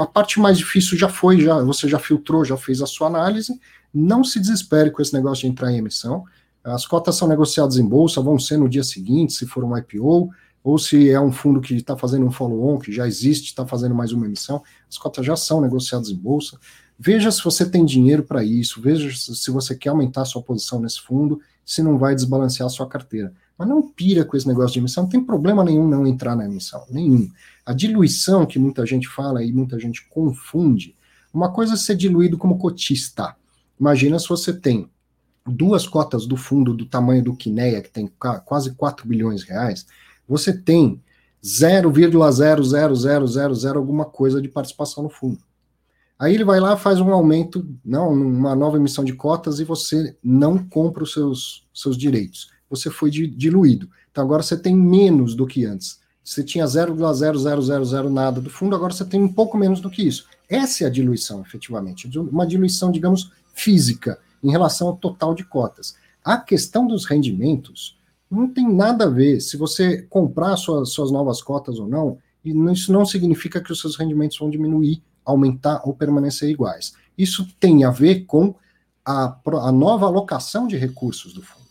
a 0.00 0.06
parte 0.06 0.38
mais 0.38 0.58
difícil 0.58 0.96
já 0.96 1.08
foi, 1.08 1.40
já 1.40 1.58
você 1.60 1.88
já 1.88 1.98
filtrou, 1.98 2.44
já 2.44 2.56
fez 2.56 2.80
a 2.80 2.86
sua 2.86 3.08
análise, 3.08 3.58
não 3.92 4.22
se 4.22 4.38
desespere 4.38 4.92
com 4.92 5.02
esse 5.02 5.12
negócio 5.12 5.42
de 5.42 5.48
entrar 5.48 5.72
em 5.72 5.78
emissão, 5.78 6.24
as 6.66 6.84
cotas 6.84 7.14
são 7.14 7.28
negociadas 7.28 7.76
em 7.76 7.86
bolsa, 7.86 8.20
vão 8.20 8.38
ser 8.38 8.56
no 8.56 8.68
dia 8.68 8.82
seguinte, 8.82 9.32
se 9.32 9.46
for 9.46 9.62
um 9.62 9.76
IPO, 9.76 10.30
ou 10.64 10.78
se 10.78 11.08
é 11.10 11.20
um 11.20 11.30
fundo 11.30 11.60
que 11.60 11.74
está 11.74 11.96
fazendo 11.96 12.26
um 12.26 12.30
follow-on, 12.32 12.78
que 12.80 12.90
já 12.90 13.06
existe, 13.06 13.46
está 13.46 13.64
fazendo 13.64 13.94
mais 13.94 14.10
uma 14.10 14.26
emissão, 14.26 14.60
as 14.90 14.98
cotas 14.98 15.24
já 15.24 15.36
são 15.36 15.60
negociadas 15.60 16.10
em 16.10 16.16
bolsa. 16.16 16.58
Veja 16.98 17.30
se 17.30 17.44
você 17.44 17.64
tem 17.64 17.84
dinheiro 17.84 18.24
para 18.24 18.42
isso, 18.42 18.80
veja 18.80 19.08
se 19.14 19.48
você 19.52 19.76
quer 19.76 19.90
aumentar 19.90 20.24
sua 20.24 20.42
posição 20.42 20.80
nesse 20.80 21.00
fundo, 21.00 21.40
se 21.64 21.84
não 21.84 21.98
vai 21.98 22.16
desbalancear 22.16 22.66
a 22.66 22.70
sua 22.70 22.88
carteira. 22.88 23.32
Mas 23.56 23.68
não 23.68 23.80
pira 23.80 24.24
com 24.24 24.36
esse 24.36 24.48
negócio 24.48 24.72
de 24.72 24.80
emissão, 24.80 25.04
não 25.04 25.10
tem 25.10 25.22
problema 25.22 25.62
nenhum 25.62 25.86
não 25.86 26.04
entrar 26.04 26.34
na 26.34 26.46
emissão, 26.46 26.84
nenhum. 26.90 27.30
A 27.64 27.72
diluição 27.72 28.44
que 28.44 28.58
muita 28.58 28.84
gente 28.84 29.06
fala 29.06 29.44
e 29.44 29.52
muita 29.52 29.78
gente 29.78 30.08
confunde, 30.08 30.96
Uma 31.32 31.52
coisa 31.52 31.74
é 31.74 31.76
ser 31.76 31.96
diluído 31.96 32.38
como 32.38 32.58
cotista. 32.58 33.36
Imagina 33.78 34.18
se 34.18 34.26
você 34.26 34.54
tem 34.54 34.88
duas 35.46 35.86
cotas 35.86 36.26
do 36.26 36.36
fundo 36.36 36.74
do 36.74 36.86
tamanho 36.86 37.22
do 37.22 37.36
Quineia, 37.36 37.80
que 37.80 37.90
tem 37.90 38.10
quase 38.44 38.74
4 38.74 39.06
bilhões 39.06 39.42
de 39.42 39.48
reais, 39.48 39.86
você 40.28 40.52
tem 40.52 41.00
0,00000 41.42 43.76
alguma 43.76 44.04
coisa 44.04 44.42
de 44.42 44.48
participação 44.48 45.02
no 45.02 45.08
fundo. 45.08 45.38
Aí 46.18 46.34
ele 46.34 46.44
vai 46.44 46.58
lá, 46.58 46.76
faz 46.76 46.98
um 46.98 47.12
aumento, 47.12 47.66
não, 47.84 48.12
uma 48.12 48.54
nova 48.54 48.78
emissão 48.78 49.04
de 49.04 49.12
cotas 49.12 49.60
e 49.60 49.64
você 49.64 50.16
não 50.24 50.58
compra 50.58 51.04
os 51.04 51.12
seus, 51.12 51.66
seus 51.74 51.96
direitos. 51.96 52.50
Você 52.70 52.90
foi 52.90 53.10
diluído. 53.10 53.88
Então 54.10 54.24
agora 54.24 54.42
você 54.42 54.56
tem 54.56 54.74
menos 54.74 55.34
do 55.34 55.46
que 55.46 55.66
antes. 55.66 56.00
Você 56.24 56.42
tinha 56.42 56.64
0,0000 56.64 58.08
nada 58.08 58.40
do 58.40 58.50
fundo, 58.50 58.74
agora 58.74 58.92
você 58.92 59.04
tem 59.04 59.22
um 59.22 59.32
pouco 59.32 59.56
menos 59.56 59.80
do 59.80 59.90
que 59.90 60.02
isso. 60.02 60.26
Essa 60.48 60.84
é 60.84 60.86
a 60.86 60.90
diluição, 60.90 61.42
efetivamente. 61.42 62.08
Uma 62.18 62.46
diluição, 62.46 62.90
digamos, 62.90 63.30
física, 63.54 64.18
em 64.46 64.50
relação 64.50 64.86
ao 64.86 64.96
total 64.96 65.34
de 65.34 65.44
cotas. 65.44 65.96
A 66.24 66.36
questão 66.36 66.86
dos 66.86 67.04
rendimentos 67.04 67.98
não 68.30 68.48
tem 68.48 68.72
nada 68.72 69.06
a 69.06 69.10
ver 69.10 69.40
se 69.40 69.56
você 69.56 70.02
comprar 70.02 70.56
suas, 70.56 70.90
suas 70.90 71.10
novas 71.10 71.42
cotas 71.42 71.80
ou 71.80 71.88
não, 71.88 72.18
e 72.44 72.52
isso 72.72 72.92
não 72.92 73.04
significa 73.04 73.60
que 73.60 73.72
os 73.72 73.80
seus 73.80 73.96
rendimentos 73.96 74.38
vão 74.38 74.48
diminuir, 74.48 75.02
aumentar 75.24 75.82
ou 75.84 75.92
permanecer 75.94 76.48
iguais. 76.48 76.94
Isso 77.18 77.48
tem 77.58 77.82
a 77.82 77.90
ver 77.90 78.24
com 78.24 78.54
a, 79.04 79.36
a 79.62 79.72
nova 79.72 80.06
alocação 80.06 80.68
de 80.68 80.76
recursos 80.76 81.32
do 81.34 81.42
fundo. 81.42 81.66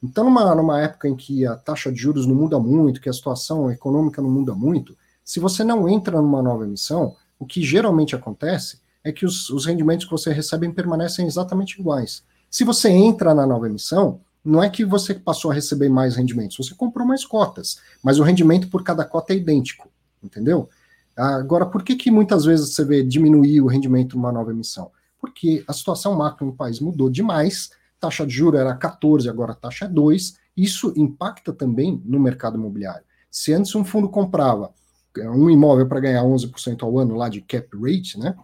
Então, 0.00 0.24
numa, 0.24 0.54
numa 0.54 0.80
época 0.80 1.08
em 1.08 1.16
que 1.16 1.44
a 1.44 1.56
taxa 1.56 1.90
de 1.90 1.98
juros 1.98 2.24
não 2.24 2.36
muda 2.36 2.58
muito, 2.60 3.00
que 3.00 3.08
a 3.08 3.12
situação 3.12 3.68
econômica 3.68 4.22
não 4.22 4.30
muda 4.30 4.54
muito, 4.54 4.96
se 5.24 5.40
você 5.40 5.64
não 5.64 5.88
entra 5.88 6.22
numa 6.22 6.42
nova 6.42 6.64
emissão, 6.64 7.16
o 7.36 7.46
que 7.46 7.62
geralmente 7.62 8.14
acontece 8.14 8.81
é 9.04 9.12
que 9.12 9.24
os, 9.26 9.50
os 9.50 9.66
rendimentos 9.66 10.04
que 10.04 10.10
você 10.10 10.32
recebe 10.32 10.68
permanecem 10.72 11.26
exatamente 11.26 11.80
iguais. 11.80 12.22
Se 12.50 12.64
você 12.64 12.88
entra 12.90 13.34
na 13.34 13.46
nova 13.46 13.66
emissão, 13.66 14.20
não 14.44 14.62
é 14.62 14.68
que 14.68 14.84
você 14.84 15.14
passou 15.14 15.50
a 15.50 15.54
receber 15.54 15.88
mais 15.88 16.16
rendimentos, 16.16 16.56
você 16.56 16.74
comprou 16.74 17.06
mais 17.06 17.24
cotas, 17.24 17.78
mas 18.02 18.18
o 18.18 18.22
rendimento 18.22 18.68
por 18.68 18.82
cada 18.82 19.04
cota 19.04 19.32
é 19.32 19.36
idêntico, 19.36 19.88
entendeu? 20.22 20.68
Agora, 21.16 21.66
por 21.66 21.82
que, 21.82 21.94
que 21.94 22.10
muitas 22.10 22.44
vezes 22.44 22.74
você 22.74 22.84
vê 22.84 23.02
diminuir 23.02 23.60
o 23.60 23.66
rendimento 23.66 24.16
numa 24.16 24.32
nova 24.32 24.50
emissão? 24.50 24.90
Porque 25.20 25.62
a 25.68 25.72
situação 25.72 26.16
macro 26.16 26.46
no 26.46 26.52
país 26.54 26.80
mudou 26.80 27.08
demais, 27.08 27.70
taxa 28.00 28.26
de 28.26 28.32
juros 28.32 28.60
era 28.60 28.74
14, 28.74 29.28
agora 29.28 29.52
a 29.52 29.54
taxa 29.54 29.84
é 29.84 29.88
2, 29.88 30.36
isso 30.56 30.92
impacta 30.96 31.52
também 31.52 32.02
no 32.04 32.18
mercado 32.18 32.56
imobiliário. 32.56 33.04
Se 33.30 33.52
antes 33.52 33.74
um 33.74 33.84
fundo 33.84 34.08
comprava 34.08 34.72
um 35.16 35.48
imóvel 35.48 35.86
para 35.86 36.00
ganhar 36.00 36.22
11% 36.22 36.82
ao 36.82 36.98
ano 36.98 37.14
lá 37.14 37.28
de 37.28 37.40
cap 37.40 37.68
rate, 37.74 38.18
né? 38.18 38.34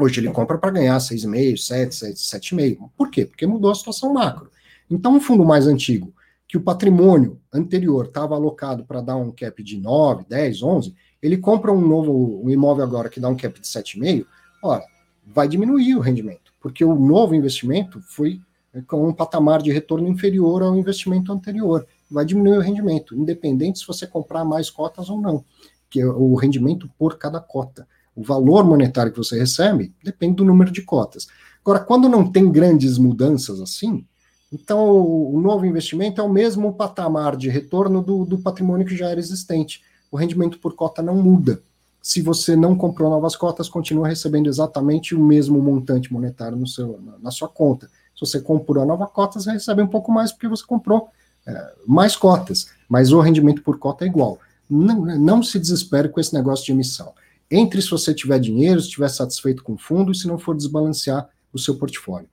Hoje 0.00 0.20
ele 0.20 0.30
compra 0.30 0.58
para 0.58 0.70
ganhar 0.70 0.96
6,5, 0.98 1.56
7, 1.56 1.94
7, 1.94 2.16
7,5. 2.16 2.90
Por 2.96 3.10
quê? 3.10 3.26
Porque 3.26 3.46
mudou 3.46 3.70
a 3.70 3.74
situação 3.74 4.12
macro. 4.12 4.50
Então, 4.90 5.16
um 5.16 5.20
fundo 5.20 5.44
mais 5.44 5.66
antigo, 5.66 6.12
que 6.46 6.56
o 6.56 6.62
patrimônio 6.62 7.40
anterior 7.52 8.06
estava 8.06 8.34
alocado 8.34 8.84
para 8.84 9.00
dar 9.00 9.16
um 9.16 9.30
cap 9.30 9.62
de 9.62 9.78
9, 9.78 10.24
10, 10.28 10.62
11, 10.62 10.94
ele 11.22 11.36
compra 11.36 11.72
um 11.72 11.80
novo 11.80 12.42
um 12.44 12.50
imóvel 12.50 12.84
agora 12.84 13.08
que 13.08 13.20
dá 13.20 13.28
um 13.28 13.36
cap 13.36 13.58
de 13.58 13.66
7,5, 13.66 14.26
ora, 14.62 14.84
vai 15.26 15.48
diminuir 15.48 15.94
o 15.94 16.00
rendimento, 16.00 16.52
porque 16.60 16.84
o 16.84 16.94
novo 16.94 17.34
investimento 17.34 18.00
foi 18.02 18.40
com 18.86 19.06
um 19.06 19.12
patamar 19.12 19.62
de 19.62 19.70
retorno 19.70 20.08
inferior 20.08 20.62
ao 20.62 20.76
investimento 20.76 21.32
anterior. 21.32 21.86
Vai 22.10 22.24
diminuir 22.24 22.58
o 22.58 22.60
rendimento, 22.60 23.14
independente 23.14 23.78
se 23.78 23.86
você 23.86 24.06
comprar 24.06 24.44
mais 24.44 24.70
cotas 24.70 25.10
ou 25.10 25.20
não, 25.20 25.44
que 25.90 26.00
é 26.00 26.06
o 26.06 26.34
rendimento 26.34 26.90
por 26.98 27.18
cada 27.18 27.40
cota. 27.40 27.86
O 28.14 28.22
valor 28.22 28.64
monetário 28.64 29.12
que 29.12 29.18
você 29.18 29.38
recebe 29.38 29.94
depende 30.02 30.36
do 30.36 30.44
número 30.44 30.70
de 30.70 30.82
cotas. 30.82 31.26
Agora, 31.64 31.80
quando 31.80 32.08
não 32.08 32.30
tem 32.30 32.50
grandes 32.50 32.98
mudanças 32.98 33.60
assim, 33.60 34.04
então 34.52 34.90
o 34.90 35.40
novo 35.40 35.64
investimento 35.64 36.20
é 36.20 36.24
o 36.24 36.28
mesmo 36.28 36.74
patamar 36.74 37.36
de 37.36 37.48
retorno 37.48 38.02
do, 38.02 38.24
do 38.24 38.38
patrimônio 38.38 38.86
que 38.86 38.96
já 38.96 39.08
era 39.08 39.18
existente. 39.18 39.82
O 40.10 40.16
rendimento 40.16 40.58
por 40.58 40.74
cota 40.74 41.00
não 41.00 41.16
muda. 41.16 41.62
Se 42.02 42.20
você 42.20 42.54
não 42.54 42.76
comprou 42.76 43.08
novas 43.08 43.34
cotas, 43.34 43.68
continua 43.68 44.08
recebendo 44.08 44.48
exatamente 44.48 45.14
o 45.14 45.24
mesmo 45.24 45.58
montante 45.62 46.12
monetário 46.12 46.58
no 46.58 46.66
seu, 46.66 47.00
na 47.22 47.30
sua 47.30 47.48
conta. 47.48 47.88
Se 48.14 48.20
você 48.20 48.40
comprou 48.40 48.84
nova 48.84 49.06
cota, 49.06 49.40
você 49.40 49.52
recebe 49.52 49.80
um 49.80 49.86
pouco 49.86 50.12
mais 50.12 50.32
porque 50.32 50.48
você 50.48 50.64
comprou 50.66 51.08
é, 51.46 51.72
mais 51.86 52.14
cotas, 52.14 52.66
mas 52.88 53.12
o 53.12 53.20
rendimento 53.20 53.62
por 53.62 53.78
cota 53.78 54.04
é 54.04 54.08
igual. 54.08 54.38
Não, 54.68 55.06
não 55.18 55.42
se 55.42 55.58
desespere 55.58 56.08
com 56.08 56.20
esse 56.20 56.34
negócio 56.34 56.66
de 56.66 56.72
emissão 56.72 57.12
entre 57.52 57.82
se 57.82 57.90
você 57.90 58.14
tiver 58.14 58.38
dinheiro, 58.38 58.80
se 58.80 58.86
estiver 58.86 59.08
satisfeito 59.08 59.62
com 59.62 59.74
o 59.74 59.78
fundo 59.78 60.10
e 60.10 60.14
se 60.14 60.26
não 60.26 60.38
for 60.38 60.56
desbalancear 60.56 61.28
o 61.52 61.58
seu 61.58 61.76
portfólio. 61.76 62.28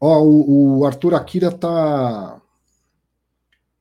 Ó, 0.00 0.22
o, 0.22 0.78
o 0.78 0.86
Arthur 0.86 1.14
Akira 1.14 1.48
está 1.48 2.40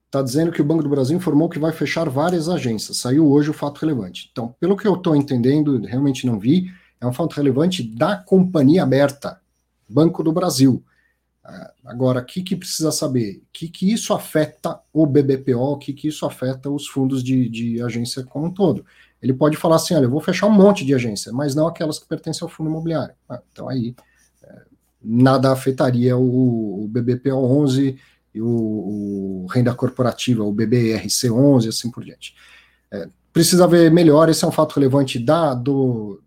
tá 0.10 0.22
dizendo 0.24 0.52
que 0.52 0.62
o 0.62 0.66
Banco 0.66 0.82
do 0.82 0.90
Brasil 0.90 1.16
informou 1.16 1.48
que 1.48 1.60
vai 1.60 1.72
fechar 1.72 2.10
várias 2.10 2.50
agências. 2.50 2.98
Saiu 2.98 3.32
hoje 3.32 3.52
o 3.52 3.54
fato 3.54 3.80
relevante. 3.80 4.28
Então, 4.32 4.56
pelo 4.60 4.76
que 4.76 4.88
eu 4.88 4.96
estou 4.96 5.16
entendendo, 5.16 5.80
realmente 5.86 6.26
não 6.26 6.40
vi, 6.40 6.72
é 7.00 7.06
um 7.06 7.14
fato 7.14 7.36
relevante 7.36 7.84
da 7.84 8.18
companhia 8.18 8.84
aberta, 8.84 9.40
Banco 9.88 10.24
do 10.24 10.34
Brasil. 10.34 10.84
Ah, 11.44 11.72
agora, 11.86 12.20
o 12.20 12.26
que, 12.26 12.44
que 12.44 12.56
precisa 12.56 12.92
saber? 12.92 13.38
O 13.38 13.48
que, 13.54 13.70
que 13.70 13.92
isso 13.92 14.14
afeta 14.14 14.80
o 14.92 15.06
BBPO, 15.06 15.74
o 15.74 15.78
que, 15.78 15.94
que 15.94 16.08
isso 16.08 16.26
afeta 16.26 16.70
os 16.70 16.88
fundos 16.88 17.24
de, 17.24 17.48
de 17.48 17.82
agência 17.82 18.24
como 18.24 18.48
um 18.48 18.52
todo? 18.52 18.86
Ele 19.22 19.34
pode 19.34 19.58
falar 19.58 19.76
assim: 19.76 19.94
olha, 19.96 20.06
eu 20.06 20.10
vou 20.10 20.22
fechar 20.22 20.48
um 20.48 20.52
monte 20.52 20.86
de 20.86 20.94
agência, 20.94 21.32
mas 21.32 21.56
não 21.56 21.68
aquelas 21.68 22.00
que 22.00 22.08
pertencem 22.08 22.46
ao 22.46 22.50
fundo 22.50 22.70
imobiliário. 22.70 23.14
Ah, 23.28 23.42
então 23.52 23.68
aí 23.68 23.96
é, 24.44 24.62
nada 25.04 25.52
afetaria 25.52 26.18
o, 26.18 26.84
o 26.84 26.88
BBPO 26.88 27.36
11 27.36 27.98
e 28.34 28.42
o, 28.42 28.48
o, 28.48 29.48
renda 29.50 29.74
corporativa, 29.74 30.44
o 30.44 30.54
BBRC 30.54 31.30
11 31.30 31.70
assim 31.70 31.92
por 31.92 32.04
diante. 32.04 32.36
É, 32.92 33.10
precisa 33.34 33.68
ver 33.68 33.92
melhor, 33.92 34.30
esse 34.30 34.44
é 34.44 34.48
um 34.48 34.52
fato 34.52 34.76
relevante 34.76 35.20
da, 35.20 35.54
do, 35.54 36.22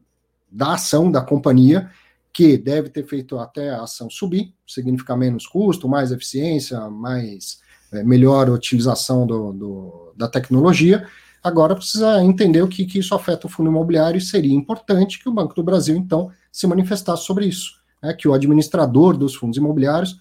da 0.50 0.74
ação 0.74 1.10
da 1.10 1.20
companhia, 1.20 1.90
que 2.32 2.56
deve 2.56 2.88
ter 2.88 3.06
feito 3.06 3.38
até 3.38 3.70
a 3.70 3.82
ação 3.82 4.08
subir, 4.08 4.54
significa 4.66 5.16
menos 5.16 5.46
custo, 5.46 5.88
mais 5.88 6.10
eficiência, 6.12 6.80
mais 6.88 7.60
é, 7.92 8.02
melhor 8.02 8.48
utilização 8.48 9.26
do, 9.26 9.52
do, 9.52 10.12
da 10.16 10.28
tecnologia, 10.28 11.06
Agora 11.42 11.74
precisa 11.74 12.22
entender 12.22 12.62
o 12.62 12.68
que, 12.68 12.84
que 12.84 13.00
isso 13.00 13.14
afeta 13.14 13.46
o 13.46 13.50
fundo 13.50 13.68
imobiliário 13.68 14.18
e 14.18 14.20
seria 14.20 14.54
importante 14.54 15.18
que 15.18 15.28
o 15.28 15.32
Banco 15.32 15.54
do 15.54 15.62
Brasil, 15.62 15.96
então, 15.96 16.30
se 16.52 16.66
manifestasse 16.66 17.24
sobre 17.24 17.46
isso. 17.46 17.82
Né, 18.02 18.12
que 18.14 18.28
o 18.28 18.34
administrador 18.34 19.16
dos 19.16 19.34
fundos 19.34 19.56
imobiliários 19.56 20.20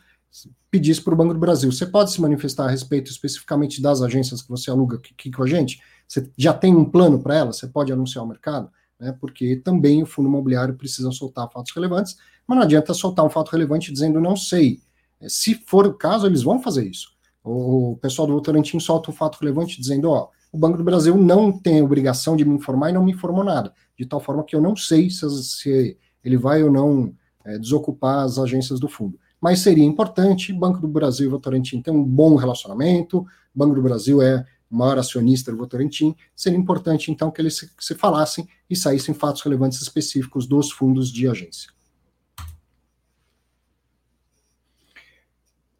pedisse 0.70 1.02
para 1.02 1.14
o 1.14 1.18
Banco 1.18 1.34
do 1.34 1.40
Brasil: 1.40 1.72
você 1.72 1.86
pode 1.86 2.12
se 2.12 2.22
manifestar 2.22 2.66
a 2.66 2.70
respeito 2.70 3.12
especificamente 3.12 3.82
das 3.82 4.02
agências 4.02 4.42
que 4.42 4.50
você 4.50 4.72
aluga 4.72 4.98
aqui 4.98 5.32
com 5.32 5.44
a 5.44 5.48
gente? 5.48 5.82
Você 6.08 6.30
já 6.38 6.54
tem 6.54 6.76
um 6.76 6.86
plano 6.86 7.20
para 7.22 7.36
elas? 7.36 7.58
Você 7.58 7.68
pode 7.68 7.92
anunciar 7.92 8.22
ao 8.22 8.28
mercado? 8.28 8.70
Né, 9.00 9.16
porque 9.20 9.56
também 9.58 10.02
o 10.02 10.06
fundo 10.06 10.30
imobiliário 10.30 10.76
precisa 10.76 11.12
soltar 11.12 11.50
fatos 11.52 11.72
relevantes, 11.74 12.18
mas 12.48 12.56
não 12.56 12.64
adianta 12.64 12.94
soltar 12.94 13.26
um 13.26 13.30
fato 13.30 13.50
relevante 13.50 13.92
dizendo 13.92 14.22
não 14.22 14.36
sei. 14.36 14.82
É, 15.20 15.28
se 15.28 15.56
for 15.56 15.88
o 15.88 15.94
caso, 15.94 16.26
eles 16.26 16.44
vão 16.44 16.62
fazer 16.62 16.86
isso. 16.88 17.10
O 17.44 17.98
pessoal 18.02 18.28
do 18.28 18.34
Votorantim 18.34 18.80
solta 18.80 19.10
um 19.10 19.14
fato 19.14 19.40
relevante 19.40 19.80
dizendo: 19.80 20.10
ó, 20.10 20.30
o 20.52 20.58
Banco 20.58 20.78
do 20.78 20.84
Brasil 20.84 21.16
não 21.16 21.52
tem 21.52 21.82
obrigação 21.82 22.36
de 22.36 22.44
me 22.44 22.56
informar 22.56 22.90
e 22.90 22.94
não 22.94 23.04
me 23.04 23.14
informou 23.14 23.44
nada, 23.44 23.74
de 23.98 24.06
tal 24.06 24.20
forma 24.20 24.44
que 24.44 24.56
eu 24.56 24.62
não 24.62 24.76
sei 24.76 25.10
se, 25.10 25.28
se 25.44 25.98
ele 26.24 26.38
vai 26.38 26.62
ou 26.62 26.72
não 26.72 27.14
é, 27.46 27.58
desocupar 27.58 28.26
as 28.26 28.38
agências 28.38 28.80
do 28.80 28.88
fundo. 28.88 29.18
Mas 29.40 29.60
seria 29.60 29.84
importante, 29.84 30.54
Banco 30.54 30.80
do 30.80 30.88
Brasil 30.88 31.28
e 31.28 31.30
Votorantim 31.30 31.82
têm 31.82 31.94
um 31.94 32.04
bom 32.04 32.36
relacionamento, 32.36 33.26
Banco 33.56 33.74
do 33.74 33.82
Brasil 33.82 34.22
é 34.22 34.46
o 34.70 34.76
maior 34.76 35.00
acionista 35.00 35.52
do 35.52 35.58
Votorantim, 35.58 36.16
seria 36.36 36.60
importante 36.60 37.12
então 37.12 37.32
que 37.32 37.42
eles 37.42 37.58
se, 37.58 37.70
se 37.80 37.96
falassem 37.96 38.48
e 38.70 38.76
saíssem 38.76 39.16
fatos 39.16 39.42
relevantes 39.42 39.82
específicos 39.82 40.46
dos 40.46 40.72
fundos 40.72 41.12
de 41.12 41.28
agência. 41.28 41.70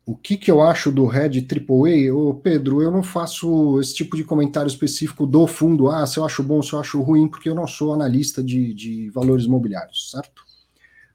O 0.06 0.16
que, 0.16 0.36
que 0.36 0.50
eu 0.50 0.62
acho 0.62 0.92
do 0.92 1.06
Red 1.06 1.46
AAA? 1.48 2.14
Ô 2.14 2.34
Pedro, 2.34 2.82
eu 2.82 2.90
não 2.90 3.04
faço 3.04 3.80
esse 3.80 3.94
tipo 3.94 4.18
de 4.18 4.24
comentário 4.24 4.68
específico 4.68 5.28
do 5.28 5.46
fundo, 5.46 5.90
ah, 5.90 6.06
se 6.08 6.18
eu 6.18 6.26
acho 6.26 6.42
bom, 6.42 6.62
se 6.62 6.74
eu 6.74 6.80
acho 6.80 7.02
ruim, 7.02 7.28
porque 7.28 7.48
eu 7.48 7.56
não 7.56 7.68
sou 7.68 7.94
analista 7.94 8.44
de, 8.44 8.74
de 8.74 9.10
valores 9.12 9.46
imobiliários, 9.46 10.10
certo? 10.10 10.44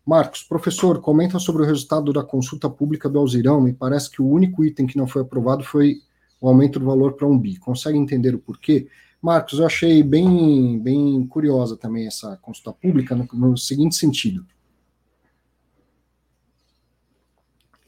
Marcos, 0.07 0.45
professor, 0.45 1.01
comenta 1.01 1.41
sobre 1.41 1.63
o 1.63 1.67
resultado 1.67 2.13
da 2.13 2.23
consulta 2.23 2.71
pública 2.71 3.09
do 3.09 3.19
Alzirão. 3.19 3.61
Me 3.61 3.73
parece 3.73 4.09
que 4.09 4.23
o 4.23 4.29
único 4.29 4.65
item 4.65 4.87
que 4.87 4.97
não 4.97 5.09
foi 5.09 5.23
aprovado 5.23 5.65
foi 5.65 6.01
o 6.41 6.49
aumento 6.49 6.79
do 6.79 6.87
valor 6.87 7.15
para 7.15 7.27
um 7.27 7.37
bi. 7.37 7.57
Consegue 7.57 7.99
entender 7.99 8.33
o 8.33 8.39
porquê? 8.39 8.87
Marcos, 9.21 9.59
eu 9.59 9.67
achei 9.67 10.05
bem, 10.05 10.79
bem 10.79 11.27
curiosa 11.27 11.77
também 11.77 12.07
essa 12.07 12.37
consulta 12.37 12.73
pública 12.73 13.17
no, 13.17 13.27
no 13.33 13.57
seguinte 13.57 13.97
sentido. 13.97 14.47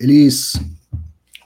Eles 0.01 0.55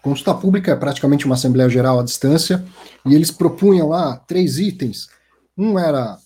Consulta 0.03 0.35
pública 0.35 0.73
é 0.73 0.77
praticamente 0.77 1.25
uma 1.27 1.37
Assembleia 1.37 1.71
Geral 1.71 2.01
à 2.01 2.03
distância, 2.03 2.65
e 3.07 3.15
eles 3.15 3.31
propunham 3.31 3.89
lá 3.89 4.17
três 4.17 4.59
itens. 4.59 5.09
Um 5.57 5.79
era 5.79 6.17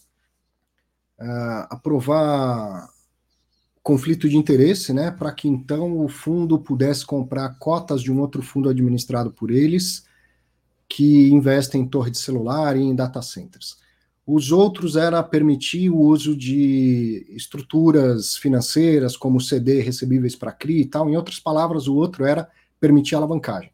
uh, 1.21 1.67
aprovar 1.69 2.89
conflito 3.83 4.29
de 4.29 4.37
interesse, 4.37 4.95
né, 4.95 5.11
para 5.11 5.31
que 5.31 5.47
então 5.47 6.01
o 6.01 6.09
fundo 6.09 6.59
pudesse 6.59 7.05
comprar 7.05 7.51
cotas 7.59 8.03
de 8.03 8.11
um 8.11 8.19
outro 8.19 8.43
fundo 8.43 8.69
administrado 8.69 9.31
por 9.31 9.51
eles, 9.51 10.05
que 10.89 11.29
investe 11.29 11.77
em 11.77 11.87
torre 11.87 12.11
de 12.11 12.19
celular 12.19 12.77
e 12.77 12.83
em 12.83 12.95
data 12.95 13.21
centers. 13.21 13.77
Os 14.27 14.51
outros 14.51 14.97
era 14.97 15.23
permitir 15.23 15.91
o 15.91 15.99
uso 15.99 16.35
de 16.35 17.27
estruturas 17.29 18.37
financeiras, 18.37 19.17
como 19.17 19.41
CD, 19.41 19.83
recebíveis 19.83 20.35
para 20.35 20.51
CRI 20.51 20.81
e 20.81 20.85
tal. 20.87 21.09
Em 21.09 21.17
outras 21.17 21.39
palavras, 21.39 21.87
o 21.87 21.95
outro 21.95 22.25
era 22.25 22.49
permitir 22.81 23.15
a 23.15 23.19
alavancagem. 23.19 23.71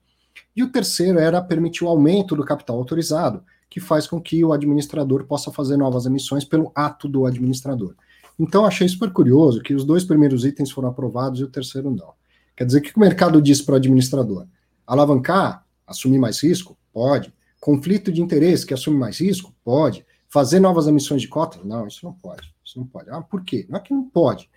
E 0.54 0.62
o 0.62 0.70
terceiro 0.70 1.18
era 1.18 1.40
permitir 1.40 1.84
o 1.84 1.88
aumento 1.88 2.36
do 2.36 2.44
capital 2.44 2.76
autorizado, 2.76 3.42
que 3.68 3.80
faz 3.80 4.06
com 4.06 4.20
que 4.20 4.44
o 4.44 4.52
administrador 4.52 5.24
possa 5.24 5.50
fazer 5.50 5.76
novas 5.76 6.04
emissões 6.04 6.44
pelo 6.44 6.70
ato 6.74 7.08
do 7.08 7.24
administrador. 7.24 7.94
Então, 8.38 8.66
achei 8.66 8.88
super 8.88 9.10
curioso 9.10 9.62
que 9.62 9.74
os 9.74 9.84
dois 9.84 10.04
primeiros 10.04 10.44
itens 10.44 10.70
foram 10.70 10.88
aprovados 10.88 11.40
e 11.40 11.44
o 11.44 11.48
terceiro 11.48 11.90
não. 11.90 12.12
Quer 12.56 12.66
dizer, 12.66 12.78
o 12.78 12.82
que 12.82 12.96
o 12.96 13.00
mercado 13.00 13.40
diz 13.40 13.62
para 13.62 13.74
o 13.74 13.76
administrador? 13.76 14.46
Alavancar, 14.86 15.64
assumir 15.86 16.18
mais 16.18 16.42
risco? 16.42 16.76
Pode. 16.92 17.32
Conflito 17.60 18.12
de 18.12 18.20
interesse, 18.20 18.66
que 18.66 18.74
assume 18.74 18.98
mais 18.98 19.20
risco? 19.20 19.54
Pode. 19.64 20.04
Fazer 20.28 20.60
novas 20.60 20.86
emissões 20.86 21.22
de 21.22 21.28
cotas? 21.28 21.64
Não, 21.64 21.86
isso 21.86 22.04
não 22.04 22.12
pode. 22.12 22.52
Isso 22.64 22.78
não 22.78 22.86
pode. 22.86 23.10
Ah, 23.10 23.22
por 23.22 23.42
quê? 23.44 23.66
Não 23.68 23.78
é 23.78 23.80
que 23.80 23.94
não 23.94 24.04
pode. 24.04 24.50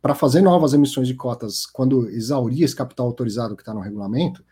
Para 0.00 0.14
fazer 0.14 0.40
novas 0.40 0.72
emissões 0.72 1.08
de 1.08 1.14
cotas, 1.14 1.66
quando 1.66 2.08
exaurir 2.10 2.62
esse 2.62 2.76
capital 2.76 3.06
autorizado 3.06 3.56
que 3.56 3.62
está 3.62 3.74
no 3.74 3.80
regulamento, 3.80 4.44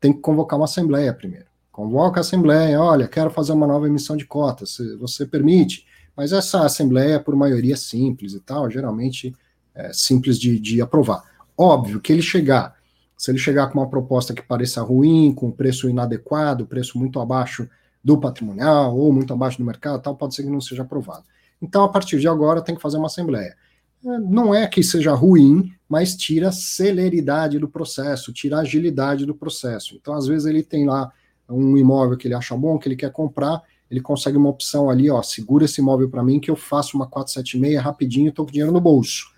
tem 0.00 0.12
que 0.12 0.20
convocar 0.20 0.58
uma 0.58 0.66
assembleia 0.66 1.12
primeiro. 1.12 1.46
Convoca 1.70 2.20
a 2.20 2.22
assembleia, 2.22 2.80
olha, 2.80 3.06
quero 3.06 3.30
fazer 3.30 3.52
uma 3.52 3.66
nova 3.66 3.86
emissão 3.86 4.16
de 4.16 4.26
cotas, 4.26 4.78
você 4.98 5.24
permite? 5.24 5.86
Mas 6.16 6.32
essa 6.32 6.64
assembleia 6.64 7.20
por 7.20 7.36
maioria 7.36 7.76
simples 7.76 8.32
e 8.32 8.40
tal, 8.40 8.68
geralmente 8.68 9.34
é 9.74 9.92
simples 9.92 10.38
de, 10.38 10.58
de 10.58 10.82
aprovar. 10.82 11.22
Óbvio 11.56 12.00
que 12.00 12.12
ele 12.12 12.22
chegar, 12.22 12.74
se 13.16 13.30
ele 13.30 13.38
chegar 13.38 13.68
com 13.68 13.78
uma 13.78 13.88
proposta 13.88 14.34
que 14.34 14.42
pareça 14.42 14.82
ruim, 14.82 15.32
com 15.32 15.52
preço 15.52 15.88
inadequado, 15.88 16.66
preço 16.66 16.98
muito 16.98 17.20
abaixo 17.20 17.68
do 18.02 18.18
patrimonial 18.18 18.96
ou 18.96 19.12
muito 19.12 19.32
abaixo 19.32 19.58
do 19.58 19.64
mercado, 19.64 20.02
tal, 20.02 20.16
pode 20.16 20.34
ser 20.34 20.42
que 20.42 20.50
não 20.50 20.60
seja 20.60 20.82
aprovado. 20.82 21.24
Então, 21.62 21.84
a 21.84 21.88
partir 21.88 22.18
de 22.18 22.26
agora, 22.26 22.62
tem 22.62 22.74
que 22.74 22.82
fazer 22.82 22.96
uma 22.96 23.06
assembleia. 23.06 23.56
Não 24.02 24.54
é 24.54 24.66
que 24.66 24.82
seja 24.82 25.12
ruim, 25.14 25.72
mas 25.88 26.14
tira 26.14 26.48
a 26.48 26.52
celeridade 26.52 27.58
do 27.58 27.68
processo, 27.68 28.32
tira 28.32 28.58
a 28.58 28.60
agilidade 28.60 29.26
do 29.26 29.34
processo. 29.34 29.96
Então, 29.96 30.14
às 30.14 30.26
vezes, 30.26 30.46
ele 30.46 30.62
tem 30.62 30.86
lá 30.86 31.12
um 31.48 31.76
imóvel 31.76 32.16
que 32.16 32.28
ele 32.28 32.34
acha 32.34 32.56
bom, 32.56 32.78
que 32.78 32.88
ele 32.88 32.96
quer 32.96 33.10
comprar, 33.10 33.62
ele 33.90 34.00
consegue 34.00 34.36
uma 34.36 34.50
opção 34.50 34.90
ali, 34.90 35.10
ó, 35.10 35.22
segura 35.22 35.64
esse 35.64 35.80
imóvel 35.80 36.10
para 36.10 36.22
mim 36.22 36.38
que 36.38 36.50
eu 36.50 36.56
faço 36.56 36.96
uma 36.96 37.06
476 37.06 37.82
rapidinho, 37.82 38.28
estou 38.28 38.44
com 38.44 38.52
dinheiro 38.52 38.72
no 38.72 38.80
bolso. 38.80 39.32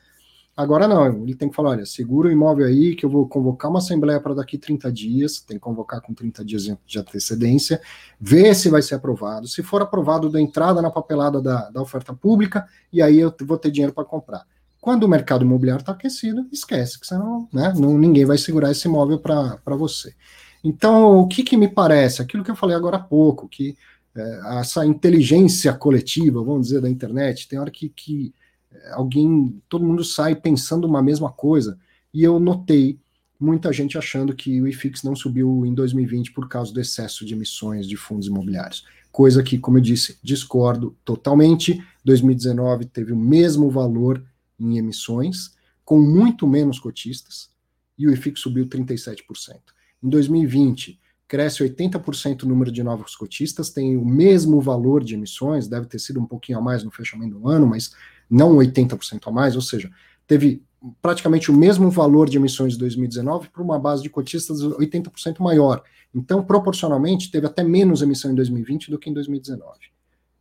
Agora 0.61 0.87
não, 0.87 1.23
ele 1.23 1.35
tem 1.35 1.49
que 1.49 1.57
falar, 1.57 1.71
olha, 1.71 1.87
segura 1.87 2.29
o 2.29 2.31
imóvel 2.31 2.67
aí, 2.67 2.95
que 2.95 3.07
eu 3.07 3.09
vou 3.09 3.27
convocar 3.27 3.71
uma 3.71 3.79
assembleia 3.79 4.21
para 4.21 4.35
daqui 4.35 4.59
30 4.59 4.93
dias, 4.93 5.41
tem 5.41 5.57
que 5.57 5.63
convocar 5.63 6.03
com 6.03 6.13
30 6.13 6.45
dias 6.45 6.65
de 6.87 6.99
antecedência, 6.99 7.81
ver 8.21 8.55
se 8.55 8.69
vai 8.69 8.83
ser 8.83 8.97
aprovado. 8.97 9.49
Se 9.49 9.63
for 9.63 9.81
aprovado, 9.81 10.29
da 10.29 10.39
entrada 10.39 10.83
na 10.83 10.91
papelada 10.91 11.41
da, 11.41 11.71
da 11.71 11.81
oferta 11.81 12.13
pública, 12.13 12.67
e 12.93 13.01
aí 13.01 13.19
eu 13.19 13.35
vou 13.43 13.57
ter 13.57 13.71
dinheiro 13.71 13.95
para 13.95 14.05
comprar. 14.05 14.45
Quando 14.83 15.05
o 15.05 15.09
mercado 15.09 15.47
imobiliário 15.47 15.81
está 15.81 15.93
aquecido, 15.93 16.47
esquece, 16.53 17.01
que 17.01 17.07
senão 17.07 17.49
né, 17.51 17.73
não, 17.75 17.97
ninguém 17.97 18.27
vai 18.27 18.37
segurar 18.37 18.71
esse 18.71 18.87
imóvel 18.87 19.19
para 19.19 19.77
você. 19.77 20.15
Então, 20.63 21.21
o 21.21 21.27
que, 21.27 21.43
que 21.43 21.57
me 21.57 21.69
parece? 21.69 22.21
Aquilo 22.21 22.45
que 22.45 22.51
eu 22.51 22.57
falei 22.57 22.77
agora 22.77 22.99
há 22.99 23.01
pouco, 23.01 23.49
que 23.49 23.77
é, 24.15 24.59
essa 24.59 24.85
inteligência 24.85 25.73
coletiva, 25.73 26.43
vamos 26.43 26.67
dizer, 26.67 26.83
da 26.83 26.91
internet, 26.91 27.49
tem 27.49 27.59
hora 27.59 27.71
que, 27.71 27.89
que 27.89 28.35
alguém, 28.93 29.61
todo 29.69 29.85
mundo 29.85 30.05
sai 30.05 30.35
pensando 30.35 30.87
uma 30.87 31.03
mesma 31.03 31.31
coisa. 31.31 31.79
E 32.13 32.23
eu 32.23 32.39
notei 32.41 32.99
muita 33.39 33.73
gente 33.73 33.97
achando 33.97 34.35
que 34.35 34.61
o 34.61 34.69
IFIX 34.69 35.03
não 35.03 35.17
subiu 35.17 35.65
em 35.65 35.73
2020 35.73 36.33
por 36.33 36.49
causa 36.49 36.73
do 36.73 36.81
excesso 36.81 37.25
de 37.25 37.35
emissões 37.35 37.89
de 37.89 37.97
fundos 37.97 38.27
imobiliários. 38.27 38.85
Coisa 39.11 39.43
que, 39.43 39.59
como 39.59 39.79
eu 39.79 39.83
disse, 39.83 40.19
discordo 40.23 40.97
totalmente. 41.05 41.83
2019 42.05 42.85
teve 42.85 43.13
o 43.13 43.17
mesmo 43.17 43.71
valor 43.71 44.23
em 44.59 44.77
emissões, 44.77 45.57
com 45.85 45.99
muito 45.99 46.47
menos 46.47 46.79
cotistas, 46.79 47.51
e 47.99 48.07
o 48.07 48.13
IFIX 48.13 48.41
subiu 48.41 48.67
37%. 48.67 49.25
Em 50.03 50.09
2020, 50.09 51.01
cresce 51.27 51.63
80% 51.63 52.43
o 52.43 52.47
número 52.47 52.71
de 52.71 52.83
novos 52.83 53.17
cotistas, 53.17 53.71
tem 53.71 53.97
o 53.97 54.05
mesmo 54.05 54.61
valor 54.61 55.03
de 55.03 55.15
emissões, 55.15 55.69
deve 55.69 55.87
ter 55.87 55.99
sido 55.99 56.21
um 56.21 56.27
pouquinho 56.27 56.59
a 56.59 56.61
mais 56.61 56.85
no 56.85 56.91
fechamento 56.91 57.39
do 57.39 57.49
ano, 57.49 57.67
mas 57.67 57.93
não 58.31 58.57
80% 58.57 59.27
a 59.27 59.31
mais, 59.31 59.57
ou 59.57 59.63
seja, 59.63 59.91
teve 60.27 60.63
praticamente 61.03 61.51
o 61.51 61.57
mesmo 61.57 61.91
valor 61.91 62.29
de 62.29 62.39
emissões 62.39 62.75
de 62.75 62.79
2019 62.79 63.49
para 63.49 63.63
uma 63.63 63.79
base 63.79 64.03
de 64.03 64.09
cotistas 64.09 64.61
80% 64.61 65.41
maior. 65.41 65.83
Então, 66.15 66.43
proporcionalmente, 66.43 67.31
teve 67.31 67.47
até 67.47 67.63
menos 67.63 68.03
emissão 68.03 68.31
em 68.31 68.35
2020 68.35 68.91
do 68.91 68.99
que 68.99 69.11
em 69.11 69.13
2019. 69.13 69.79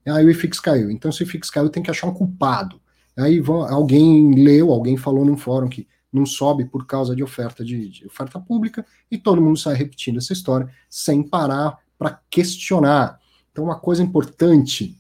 Aí 0.08 0.26
o 0.26 0.30
IFIX 0.30 0.60
caiu. 0.60 0.92
Então, 0.92 1.12
se 1.12 1.22
o 1.22 1.26
IFIX 1.26 1.50
caiu, 1.50 1.70
tem 1.70 1.84
que 1.84 1.92
achar 1.92 2.08
um 2.08 2.14
culpado. 2.14 2.80
Aí 3.18 3.42
alguém 3.70 4.34
leu, 4.34 4.72
alguém 4.72 4.96
falou 4.96 5.26
num 5.26 5.38
fórum 5.38 5.68
que 5.68 5.88
não 6.12 6.26
sobe 6.26 6.66
por 6.66 6.88
causa 6.88 7.16
de 7.16 7.22
oferta 7.22 7.64
de, 7.64 7.90
de 7.90 8.08
oferta 8.08 8.40
pública 8.40 8.86
e 9.12 9.18
todo 9.18 9.42
mundo 9.42 9.60
sai 9.60 9.76
repetindo 9.76 10.18
essa 10.18 10.34
história 10.34 10.70
sem 10.90 11.22
parar 11.22 11.78
para 11.98 12.20
questionar. 12.30 13.20
Então, 13.52 13.66
uma 13.66 13.78
coisa 13.78 14.02
importante 14.02 14.98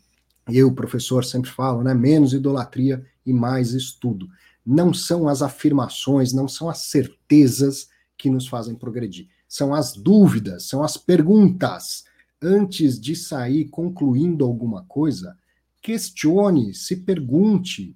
eu, 0.51 0.73
professor, 0.73 1.23
sempre 1.23 1.49
falo, 1.49 1.83
né? 1.83 1.93
Menos 1.93 2.33
idolatria 2.33 3.05
e 3.25 3.33
mais 3.33 3.71
estudo. 3.73 4.29
Não 4.65 4.93
são 4.93 5.27
as 5.27 5.41
afirmações, 5.41 6.33
não 6.33 6.47
são 6.47 6.69
as 6.69 6.79
certezas 6.79 7.89
que 8.17 8.29
nos 8.29 8.47
fazem 8.47 8.75
progredir. 8.75 9.27
São 9.47 9.73
as 9.73 9.93
dúvidas, 9.93 10.63
são 10.63 10.83
as 10.83 10.97
perguntas. 10.97 12.03
Antes 12.41 12.99
de 12.99 13.15
sair 13.15 13.65
concluindo 13.65 14.45
alguma 14.45 14.83
coisa, 14.85 15.37
questione, 15.81 16.73
se 16.73 16.97
pergunte, 16.97 17.95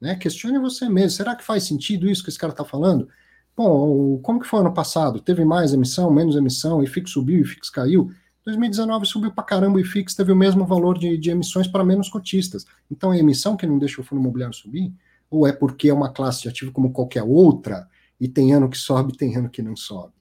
né? 0.00 0.14
Questione 0.16 0.58
você 0.58 0.88
mesmo. 0.88 1.10
Será 1.10 1.34
que 1.34 1.44
faz 1.44 1.64
sentido 1.64 2.08
isso 2.08 2.22
que 2.22 2.30
esse 2.30 2.38
cara 2.38 2.52
está 2.52 2.64
falando? 2.64 3.08
Bom, 3.56 4.18
como 4.18 4.40
que 4.40 4.46
foi 4.46 4.60
ano 4.60 4.72
passado? 4.72 5.20
Teve 5.20 5.44
mais 5.44 5.72
emissão, 5.72 6.10
menos 6.10 6.36
emissão, 6.36 6.82
e 6.82 6.86
FIX 6.86 7.10
subiu, 7.10 7.42
e 7.42 7.44
FIX 7.44 7.70
caiu? 7.70 8.10
2019 8.44 9.06
subiu 9.06 9.32
para 9.32 9.44
caramba 9.44 9.80
e 9.80 9.84
FIX 9.84 10.14
teve 10.14 10.32
o 10.32 10.36
mesmo 10.36 10.66
valor 10.66 10.98
de, 10.98 11.16
de 11.16 11.30
emissões 11.30 11.68
para 11.68 11.84
menos 11.84 12.08
cotistas. 12.08 12.66
Então 12.90 13.10
a 13.10 13.18
emissão 13.18 13.56
que 13.56 13.66
não 13.66 13.78
deixa 13.78 14.00
o 14.00 14.04
fundo 14.04 14.20
imobiliário 14.20 14.54
subir? 14.54 14.92
Ou 15.30 15.46
é 15.46 15.52
porque 15.52 15.88
é 15.88 15.94
uma 15.94 16.12
classe 16.12 16.42
de 16.42 16.48
ativo 16.48 16.72
como 16.72 16.92
qualquer 16.92 17.22
outra 17.22 17.88
e 18.20 18.28
tem 18.28 18.52
ano 18.52 18.68
que 18.68 18.76
sobe, 18.76 19.16
tem 19.16 19.36
ano 19.36 19.48
que 19.48 19.62
não 19.62 19.76
sobe? 19.76 20.12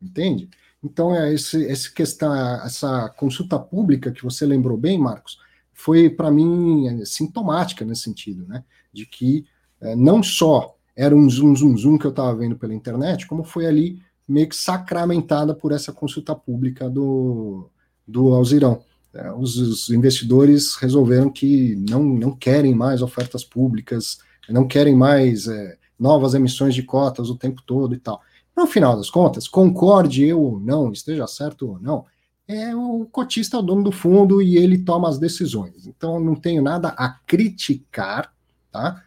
Entende? 0.00 0.48
Então 0.82 1.14
é 1.14 1.32
esse, 1.32 1.62
esse 1.64 1.92
questão, 1.92 2.34
essa 2.64 3.08
consulta 3.10 3.58
pública 3.58 4.12
que 4.12 4.22
você 4.22 4.44
lembrou 4.44 4.76
bem, 4.76 4.98
Marcos, 4.98 5.38
foi 5.72 6.10
para 6.10 6.30
mim 6.30 6.88
é, 6.88 7.04
sintomática 7.04 7.84
nesse 7.84 8.02
sentido, 8.02 8.46
né? 8.46 8.64
De 8.92 9.06
que 9.06 9.46
é, 9.80 9.94
não 9.94 10.22
só 10.22 10.76
era 10.96 11.14
um 11.14 11.30
zoom, 11.30 11.54
zoom, 11.54 11.76
zoom 11.76 11.98
que 11.98 12.06
eu 12.06 12.10
estava 12.10 12.34
vendo 12.34 12.56
pela 12.56 12.74
internet, 12.74 13.26
como 13.28 13.44
foi 13.44 13.66
ali 13.66 14.02
meio 14.28 14.48
que 14.48 14.56
sacramentada 14.56 15.54
por 15.54 15.72
essa 15.72 15.92
consulta 15.92 16.34
pública 16.34 16.88
do, 16.90 17.70
do 18.06 18.34
Alzirão. 18.34 18.82
É, 19.14 19.32
os, 19.32 19.56
os, 19.56 19.88
investidores 19.88 20.76
resolveram 20.76 21.30
que 21.30 21.74
não, 21.88 22.02
não 22.02 22.36
querem 22.36 22.74
mais 22.74 23.00
ofertas 23.00 23.42
públicas, 23.42 24.18
não 24.48 24.68
querem 24.68 24.94
mais 24.94 25.48
é, 25.48 25.78
novas 25.98 26.34
emissões 26.34 26.74
de 26.74 26.82
cotas 26.82 27.30
o 27.30 27.36
tempo 27.36 27.62
todo 27.64 27.94
e 27.94 27.98
tal. 27.98 28.20
No 28.54 28.66
final 28.66 28.96
das 28.96 29.08
contas, 29.08 29.48
concorde 29.48 30.24
eu 30.24 30.40
ou 30.40 30.60
não, 30.60 30.92
esteja 30.92 31.26
certo 31.26 31.70
ou 31.70 31.80
não, 31.80 32.04
é 32.46 32.74
o 32.74 33.06
cotista 33.10 33.58
o 33.58 33.62
dono 33.62 33.84
do 33.84 33.92
fundo 33.92 34.42
e 34.42 34.56
ele 34.56 34.78
toma 34.78 35.08
as 35.08 35.18
decisões. 35.18 35.86
Então, 35.86 36.18
não 36.18 36.34
tenho 36.34 36.62
nada 36.62 36.88
a 36.88 37.10
criticar, 37.26 38.32
tá? 38.70 39.02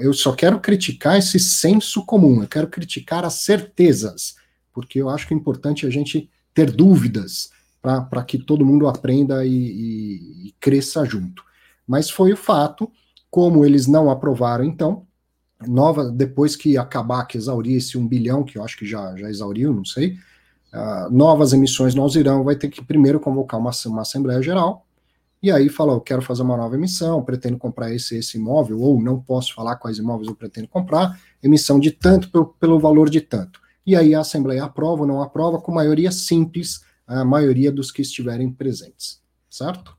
Eu 0.00 0.14
só 0.14 0.32
quero 0.32 0.58
criticar 0.58 1.18
esse 1.18 1.38
senso 1.38 2.04
comum, 2.06 2.42
eu 2.42 2.48
quero 2.48 2.68
criticar 2.68 3.24
as 3.24 3.34
certezas 3.34 4.36
porque 4.74 5.00
eu 5.00 5.08
acho 5.08 5.26
que 5.28 5.32
é 5.32 5.36
importante 5.36 5.86
a 5.86 5.90
gente 5.90 6.28
ter 6.52 6.70
dúvidas 6.70 7.50
para 7.80 8.24
que 8.24 8.38
todo 8.38 8.64
mundo 8.64 8.88
aprenda 8.88 9.46
e, 9.46 9.50
e, 9.50 10.48
e 10.48 10.54
cresça 10.58 11.04
junto. 11.04 11.44
Mas 11.86 12.10
foi 12.10 12.32
o 12.32 12.36
fato, 12.36 12.90
como 13.30 13.64
eles 13.64 13.86
não 13.86 14.10
aprovaram, 14.10 14.64
então, 14.64 15.06
nova, 15.66 16.10
depois 16.10 16.56
que 16.56 16.76
acabar, 16.76 17.26
que 17.26 17.36
exaurisse 17.36 17.96
um 17.96 18.06
bilhão, 18.06 18.42
que 18.42 18.58
eu 18.58 18.64
acho 18.64 18.76
que 18.76 18.86
já, 18.86 19.14
já 19.16 19.28
exauriu, 19.28 19.72
não 19.72 19.84
sei, 19.84 20.16
uh, 20.72 21.10
novas 21.10 21.52
emissões 21.52 21.94
não 21.94 22.08
irão, 22.08 22.42
vai 22.42 22.56
ter 22.56 22.68
que 22.68 22.82
primeiro 22.82 23.20
convocar 23.20 23.60
uma, 23.60 23.70
uma 23.86 24.02
Assembleia 24.02 24.42
Geral, 24.42 24.86
e 25.42 25.50
aí 25.50 25.68
falar, 25.68 25.92
eu 25.92 26.00
quero 26.00 26.22
fazer 26.22 26.40
uma 26.40 26.56
nova 26.56 26.74
emissão, 26.74 27.22
pretendo 27.22 27.58
comprar 27.58 27.92
esse 27.92 28.16
esse 28.16 28.38
imóvel, 28.38 28.80
ou 28.80 28.98
não 28.98 29.20
posso 29.20 29.54
falar 29.54 29.76
quais 29.76 29.98
imóveis 29.98 30.26
eu 30.26 30.34
pretendo 30.34 30.68
comprar, 30.68 31.20
emissão 31.42 31.78
de 31.78 31.90
tanto 31.90 32.30
pelo, 32.30 32.46
pelo 32.46 32.80
valor 32.80 33.10
de 33.10 33.20
tanto 33.20 33.62
e 33.86 33.94
aí 33.94 34.14
a 34.14 34.20
Assembleia 34.20 34.64
aprova 34.64 35.02
ou 35.02 35.06
não 35.06 35.22
aprova, 35.22 35.60
com 35.60 35.72
maioria 35.72 36.10
simples, 36.10 36.80
a 37.06 37.24
maioria 37.24 37.70
dos 37.70 37.90
que 37.90 38.02
estiverem 38.02 38.50
presentes, 38.50 39.22
certo? 39.50 39.96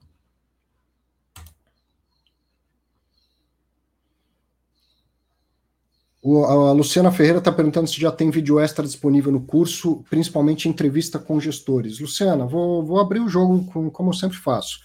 O, 6.28 6.44
a 6.44 6.72
Luciana 6.72 7.12
Ferreira 7.12 7.38
está 7.38 7.52
perguntando 7.52 7.88
se 7.88 8.02
já 8.02 8.12
tem 8.12 8.32
vídeo 8.32 8.60
extra 8.60 8.84
disponível 8.84 9.32
no 9.32 9.42
curso, 9.42 10.04
principalmente 10.10 10.68
entrevista 10.68 11.20
com 11.20 11.40
gestores. 11.40 12.00
Luciana, 12.00 12.48
vou, 12.48 12.84
vou 12.84 13.00
abrir 13.00 13.20
o 13.20 13.30
jogo 13.30 13.64
com, 13.66 13.92
como 13.92 14.10
eu 14.10 14.14
sempre 14.14 14.36
faço. 14.36 14.80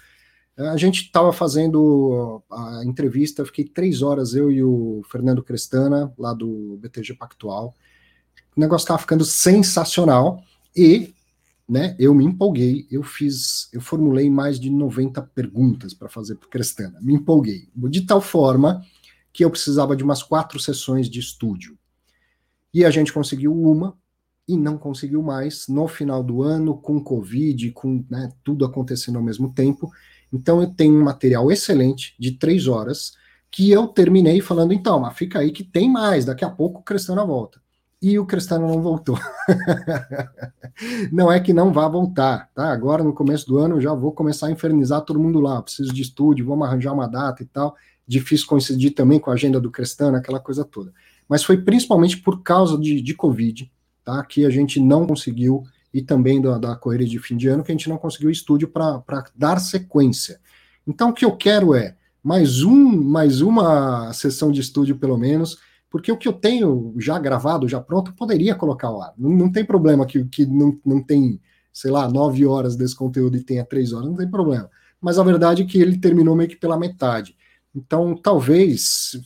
A 0.59 0.76
gente 0.76 1.05
estava 1.05 1.32
fazendo 1.32 2.42
a 2.51 2.82
entrevista, 2.84 3.46
fiquei 3.46 3.64
três 3.64 4.03
horas, 4.03 4.34
eu 4.34 4.51
e 4.51 4.62
o 4.62 5.01
Fernando 5.11 5.42
Crestana, 5.42 6.12
lá 6.18 6.34
do 6.34 6.78
BTG 6.82 7.14
Pactual. 7.14 7.74
O 8.61 8.68
negócio 8.68 8.84
estava 8.84 8.98
ficando 8.98 9.24
sensacional 9.24 10.44
e 10.76 11.14
né, 11.66 11.96
eu 11.98 12.14
me 12.14 12.26
empolguei, 12.26 12.86
eu 12.90 13.02
fiz, 13.02 13.70
eu 13.72 13.80
formulei 13.80 14.28
mais 14.28 14.61
de 14.61 14.68
90 14.68 15.22
perguntas 15.34 15.94
para 15.94 16.11
fazer 16.11 16.34
para 16.34 16.46
Crestana. 16.50 17.00
Me 17.00 17.14
empolguei, 17.14 17.70
de 17.74 18.02
tal 18.02 18.20
forma 18.20 18.84
que 19.32 19.42
eu 19.42 19.50
precisava 19.50 19.96
de 19.96 20.04
umas 20.04 20.22
quatro 20.22 20.61
sessões 20.61 21.08
de 21.08 21.18
estúdio. 21.18 21.78
E 22.74 22.84
a 22.84 22.90
gente 22.90 23.14
conseguiu 23.14 23.58
uma 23.58 23.96
e 24.46 24.58
não 24.58 24.76
conseguiu 24.76 25.22
mais 25.22 25.66
no 25.66 25.88
final 25.88 26.22
do 26.22 26.42
ano, 26.42 26.76
com 26.76 27.02
Covid, 27.02 27.70
com 27.70 28.04
né, 28.11 28.30
tudo 28.44 28.66
acontecendo 28.66 29.16
ao 29.16 29.24
mesmo 29.24 29.54
tempo. 29.54 29.90
Então 30.30 30.61
eu 30.61 30.68
tenho 30.68 31.00
um 31.00 31.02
material 31.02 31.50
excelente 31.50 32.14
de 32.18 32.32
três 32.32 32.66
horas 32.66 33.14
que 33.50 33.70
eu 33.70 33.88
terminei 33.88 34.42
falando, 34.42 34.74
então, 34.74 35.00
mas 35.00 35.16
fica 35.16 35.38
aí 35.38 35.50
que 35.50 35.64
tem 35.64 35.90
mais, 35.90 36.26
daqui 36.26 36.44
a 36.44 36.50
pouco 36.50 36.80
o 36.80 36.82
Cristano 36.82 37.26
volta. 37.26 37.58
E 38.03 38.18
o 38.18 38.24
Cristano 38.24 38.66
não 38.66 38.80
voltou. 38.80 39.18
não 41.12 41.30
é 41.30 41.38
que 41.38 41.53
não 41.53 41.72
vá 41.72 41.86
voltar, 41.86 42.48
tá? 42.55 42.72
Agora 42.72 43.05
no 43.05 43.12
começo 43.12 43.46
do 43.46 43.59
ano 43.59 43.80
já 43.80 43.92
vou 43.92 44.12
começar 44.12 44.46
a 44.46 44.51
infernizar 44.51 45.03
todo 45.03 45.20
mundo 45.20 45.38
lá, 45.38 45.61
preciso 45.61 45.92
de 45.92 46.01
estúdio, 46.01 46.46
vamos 46.46 46.66
arranjar 46.66 46.92
uma 46.92 47.07
data 47.07 47.42
e 47.42 47.46
tal 47.46 47.76
difícil 48.11 48.48
coincidir 48.48 48.92
também 48.92 49.20
com 49.20 49.30
a 49.30 49.34
agenda 49.34 49.61
do 49.61 49.70
Crestano, 49.70 50.16
aquela 50.16 50.40
coisa 50.40 50.64
toda. 50.64 50.92
Mas 51.28 51.44
foi 51.44 51.59
principalmente 51.59 52.16
por 52.18 52.42
causa 52.42 52.76
de, 52.76 53.01
de 53.01 53.14
Covid, 53.14 53.70
tá? 54.05 54.24
Que 54.24 54.44
a 54.44 54.51
gente 54.51 54.80
não 54.80 55.07
conseguiu, 55.07 55.62
e 55.94 56.03
também 56.03 56.42
da, 56.42 56.59
da 56.59 56.74
correria 56.74 57.07
de 57.07 57.20
fim 57.20 57.36
de 57.36 57.46
ano, 57.46 57.62
que 57.62 57.70
a 57.70 57.74
gente 57.74 57.88
não 57.88 57.96
conseguiu 57.96 58.28
estúdio 58.28 58.66
para 58.66 59.24
dar 59.36 59.61
sequência. 59.61 60.40
Então, 60.84 61.11
o 61.11 61.12
que 61.12 61.24
eu 61.24 61.36
quero 61.36 61.72
é 61.72 61.94
mais 62.20 62.64
um, 62.64 63.01
mais 63.01 63.40
uma 63.40 64.12
sessão 64.12 64.51
de 64.51 64.61
estúdio, 64.61 64.96
pelo 64.96 65.16
menos, 65.16 65.59
porque 65.91 66.12
o 66.12 66.16
que 66.16 66.28
eu 66.28 66.32
tenho 66.32 66.95
já 66.97 67.18
gravado, 67.18 67.68
já 67.68 67.80
pronto, 67.80 68.14
poderia 68.14 68.55
colocar 68.55 68.88
ao 68.88 69.03
ar. 69.03 69.12
Não, 69.18 69.30
não 69.30 69.51
tem 69.51 69.64
problema 69.64 70.07
que, 70.07 70.24
que 70.24 70.47
não, 70.47 70.78
não 70.86 71.03
tem, 71.03 71.41
sei 71.72 71.91
lá, 71.91 72.09
nove 72.09 72.47
horas 72.47 72.76
desse 72.76 72.95
conteúdo 72.95 73.36
e 73.36 73.43
tenha 73.43 73.64
três 73.64 73.93
horas, 73.93 74.09
não 74.09 74.16
tem 74.16 74.30
problema. 74.30 74.70
Mas 75.01 75.18
a 75.18 75.24
verdade 75.24 75.62
é 75.62 75.66
que 75.66 75.80
ele 75.80 75.99
terminou 75.99 76.36
meio 76.36 76.49
que 76.49 76.57
pela 76.57 76.78
metade. 76.78 77.36
Então, 77.74 78.16
talvez, 78.16 79.20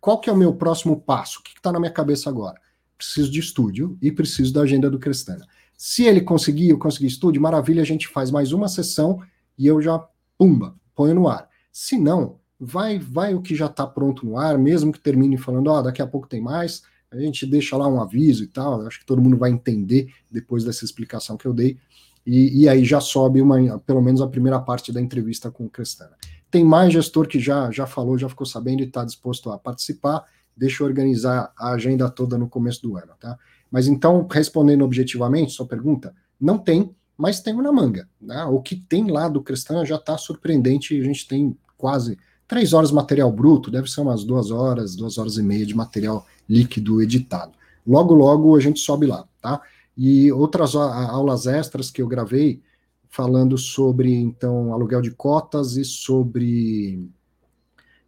qual 0.00 0.20
que 0.20 0.30
é 0.30 0.32
o 0.32 0.36
meu 0.36 0.54
próximo 0.54 1.00
passo? 1.00 1.40
O 1.40 1.42
que 1.42 1.50
está 1.56 1.72
na 1.72 1.80
minha 1.80 1.92
cabeça 1.92 2.30
agora? 2.30 2.60
Preciso 2.96 3.30
de 3.30 3.40
estúdio 3.40 3.98
e 4.00 4.12
preciso 4.12 4.52
da 4.52 4.62
agenda 4.62 4.88
do 4.88 4.98
Cristana. 4.98 5.44
Se 5.76 6.04
ele 6.04 6.20
conseguir, 6.20 6.68
eu 6.68 6.78
conseguir 6.78 7.08
estúdio, 7.08 7.42
maravilha, 7.42 7.82
a 7.82 7.86
gente 7.86 8.06
faz 8.06 8.30
mais 8.30 8.52
uma 8.52 8.68
sessão 8.68 9.20
e 9.58 9.66
eu 9.66 9.82
já, 9.82 9.98
pumba, 10.38 10.76
ponho 10.94 11.14
no 11.14 11.26
ar. 11.26 11.48
Se 11.72 11.98
não, 11.98 12.38
vai 12.64 12.96
vai 12.96 13.34
o 13.34 13.42
que 13.42 13.56
já 13.56 13.66
está 13.66 13.84
pronto 13.84 14.24
no 14.24 14.38
ar, 14.38 14.56
mesmo 14.56 14.92
que 14.92 15.00
termine 15.00 15.36
falando, 15.36 15.66
ó, 15.66 15.80
oh, 15.80 15.82
daqui 15.82 16.00
a 16.00 16.06
pouco 16.06 16.28
tem 16.28 16.40
mais, 16.40 16.82
a 17.10 17.18
gente 17.18 17.44
deixa 17.44 17.76
lá 17.76 17.88
um 17.88 18.00
aviso 18.00 18.44
e 18.44 18.46
tal, 18.46 18.86
acho 18.86 19.00
que 19.00 19.04
todo 19.04 19.20
mundo 19.20 19.36
vai 19.36 19.50
entender 19.50 20.12
depois 20.30 20.62
dessa 20.62 20.84
explicação 20.84 21.36
que 21.36 21.44
eu 21.44 21.52
dei, 21.52 21.76
e, 22.24 22.62
e 22.62 22.68
aí 22.68 22.84
já 22.84 23.00
sobe 23.00 23.42
uma, 23.42 23.80
pelo 23.80 24.00
menos 24.00 24.20
a 24.20 24.28
primeira 24.28 24.60
parte 24.60 24.92
da 24.92 25.00
entrevista 25.00 25.50
com 25.50 25.64
o 25.64 25.68
Cristana. 25.68 26.12
Tem 26.52 26.64
mais 26.64 26.92
gestor 26.92 27.26
que 27.26 27.40
já, 27.40 27.68
já 27.72 27.84
falou, 27.84 28.16
já 28.16 28.28
ficou 28.28 28.46
sabendo 28.46 28.80
e 28.80 28.86
está 28.86 29.04
disposto 29.04 29.50
a 29.50 29.58
participar. 29.58 30.24
Deixa 30.56 30.82
eu 30.82 30.86
organizar 30.86 31.52
a 31.58 31.72
agenda 31.72 32.08
toda 32.08 32.38
no 32.38 32.48
começo 32.48 32.82
do 32.82 32.96
ano, 32.96 33.12
tá? 33.18 33.36
Mas 33.70 33.88
então, 33.88 34.28
respondendo 34.30 34.84
objetivamente, 34.84 35.50
sua 35.50 35.66
pergunta, 35.66 36.14
não 36.38 36.58
tem, 36.58 36.94
mas 37.16 37.40
tem 37.40 37.54
na 37.54 37.72
manga. 37.72 38.06
Né? 38.20 38.44
O 38.44 38.60
que 38.60 38.76
tem 38.76 39.10
lá 39.10 39.28
do 39.28 39.42
Cristã 39.42 39.84
já 39.84 39.96
está 39.96 40.16
surpreendente. 40.18 41.00
A 41.00 41.02
gente 41.02 41.26
tem 41.26 41.56
quase 41.76 42.18
três 42.52 42.74
horas 42.74 42.92
material 42.92 43.32
bruto, 43.32 43.70
deve 43.70 43.90
ser 43.90 44.02
umas 44.02 44.24
duas 44.24 44.50
horas, 44.50 44.94
duas 44.94 45.16
horas 45.16 45.38
e 45.38 45.42
meia 45.42 45.64
de 45.64 45.74
material 45.74 46.26
líquido 46.46 47.00
editado. 47.00 47.52
Logo, 47.86 48.12
logo 48.12 48.54
a 48.54 48.60
gente 48.60 48.78
sobe 48.78 49.06
lá, 49.06 49.26
tá? 49.40 49.58
E 49.96 50.30
outras 50.30 50.76
aulas 50.76 51.46
extras 51.46 51.90
que 51.90 52.02
eu 52.02 52.06
gravei, 52.06 52.60
falando 53.08 53.56
sobre 53.56 54.14
então 54.14 54.70
aluguel 54.70 55.00
de 55.00 55.12
cotas 55.12 55.78
e 55.78 55.84
sobre 55.86 57.08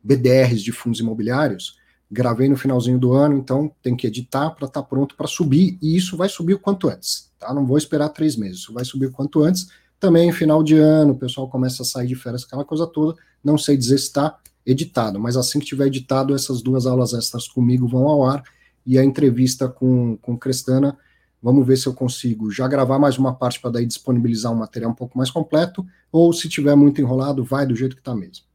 BDRs 0.03 0.61
de 0.61 0.73
fundos 0.73 1.01
imobiliários. 1.01 1.79
Gravei 2.11 2.47
no 2.47 2.57
finalzinho 2.59 2.99
do 2.99 3.15
ano, 3.15 3.39
então 3.39 3.75
tem 3.83 3.97
que 3.97 4.07
editar 4.07 4.51
para 4.51 4.67
estar 4.67 4.83
tá 4.83 4.87
pronto 4.87 5.17
para 5.17 5.27
subir, 5.27 5.79
e 5.81 5.97
isso 5.97 6.19
vai 6.19 6.29
subir 6.29 6.53
o 6.53 6.61
quanto 6.61 6.91
antes, 6.91 7.33
tá? 7.39 7.55
Não 7.55 7.65
vou 7.65 7.79
esperar 7.79 8.11
três 8.11 8.37
meses, 8.37 8.59
isso 8.59 8.75
vai 8.75 8.85
subir 8.85 9.07
o 9.07 9.11
quanto 9.11 9.43
antes. 9.43 9.71
Também 10.05 10.33
final 10.33 10.63
de 10.63 10.77
ano, 10.77 11.13
o 11.13 11.19
pessoal 11.19 11.49
começa 11.49 11.83
a 11.83 11.87
sair 11.87 12.07
de 12.07 12.15
férias, 12.15 12.45
aquela 12.45 12.65
coisa 12.65 12.87
toda. 12.87 13.19
Não 13.43 13.57
sei 13.57 13.77
dizer 13.77 13.99
se 13.99 14.05
está 14.05 14.39
editado, 14.67 15.19
mas 15.19 15.37
assim 15.37 15.59
que 15.59 15.67
tiver 15.67 15.87
editado, 15.87 16.35
essas 16.35 16.63
duas 16.63 16.87
aulas 16.87 17.13
extras 17.13 17.49
comigo 17.49 17.87
vão 17.87 18.07
ao 18.09 18.27
ar, 18.27 18.43
e 18.87 18.99
a 18.99 19.05
entrevista 19.05 19.69
com, 19.69 20.17
com 20.19 20.37
Crestana 20.37 20.97
Vamos 21.45 21.67
ver 21.67 21.77
se 21.77 21.87
eu 21.87 21.93
consigo 21.93 22.51
já 22.51 22.67
gravar 22.67 22.99
mais 22.99 23.19
uma 23.19 23.35
parte 23.35 23.61
para 23.61 23.73
daí 23.73 23.85
disponibilizar 23.85 24.51
um 24.51 24.55
material 24.55 24.93
um 24.93 24.95
pouco 24.95 25.19
mais 25.19 25.31
completo, 25.31 25.87
ou 26.11 26.33
se 26.33 26.49
tiver 26.49 26.75
muito 26.75 27.03
enrolado, 27.03 27.45
vai 27.45 27.67
do 27.67 27.77
jeito 27.77 27.95
que 27.95 28.01
está 28.01 28.15
mesmo. 28.15 28.47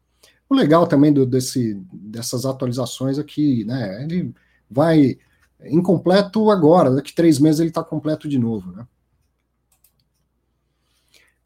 O 0.50 0.56
legal 0.56 0.88
também 0.88 1.14
do, 1.14 1.24
desse, 1.24 1.80
dessas 1.93 2.47
atualizações 2.47 3.20
é 3.20 3.24
que 3.24 3.64
né, 3.64 4.04
ele 4.04 4.34
vai 4.68 5.20
incompleto 5.66 6.50
agora, 6.50 6.89
daqui 6.89 7.14
três 7.14 7.38
meses 7.38 7.60
ele 7.60 7.70
está 7.70 7.84
completo 7.84 8.28
de 8.28 8.39
novo. 8.39 8.72
Né? 8.72 8.88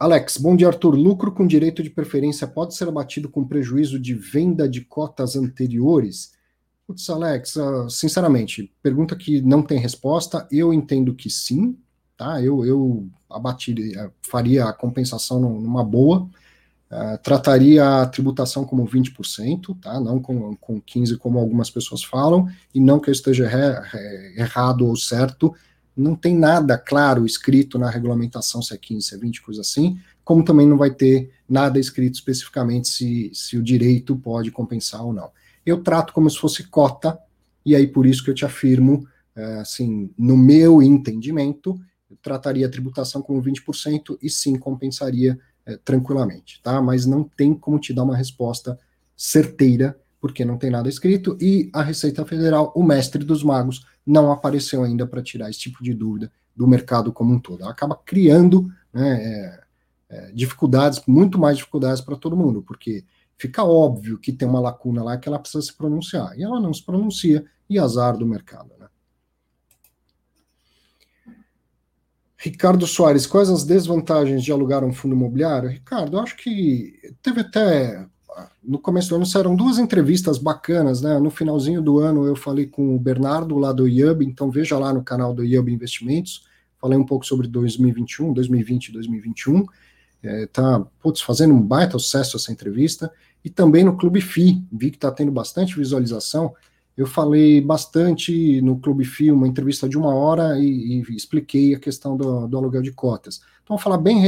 Alex, 0.03 0.35
bom 0.35 0.53
dia, 0.53 0.67
Arthur. 0.67 0.95
Lucro 0.95 1.31
com 1.31 1.47
direito 1.47 1.81
de 1.81 1.89
preferência 1.89 2.45
pode 2.45 2.75
ser 2.75 2.89
abatido 2.89 3.29
com 3.29 3.47
prejuízo 3.47 3.97
de 3.97 4.13
venda 4.13 4.67
de 4.67 4.81
cotas 4.81 5.37
anteriores? 5.37 6.33
Putz, 6.85 7.09
Alex, 7.09 7.55
uh, 7.55 7.89
sinceramente, 7.89 8.69
pergunta 8.83 9.15
que 9.15 9.41
não 9.41 9.61
tem 9.61 9.79
resposta, 9.79 10.45
eu 10.51 10.73
entendo 10.73 11.15
que 11.15 11.29
sim, 11.29 11.77
tá? 12.17 12.41
Eu, 12.41 12.65
eu 12.65 13.07
abatiria, 13.29 14.11
faria 14.29 14.65
a 14.65 14.73
compensação 14.73 15.39
numa 15.39 15.85
boa, 15.85 16.27
uh, 16.91 17.17
trataria 17.23 18.01
a 18.01 18.05
tributação 18.05 18.65
como 18.65 18.85
20%, 18.85 19.79
tá? 19.79 20.01
Não 20.01 20.19
com, 20.21 20.53
com 20.57 20.81
15% 20.81 21.17
como 21.17 21.39
algumas 21.39 21.69
pessoas 21.69 22.03
falam, 22.03 22.49
e 22.75 22.79
não 22.81 22.99
que 22.99 23.09
eu 23.09 23.13
esteja 23.13 23.49
errado 24.35 24.85
ou 24.85 24.97
certo, 24.97 25.55
não 25.95 26.15
tem 26.15 26.35
nada 26.35 26.77
claro 26.77 27.25
escrito 27.25 27.77
na 27.77 27.89
regulamentação 27.89 28.61
se 28.61 28.73
é 28.73 28.77
15, 28.77 29.07
se 29.07 29.15
é 29.15 29.17
20, 29.17 29.41
coisa 29.41 29.61
assim, 29.61 29.99
como 30.23 30.43
também 30.43 30.67
não 30.67 30.77
vai 30.77 30.91
ter 30.91 31.31
nada 31.47 31.79
escrito 31.79 32.15
especificamente 32.15 32.87
se, 32.87 33.31
se 33.33 33.57
o 33.57 33.63
direito 33.63 34.15
pode 34.15 34.51
compensar 34.51 35.05
ou 35.05 35.13
não 35.13 35.29
eu 35.65 35.81
trato 35.81 36.13
como 36.13 36.29
se 36.29 36.37
fosse 36.37 36.63
cota, 36.63 37.17
e 37.65 37.75
aí 37.75 37.87
por 37.87 38.05
isso 38.05 38.23
que 38.23 38.29
eu 38.29 38.35
te 38.35 38.45
afirmo, 38.45 39.07
é, 39.35 39.59
assim, 39.59 40.09
no 40.17 40.37
meu 40.37 40.81
entendimento, 40.81 41.79
eu 42.09 42.17
trataria 42.21 42.67
a 42.67 42.69
tributação 42.69 43.21
como 43.21 43.41
20% 43.41 44.17
e 44.21 44.29
sim 44.29 44.57
compensaria 44.57 45.39
é, 45.65 45.77
tranquilamente, 45.77 46.61
tá? 46.61 46.81
Mas 46.81 47.05
não 47.05 47.23
tem 47.23 47.53
como 47.53 47.79
te 47.79 47.93
dar 47.93 48.03
uma 48.03 48.17
resposta 48.17 48.77
certeira, 49.15 49.97
porque 50.23 50.45
não 50.45 50.57
tem 50.57 50.69
nada 50.69 50.87
escrito, 50.87 51.37
e 51.41 51.69
a 51.73 51.83
Receita 51.83 52.23
Federal, 52.23 52.71
o 52.77 52.81
mestre 52.81 53.25
dos 53.25 53.43
magos, 53.43 53.85
não 54.05 54.31
apareceu 54.31 54.81
ainda 54.81 55.05
para 55.05 55.21
tirar 55.21 55.49
esse 55.49 55.59
tipo 55.59 55.83
de 55.83 55.93
dúvida 55.93 56.31
do 56.55 56.65
mercado 56.65 57.11
como 57.11 57.33
um 57.33 57.39
todo. 57.41 57.61
Ela 57.61 57.71
acaba 57.71 57.93
criando 57.93 58.71
né, 58.93 59.21
é, 59.21 59.63
é 60.07 60.31
dificuldades, 60.31 61.01
muito 61.05 61.37
mais 61.37 61.57
dificuldades 61.57 61.99
para 61.99 62.15
todo 62.15 62.37
mundo, 62.37 62.63
porque 62.63 63.03
fica 63.37 63.65
óbvio 63.65 64.17
que 64.17 64.31
tem 64.31 64.47
uma 64.47 64.61
lacuna 64.61 65.03
lá 65.03 65.17
que 65.17 65.27
ela 65.27 65.37
precisa 65.37 65.61
se 65.61 65.75
pronunciar. 65.75 66.39
E 66.39 66.43
ela 66.43 66.57
não 66.57 66.73
se 66.73 66.85
pronuncia, 66.85 67.43
e 67.69 67.77
azar 67.77 68.15
do 68.15 68.25
mercado. 68.25 68.71
Né? 68.79 68.87
Ricardo 72.37 72.87
Soares, 72.87 73.27
quais 73.27 73.49
as 73.49 73.65
desvantagens 73.65 74.41
de 74.41 74.53
alugar 74.53 74.85
um 74.85 74.93
fundo 74.93 75.15
imobiliário? 75.15 75.67
Ricardo, 75.67 76.17
acho 76.17 76.37
que 76.37 77.13
teve 77.21 77.41
até. 77.41 78.07
No 78.63 78.79
começo 78.79 79.09
do 79.09 79.15
ano 79.15 79.25
saíram 79.25 79.55
duas 79.55 79.77
entrevistas 79.77 80.37
bacanas, 80.37 81.01
né? 81.01 81.19
No 81.19 81.29
finalzinho 81.29 81.81
do 81.81 81.99
ano 81.99 82.25
eu 82.25 82.35
falei 82.35 82.65
com 82.65 82.95
o 82.95 82.99
Bernardo 82.99 83.57
lá 83.57 83.71
do 83.71 83.87
IUB, 83.87 84.25
então 84.25 84.49
veja 84.49 84.77
lá 84.77 84.93
no 84.93 85.03
canal 85.03 85.33
do 85.33 85.43
IUB 85.43 85.71
Investimentos. 85.71 86.45
Falei 86.79 86.97
um 86.97 87.05
pouco 87.05 87.25
sobre 87.25 87.47
2021, 87.47 88.33
2020 88.33 88.87
e 88.87 88.91
2021 88.93 89.65
é, 90.23 90.47
tá 90.47 90.79
putz, 91.01 91.21
fazendo 91.21 91.53
um 91.53 91.61
baita 91.61 91.99
sucesso 91.99 92.37
essa 92.37 92.51
entrevista, 92.51 93.11
e 93.43 93.49
também 93.49 93.83
no 93.83 93.97
Clube 93.97 94.21
FI, 94.21 94.63
vi 94.71 94.89
que 94.89 94.97
está 94.97 95.11
tendo 95.11 95.31
bastante 95.31 95.75
visualização. 95.75 96.53
Eu 96.95 97.05
falei 97.05 97.59
bastante 97.59 98.61
no 98.61 98.79
Clube 98.79 99.03
FI, 99.03 99.31
uma 99.31 99.47
entrevista 99.47 99.89
de 99.89 99.97
uma 99.97 100.15
hora, 100.15 100.57
e, 100.57 101.01
e 101.01 101.15
expliquei 101.15 101.75
a 101.75 101.79
questão 101.79 102.15
do, 102.15 102.47
do, 102.47 102.57
aluguel 102.57 102.81
de 102.81 102.91
cotas. 102.91 103.41
Então, 103.63 103.75
vou 103.75 103.83
falar 103.83 103.97
bem 103.97 104.19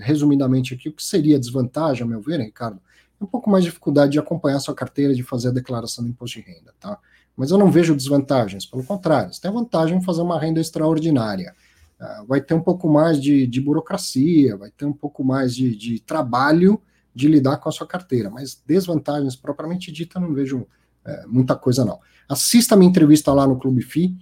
resumidamente 0.00 0.74
aqui 0.74 0.90
o 0.90 0.92
que 0.92 1.02
seria 1.02 1.38
desvantagem, 1.38 2.02
a 2.02 2.06
meu 2.06 2.20
ver, 2.20 2.40
Ricardo, 2.40 2.76
é 2.76 2.82
um 3.20 3.26
pouco 3.26 3.50
mais 3.50 3.64
de 3.64 3.70
dificuldade 3.70 4.12
de 4.12 4.18
acompanhar 4.18 4.60
sua 4.60 4.74
carteira, 4.74 5.14
de 5.14 5.22
fazer 5.22 5.48
a 5.48 5.52
declaração 5.52 6.04
do 6.04 6.10
imposto 6.10 6.40
de 6.40 6.46
renda, 6.46 6.72
tá? 6.78 6.98
Mas 7.36 7.50
eu 7.50 7.58
não 7.58 7.70
vejo 7.70 7.94
desvantagens, 7.94 8.66
pelo 8.66 8.82
contrário, 8.84 9.32
você 9.32 9.40
tem 9.40 9.50
vantagem 9.50 9.98
em 9.98 10.02
fazer 10.02 10.22
uma 10.22 10.38
renda 10.38 10.60
extraordinária. 10.60 11.54
Uh, 12.00 12.26
vai 12.26 12.40
ter 12.40 12.54
um 12.54 12.60
pouco 12.60 12.88
mais 12.88 13.20
de, 13.20 13.46
de 13.46 13.60
burocracia, 13.60 14.56
vai 14.56 14.70
ter 14.70 14.84
um 14.84 14.92
pouco 14.92 15.24
mais 15.24 15.54
de, 15.54 15.74
de, 15.76 16.00
trabalho 16.00 16.80
de 17.14 17.26
lidar 17.26 17.56
com 17.56 17.68
a 17.68 17.72
sua 17.72 17.86
carteira, 17.86 18.30
mas 18.30 18.60
desvantagens 18.66 19.34
propriamente 19.34 19.90
dita, 19.90 20.20
não 20.20 20.32
vejo 20.32 20.66
é, 21.04 21.26
muita 21.26 21.56
coisa 21.56 21.84
não. 21.84 21.98
Assista 22.28 22.74
a 22.74 22.78
minha 22.78 22.88
entrevista 22.88 23.32
lá 23.32 23.46
no 23.46 23.58
Clube 23.58 23.82
FI, 23.82 24.16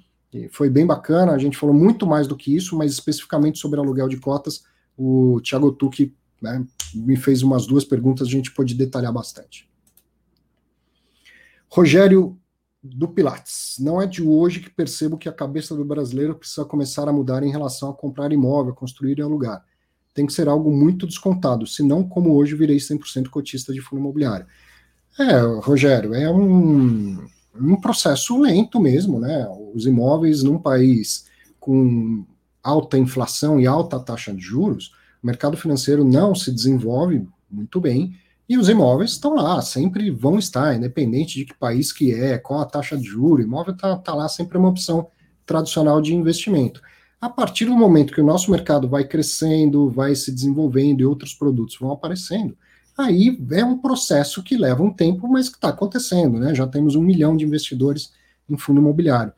foi 0.51 0.69
bem 0.71 0.87
bacana, 0.87 1.33
a 1.33 1.39
gente 1.39 1.57
falou 1.57 1.75
muito 1.75 2.07
mais 2.07 2.27
do 2.27 2.37
que 2.37 2.55
isso, 2.55 2.77
mas 2.77 2.93
especificamente 2.93 3.59
sobre 3.59 3.81
aluguel 3.81 4.09
de 4.09 4.19
cotas, 4.19 4.65
o 4.97 5.41
Thiago 5.43 5.73
Tucci 5.73 6.15
né, 6.41 6.65
me 6.95 7.17
fez 7.17 7.43
umas 7.43 7.67
duas 7.67 7.85
perguntas, 7.85 8.29
a 8.29 8.31
gente 8.31 8.53
pode 8.53 8.75
detalhar 8.75 9.13
bastante. 9.13 9.69
Rogério 11.69 12.39
do 12.83 13.09
Pilates. 13.09 13.77
Não 13.81 14.01
é 14.01 14.07
de 14.07 14.23
hoje 14.23 14.61
que 14.61 14.71
percebo 14.71 15.19
que 15.19 15.29
a 15.29 15.33
cabeça 15.33 15.75
do 15.75 15.85
brasileiro 15.85 16.35
precisa 16.35 16.65
começar 16.65 17.09
a 17.09 17.13
mudar 17.13 17.43
em 17.43 17.51
relação 17.51 17.91
a 17.91 17.95
comprar 17.95 18.33
imóvel, 18.33 18.75
construir 18.75 19.19
e 19.19 19.23
alugar. 19.23 19.65
Tem 20.15 20.27
que 20.27 20.33
ser 20.33 20.49
algo 20.49 20.71
muito 20.71 21.07
descontado, 21.07 21.67
senão, 21.67 22.03
como 22.09 22.35
hoje, 22.35 22.55
virei 22.55 22.77
100% 22.77 23.29
cotista 23.29 23.73
de 23.73 23.81
fundo 23.81 24.01
imobiliário. 24.01 24.47
É, 25.19 25.41
Rogério, 25.61 26.15
é 26.15 26.31
um, 26.31 27.27
um 27.55 27.81
processo 27.81 28.41
lento 28.41 28.81
mesmo, 28.81 29.19
né? 29.19 29.47
Os 29.75 29.87
imóveis 29.87 30.43
num 30.43 30.59
país 30.59 31.27
com 31.59 32.25
alta 32.63 32.99
inflação 32.99 33.61
e 33.61 33.67
alta 33.67 33.99
taxa 33.99 34.33
de 34.33 34.41
juros, 34.41 34.93
o 35.23 35.27
mercado 35.27 35.57
financeiro 35.57 36.05
não 36.05 36.35
se 36.35 36.51
desenvolve 36.53 37.27
muito 37.51 37.81
bem 37.81 38.15
e 38.49 38.57
os 38.57 38.69
imóveis 38.69 39.13
estão 39.13 39.35
lá, 39.35 39.61
sempre 39.61 40.11
vão 40.11 40.39
estar, 40.39 40.77
independente 40.77 41.35
de 41.35 41.45
que 41.45 41.55
país 41.55 41.93
que 41.93 42.15
é, 42.15 42.39
qual 42.39 42.61
a 42.61 42.67
taxa 42.67 42.97
de 42.97 43.05
juros, 43.05 43.45
imóvel 43.45 43.75
está 43.75 43.97
tá 43.97 44.15
lá 44.15 44.29
sempre 44.29 44.57
uma 44.57 44.69
opção 44.69 45.09
tradicional 45.45 46.01
de 46.01 46.15
investimento. 46.15 46.81
A 47.21 47.29
partir 47.29 47.65
do 47.65 47.77
momento 47.77 48.13
que 48.13 48.21
o 48.21 48.27
nosso 48.27 48.51
mercado 48.51 48.89
vai 48.89 49.05
crescendo, 49.05 49.91
vai 49.91 50.15
se 50.15 50.31
desenvolvendo 50.31 51.01
e 51.01 51.05
outros 51.05 51.35
produtos 51.35 51.77
vão 51.81 51.91
aparecendo, 51.91 52.57
aí 52.97 53.37
é 53.51 53.65
um 53.65 53.79
processo 53.79 54.43
que 54.45 54.57
leva 54.57 54.83
um 54.83 54.93
tempo, 54.93 55.27
mas 55.27 55.49
que 55.49 55.57
está 55.57 55.71
acontecendo, 55.71 56.39
né? 56.39 56.55
Já 56.55 56.67
temos 56.67 56.95
um 56.95 57.03
milhão 57.03 57.37
de 57.37 57.45
investidores 57.45 58.13
em 58.49 58.57
fundo 58.57 58.81
imobiliário. 58.81 59.33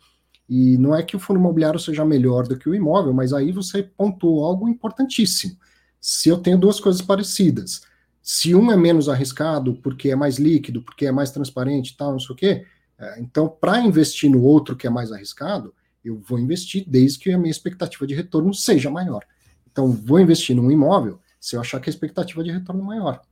E 0.48 0.76
não 0.78 0.94
é 0.94 1.02
que 1.02 1.16
o 1.16 1.18
fundo 1.18 1.38
imobiliário 1.38 1.78
seja 1.78 2.04
melhor 2.04 2.46
do 2.46 2.58
que 2.58 2.68
o 2.68 2.74
imóvel, 2.74 3.12
mas 3.12 3.32
aí 3.32 3.52
você 3.52 3.82
pontuou 3.82 4.44
algo 4.44 4.68
importantíssimo. 4.68 5.56
Se 6.00 6.28
eu 6.28 6.38
tenho 6.38 6.58
duas 6.58 6.80
coisas 6.80 7.02
parecidas, 7.02 7.82
se 8.22 8.54
um 8.54 8.70
é 8.70 8.76
menos 8.76 9.08
arriscado 9.08 9.74
porque 9.82 10.10
é 10.10 10.16
mais 10.16 10.38
líquido, 10.38 10.82
porque 10.82 11.06
é 11.06 11.12
mais 11.12 11.30
transparente 11.30 11.90
e 11.90 11.96
tal, 11.96 12.12
não 12.12 12.20
sei 12.20 12.34
o 12.34 12.36
quê, 12.36 12.66
é, 12.98 13.20
então 13.20 13.48
para 13.48 13.80
investir 13.80 14.30
no 14.30 14.42
outro 14.42 14.76
que 14.76 14.86
é 14.86 14.90
mais 14.90 15.12
arriscado, 15.12 15.74
eu 16.04 16.18
vou 16.18 16.38
investir 16.38 16.84
desde 16.86 17.18
que 17.18 17.32
a 17.32 17.38
minha 17.38 17.50
expectativa 17.50 18.06
de 18.06 18.14
retorno 18.14 18.54
seja 18.54 18.90
maior. 18.90 19.24
Então, 19.70 19.92
vou 19.92 20.18
investir 20.18 20.56
num 20.56 20.70
imóvel 20.70 21.20
se 21.40 21.54
eu 21.54 21.60
achar 21.60 21.80
que 21.80 21.88
a 21.88 21.92
expectativa 21.92 22.42
de 22.42 22.50
retorno 22.50 22.82
é 22.82 22.84
maior 22.84 23.22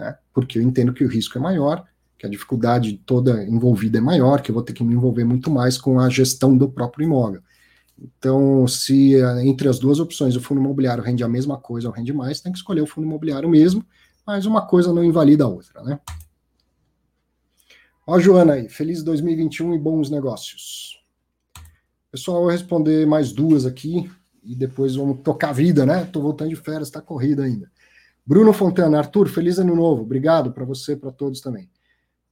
né? 0.00 0.16
Porque 0.32 0.58
eu 0.58 0.62
entendo 0.62 0.92
que 0.92 1.04
o 1.04 1.08
risco 1.08 1.38
é 1.38 1.40
maior, 1.40 1.84
que 2.18 2.26
a 2.26 2.30
dificuldade 2.30 3.00
toda 3.06 3.44
envolvida 3.44 3.98
é 3.98 4.00
maior, 4.00 4.40
que 4.40 4.50
eu 4.50 4.54
vou 4.54 4.62
ter 4.62 4.72
que 4.72 4.82
me 4.82 4.94
envolver 4.94 5.24
muito 5.24 5.50
mais 5.50 5.78
com 5.78 6.00
a 6.00 6.08
gestão 6.08 6.56
do 6.56 6.68
próprio 6.68 7.04
imóvel. 7.04 7.42
Então, 8.00 8.66
se 8.66 9.14
eh, 9.14 9.46
entre 9.46 9.68
as 9.68 9.78
duas 9.78 10.00
opções 10.00 10.34
o 10.34 10.40
fundo 10.40 10.60
imobiliário 10.60 11.04
rende 11.04 11.22
a 11.22 11.28
mesma 11.28 11.58
coisa 11.58 11.88
ou 11.88 11.94
rende 11.94 12.12
mais, 12.12 12.40
tem 12.40 12.50
que 12.50 12.58
escolher 12.58 12.80
o 12.80 12.86
fundo 12.86 13.06
imobiliário 13.06 13.48
mesmo, 13.48 13.84
mas 14.26 14.46
uma 14.46 14.66
coisa 14.66 14.92
não 14.92 15.04
invalida 15.04 15.44
a 15.44 15.48
outra, 15.48 15.82
né? 15.82 16.00
Ó, 18.06 18.18
Joana 18.18 18.54
aí, 18.54 18.68
feliz 18.68 19.02
2021 19.02 19.74
e 19.74 19.78
bons 19.78 20.10
negócios. 20.10 20.98
Pessoal, 22.10 22.38
eu 22.38 22.42
vou 22.44 22.50
responder 22.50 23.06
mais 23.06 23.32
duas 23.32 23.66
aqui 23.66 24.10
e 24.42 24.54
depois 24.54 24.96
vamos 24.96 25.20
tocar 25.22 25.50
a 25.50 25.52
vida, 25.52 25.84
né? 25.84 26.04
Tô 26.06 26.20
voltando 26.20 26.48
de 26.48 26.56
férias, 26.56 26.90
tá 26.90 27.00
corrida 27.00 27.44
ainda. 27.44 27.70
Bruno 28.26 28.52
Fontana, 28.52 28.98
Arthur, 28.98 29.28
feliz 29.28 29.58
ano 29.58 29.76
novo. 29.76 30.02
Obrigado 30.02 30.52
para 30.52 30.64
você, 30.64 30.96
para 30.96 31.12
todos 31.12 31.40
também. 31.40 31.70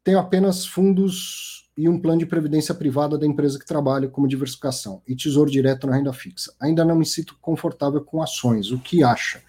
Tenho 0.02 0.18
apenas 0.18 0.66
fundos 0.66 1.67
e 1.78 1.88
um 1.88 1.96
plano 1.96 2.18
de 2.18 2.26
previdência 2.26 2.74
privada 2.74 3.16
da 3.16 3.24
empresa 3.24 3.56
que 3.56 3.64
trabalho 3.64 4.10
como 4.10 4.26
diversificação 4.26 5.00
e 5.06 5.14
tesouro 5.14 5.48
direto 5.48 5.86
na 5.86 5.94
renda 5.94 6.12
fixa. 6.12 6.52
Ainda 6.58 6.84
não 6.84 6.96
me 6.96 7.06
sinto 7.06 7.36
confortável 7.40 8.00
com 8.00 8.20
ações. 8.20 8.72
O 8.72 8.80
que 8.80 9.04
acha? 9.04 9.40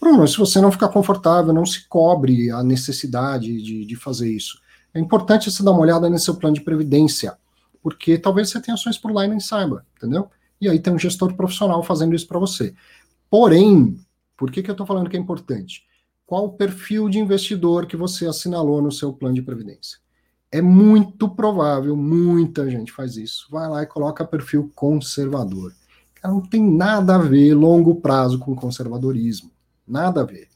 Bruno, 0.00 0.26
se 0.26 0.38
você 0.38 0.58
não 0.58 0.72
ficar 0.72 0.88
confortável, 0.88 1.52
não 1.52 1.66
se 1.66 1.86
cobre 1.86 2.50
a 2.50 2.62
necessidade 2.62 3.60
de, 3.60 3.84
de 3.84 3.94
fazer 3.94 4.34
isso. 4.34 4.58
É 4.94 4.98
importante 4.98 5.50
você 5.50 5.62
dar 5.62 5.72
uma 5.72 5.82
olhada 5.82 6.08
nesse 6.08 6.24
seu 6.24 6.36
plano 6.36 6.54
de 6.54 6.62
previdência, 6.62 7.36
porque 7.82 8.16
talvez 8.16 8.48
você 8.48 8.58
tenha 8.58 8.74
ações 8.74 8.96
por 8.96 9.12
lá 9.12 9.26
e 9.26 9.28
nem 9.28 9.38
saiba, 9.38 9.84
entendeu? 9.98 10.30
E 10.58 10.70
aí 10.70 10.78
tem 10.78 10.94
um 10.94 10.98
gestor 10.98 11.34
profissional 11.34 11.82
fazendo 11.82 12.16
isso 12.16 12.26
para 12.26 12.38
você. 12.38 12.74
Porém, 13.28 14.00
por 14.34 14.50
que, 14.50 14.62
que 14.62 14.70
eu 14.70 14.72
estou 14.72 14.86
falando 14.86 15.10
que 15.10 15.16
é 15.16 15.20
importante? 15.20 15.84
Qual 16.24 16.46
o 16.46 16.52
perfil 16.54 17.10
de 17.10 17.18
investidor 17.18 17.84
que 17.84 17.98
você 17.98 18.26
assinalou 18.26 18.80
no 18.80 18.90
seu 18.90 19.12
plano 19.12 19.34
de 19.34 19.42
previdência? 19.42 20.05
É 20.50 20.62
muito 20.62 21.28
provável, 21.28 21.96
muita 21.96 22.70
gente 22.70 22.92
faz 22.92 23.16
isso. 23.16 23.48
Vai 23.50 23.68
lá 23.68 23.82
e 23.82 23.86
coloca 23.86 24.24
perfil 24.24 24.70
conservador. 24.74 25.72
Cara, 26.14 26.32
não 26.32 26.40
tem 26.40 26.62
nada 26.62 27.16
a 27.16 27.18
ver 27.18 27.54
longo 27.54 27.96
prazo 27.96 28.38
com 28.38 28.54
conservadorismo. 28.54 29.50
Nada 29.86 30.20
a 30.22 30.24
ver. 30.24 30.48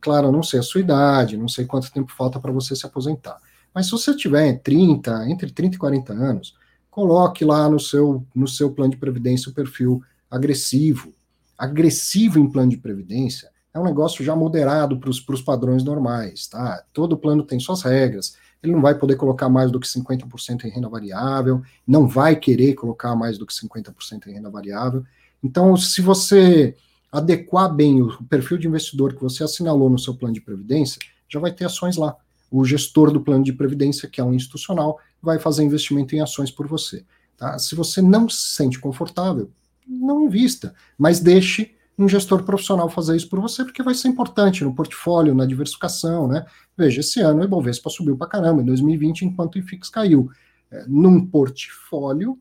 Claro, 0.00 0.28
eu 0.28 0.32
não 0.32 0.42
sei 0.42 0.60
a 0.60 0.62
sua 0.62 0.80
idade, 0.80 1.36
não 1.36 1.48
sei 1.48 1.66
quanto 1.66 1.92
tempo 1.92 2.10
falta 2.12 2.40
para 2.40 2.50
você 2.50 2.74
se 2.74 2.86
aposentar. 2.86 3.38
Mas 3.74 3.86
se 3.86 3.92
você 3.92 4.16
tiver 4.16 4.58
30, 4.60 5.28
entre 5.28 5.50
30 5.50 5.76
e 5.76 5.78
40 5.78 6.12
anos, 6.14 6.54
coloque 6.90 7.44
lá 7.44 7.68
no 7.68 7.78
seu, 7.78 8.24
no 8.34 8.48
seu 8.48 8.72
plano 8.72 8.92
de 8.92 8.96
previdência 8.96 9.50
o 9.50 9.54
perfil 9.54 10.02
agressivo, 10.30 11.12
agressivo 11.58 12.38
em 12.38 12.50
plano 12.50 12.70
de 12.70 12.78
previdência 12.78 13.50
é 13.76 13.78
um 13.78 13.84
negócio 13.84 14.24
já 14.24 14.34
moderado 14.34 14.98
para 14.98 15.10
os 15.10 15.42
padrões 15.42 15.84
normais, 15.84 16.46
tá? 16.46 16.82
Todo 16.94 17.18
plano 17.18 17.42
tem 17.42 17.60
suas 17.60 17.82
regras. 17.82 18.34
Ele 18.62 18.72
não 18.72 18.80
vai 18.80 18.94
poder 18.94 19.16
colocar 19.16 19.48
mais 19.48 19.70
do 19.70 19.78
que 19.78 19.86
50% 19.86 20.64
em 20.64 20.70
renda 20.70 20.88
variável, 20.88 21.62
não 21.86 22.06
vai 22.06 22.36
querer 22.36 22.74
colocar 22.74 23.14
mais 23.14 23.38
do 23.38 23.46
que 23.46 23.54
50% 23.54 24.26
em 24.26 24.32
renda 24.32 24.50
variável. 24.50 25.04
Então, 25.42 25.76
se 25.76 26.00
você 26.00 26.74
adequar 27.12 27.72
bem 27.72 28.02
o 28.02 28.22
perfil 28.24 28.58
de 28.58 28.66
investidor 28.66 29.14
que 29.14 29.22
você 29.22 29.44
assinalou 29.44 29.88
no 29.88 29.98
seu 29.98 30.14
plano 30.14 30.34
de 30.34 30.40
previdência, 30.40 30.98
já 31.28 31.38
vai 31.38 31.52
ter 31.52 31.64
ações 31.64 31.96
lá. 31.96 32.16
O 32.50 32.64
gestor 32.64 33.10
do 33.10 33.20
plano 33.20 33.44
de 33.44 33.52
previdência, 33.52 34.08
que 34.08 34.20
é 34.20 34.24
um 34.24 34.34
institucional, 34.34 34.98
vai 35.22 35.38
fazer 35.38 35.62
investimento 35.62 36.14
em 36.14 36.20
ações 36.20 36.50
por 36.50 36.66
você. 36.66 37.04
Tá? 37.36 37.58
Se 37.58 37.74
você 37.74 38.00
não 38.00 38.28
se 38.28 38.54
sente 38.54 38.78
confortável, 38.78 39.50
não 39.86 40.24
invista, 40.24 40.74
mas 40.98 41.20
deixe 41.20 41.75
um 41.98 42.08
gestor 42.08 42.42
profissional 42.42 42.88
fazer 42.90 43.16
isso 43.16 43.28
por 43.28 43.40
você, 43.40 43.64
porque 43.64 43.82
vai 43.82 43.94
ser 43.94 44.08
importante 44.08 44.62
no 44.62 44.74
portfólio, 44.74 45.34
na 45.34 45.46
diversificação, 45.46 46.28
né? 46.28 46.44
Veja, 46.76 47.00
esse 47.00 47.20
ano 47.20 47.40
o 47.40 47.44
Ibovespa 47.44 47.88
subiu 47.88 48.16
para 48.16 48.26
caramba, 48.26 48.60
em 48.60 48.66
2020, 48.66 49.22
enquanto 49.22 49.54
o 49.54 49.58
IFIX 49.58 49.88
caiu. 49.88 50.30
É, 50.70 50.84
num 50.86 51.24
portfólio, 51.24 52.38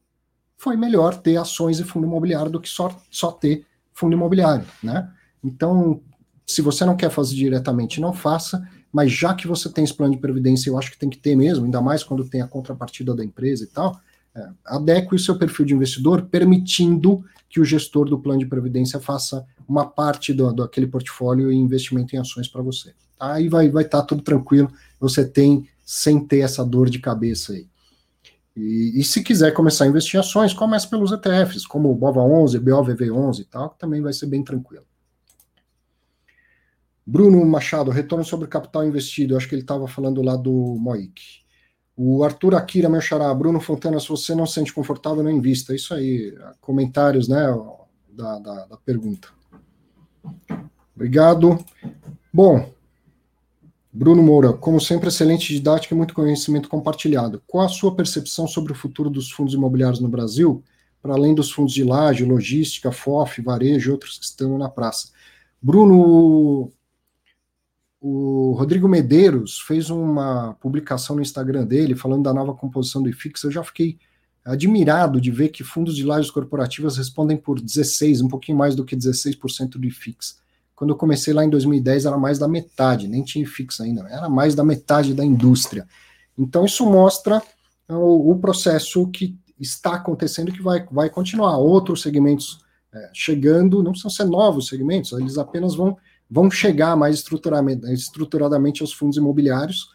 foi 0.57 0.75
melhor 0.75 1.15
ter 1.15 1.37
ações 1.37 1.79
e 1.79 1.83
fundo 1.83 2.05
imobiliário 2.05 2.51
do 2.51 2.59
que 2.59 2.67
só, 2.67 2.95
só 3.09 3.31
ter 3.31 3.65
fundo 3.93 4.13
imobiliário, 4.13 4.65
né? 4.83 5.09
Então, 5.43 6.01
se 6.45 6.61
você 6.61 6.83
não 6.83 6.97
quer 6.97 7.09
fazer 7.09 7.35
diretamente, 7.35 8.01
não 8.01 8.13
faça, 8.13 8.67
mas 8.91 9.11
já 9.11 9.33
que 9.33 9.47
você 9.47 9.69
tem 9.69 9.83
esse 9.83 9.93
plano 9.93 10.13
de 10.13 10.19
previdência, 10.19 10.69
eu 10.69 10.77
acho 10.77 10.91
que 10.91 10.97
tem 10.97 11.09
que 11.09 11.17
ter 11.17 11.35
mesmo, 11.35 11.65
ainda 11.65 11.81
mais 11.81 12.03
quando 12.03 12.27
tem 12.27 12.41
a 12.41 12.47
contrapartida 12.47 13.15
da 13.15 13.23
empresa 13.23 13.63
e 13.63 13.67
tal, 13.67 13.99
é, 14.35 14.49
adeque 14.65 15.15
o 15.15 15.19
seu 15.19 15.37
perfil 15.37 15.65
de 15.65 15.73
investidor, 15.73 16.23
permitindo 16.23 17.23
que 17.49 17.59
o 17.59 17.65
gestor 17.65 18.09
do 18.09 18.19
plano 18.19 18.39
de 18.39 18.45
previdência 18.45 18.99
faça 18.99 19.45
uma 19.67 19.85
parte 19.85 20.33
do, 20.33 20.51
do 20.51 20.63
aquele 20.63 20.87
portfólio 20.87 21.51
e 21.51 21.55
investimento 21.55 22.15
em 22.15 22.19
ações 22.19 22.47
para 22.47 22.61
você. 22.61 22.93
Tá? 23.17 23.33
Aí 23.33 23.47
vai 23.47 23.69
vai 23.69 23.83
estar 23.83 24.01
tá 24.01 24.07
tudo 24.07 24.21
tranquilo, 24.21 24.71
você 24.99 25.25
tem 25.25 25.67
sem 25.85 26.19
ter 26.19 26.39
essa 26.39 26.65
dor 26.65 26.89
de 26.89 26.99
cabeça 26.99 27.53
aí. 27.53 27.67
E, 28.55 28.99
e, 28.99 29.03
se 29.03 29.21
quiser 29.21 29.51
começar 29.53 29.83
a 29.83 29.87
investir 29.87 30.15
em 30.15 30.19
ações, 30.19 30.53
comece 30.53 30.89
pelos 30.89 31.11
ETFs, 31.11 31.67
como 31.67 31.91
o 31.91 31.97
BOVA11, 31.97 32.59
BOVV11 32.59 33.39
e 33.39 33.43
tal, 33.43 33.69
que 33.69 33.79
também 33.79 34.01
vai 34.01 34.13
ser 34.13 34.27
bem 34.27 34.43
tranquilo. 34.43 34.85
Bruno 37.05 37.45
Machado, 37.45 37.91
retorno 37.91 38.23
sobre 38.23 38.47
capital 38.47 38.87
investido, 38.87 39.37
acho 39.37 39.47
que 39.47 39.53
ele 39.53 39.61
estava 39.61 39.87
falando 39.87 40.21
lá 40.21 40.35
do 40.35 40.51
MOIC. 40.51 41.44
O 41.97 42.23
Arthur 42.23 42.55
Akira, 42.55 42.89
meu 42.89 42.99
xará, 42.99 43.33
Bruno 43.33 43.59
Fontana, 43.59 43.99
se 43.99 44.09
você 44.09 44.35
não 44.35 44.45
se 44.45 44.55
sente 44.55 44.73
confortável, 44.73 45.23
não 45.23 45.31
invista. 45.31 45.73
Isso 45.73 45.93
aí, 45.93 46.35
comentários, 46.59 47.27
né, 47.27 47.45
da, 48.09 48.39
da, 48.39 48.65
da 48.65 48.77
pergunta. 48.77 49.29
Obrigado. 50.93 51.57
Bom, 52.33 52.69
Bruno 53.91 54.21
Moura, 54.21 54.51
como 54.51 54.81
sempre, 54.81 55.07
excelente 55.07 55.53
didática 55.53 55.93
e 55.93 55.97
muito 55.97 56.13
conhecimento 56.13 56.67
compartilhado. 56.67 57.41
Qual 57.47 57.65
a 57.65 57.69
sua 57.69 57.95
percepção 57.95 58.45
sobre 58.45 58.73
o 58.73 58.75
futuro 58.75 59.09
dos 59.09 59.31
fundos 59.31 59.53
imobiliários 59.53 60.01
no 60.01 60.09
Brasil, 60.09 60.61
para 61.01 61.13
além 61.13 61.33
dos 61.33 61.49
fundos 61.49 61.73
de 61.73 61.83
laje, 61.83 62.25
logística, 62.25 62.91
FOF, 62.91 63.41
varejo 63.41 63.89
e 63.89 63.93
outros 63.93 64.17
que 64.17 64.25
estão 64.25 64.57
na 64.57 64.67
praça? 64.67 65.09
Bruno, 65.61 66.71
o 68.07 68.51
Rodrigo 68.51 68.87
Medeiros 68.87 69.59
fez 69.59 69.89
uma 69.89 70.55
publicação 70.61 71.15
no 71.15 71.23
Instagram 71.23 71.65
dele 71.65 71.95
falando 71.95 72.21
da 72.21 72.31
nova 72.31 72.53
composição 72.53 73.01
do 73.01 73.09
IFIX. 73.09 73.45
Eu 73.45 73.51
já 73.51 73.63
fiquei 73.63 73.97
admirado 74.45 75.19
de 75.19 75.31
ver 75.31 75.49
que 75.49 75.63
fundos 75.63 75.95
de 75.95 76.03
lajes 76.03 76.29
corporativas 76.29 76.97
respondem 76.97 77.35
por 77.35 77.59
16, 77.59 78.21
um 78.21 78.27
pouquinho 78.27 78.59
mais 78.59 78.75
do 78.75 78.85
que 78.85 78.95
16% 78.95 79.79
do 79.79 79.87
IFIX. 79.87 80.37
Quando 80.75 80.91
eu 80.91 80.95
comecei 80.95 81.33
lá 81.33 81.43
em 81.43 81.49
2010 81.49 82.05
era 82.05 82.15
mais 82.15 82.37
da 82.37 82.47
metade, 82.47 83.07
nem 83.07 83.23
tinha 83.23 83.43
IFIX 83.43 83.81
ainda, 83.81 84.07
era 84.07 84.29
mais 84.29 84.53
da 84.53 84.63
metade 84.63 85.15
da 85.15 85.25
indústria. 85.25 85.87
Então 86.37 86.63
isso 86.63 86.85
mostra 86.85 87.41
o, 87.89 88.33
o 88.33 88.37
processo 88.37 89.07
que 89.07 89.35
está 89.59 89.95
acontecendo 89.95 90.49
e 90.49 90.53
que 90.53 90.61
vai, 90.61 90.85
vai 90.91 91.09
continuar. 91.09 91.57
Outros 91.57 92.03
segmentos 92.03 92.59
é, 92.93 93.09
chegando, 93.11 93.81
não 93.81 93.95
são 93.95 94.11
ser 94.11 94.25
novos 94.25 94.67
segmentos, 94.67 95.11
eles 95.13 95.39
apenas 95.39 95.73
vão, 95.73 95.97
vão 96.29 96.49
chegar 96.49 96.95
mais 96.95 97.15
estruturadamente, 97.15 98.81
aos 98.81 98.93
fundos 98.93 99.17
imobiliários, 99.17 99.89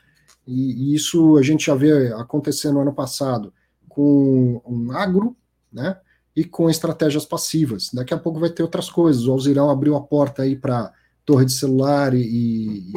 e, 0.46 0.92
e 0.92 0.94
isso 0.94 1.36
a 1.36 1.42
gente 1.42 1.66
já 1.66 1.74
vê 1.74 2.12
acontecer 2.14 2.70
no 2.70 2.80
ano 2.80 2.92
passado 2.92 3.52
com 3.88 4.62
um 4.64 4.92
agro, 4.92 5.36
né? 5.72 5.98
E 6.34 6.44
com 6.44 6.70
estratégias 6.70 7.24
passivas. 7.24 7.90
Daqui 7.92 8.14
a 8.14 8.18
pouco 8.18 8.38
vai 8.38 8.48
ter 8.48 8.62
outras 8.62 8.88
coisas. 8.88 9.26
O 9.26 9.32
Alzirão 9.32 9.68
abriu 9.68 9.96
a 9.96 10.00
porta 10.00 10.42
aí 10.42 10.56
para 10.56 10.92
torre 11.24 11.44
de 11.44 11.52
celular 11.52 12.14
e, 12.14 12.22
e 12.22 12.92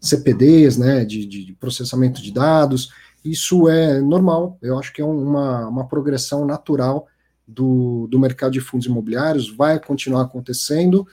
CPDs, 0.00 0.76
né? 0.76 1.04
De, 1.04 1.26
de, 1.26 1.52
processamento 1.54 2.22
de 2.22 2.30
dados. 2.30 2.90
Isso 3.24 3.68
é 3.68 4.00
normal. 4.00 4.58
Eu 4.62 4.78
acho 4.78 4.92
que 4.92 5.02
é 5.02 5.04
uma, 5.04 5.66
uma 5.66 5.88
progressão 5.88 6.44
natural 6.46 7.06
do, 7.46 8.06
do 8.08 8.18
mercado 8.18 8.52
de 8.52 8.60
fundos 8.60 8.86
imobiliários. 8.86 9.50
Vai 9.50 9.80
continuar 9.80 10.22
acontecendo. 10.22 11.06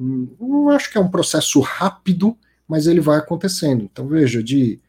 Não 0.00 0.70
acho 0.70 0.90
que 0.90 0.96
é 0.96 1.00
um 1.00 1.10
processo 1.10 1.60
rápido, 1.60 2.36
mas 2.66 2.86
ele 2.86 3.00
vai 3.00 3.18
acontecendo. 3.18 3.84
Então, 3.84 4.08
veja, 4.08 4.42
de 4.42 4.80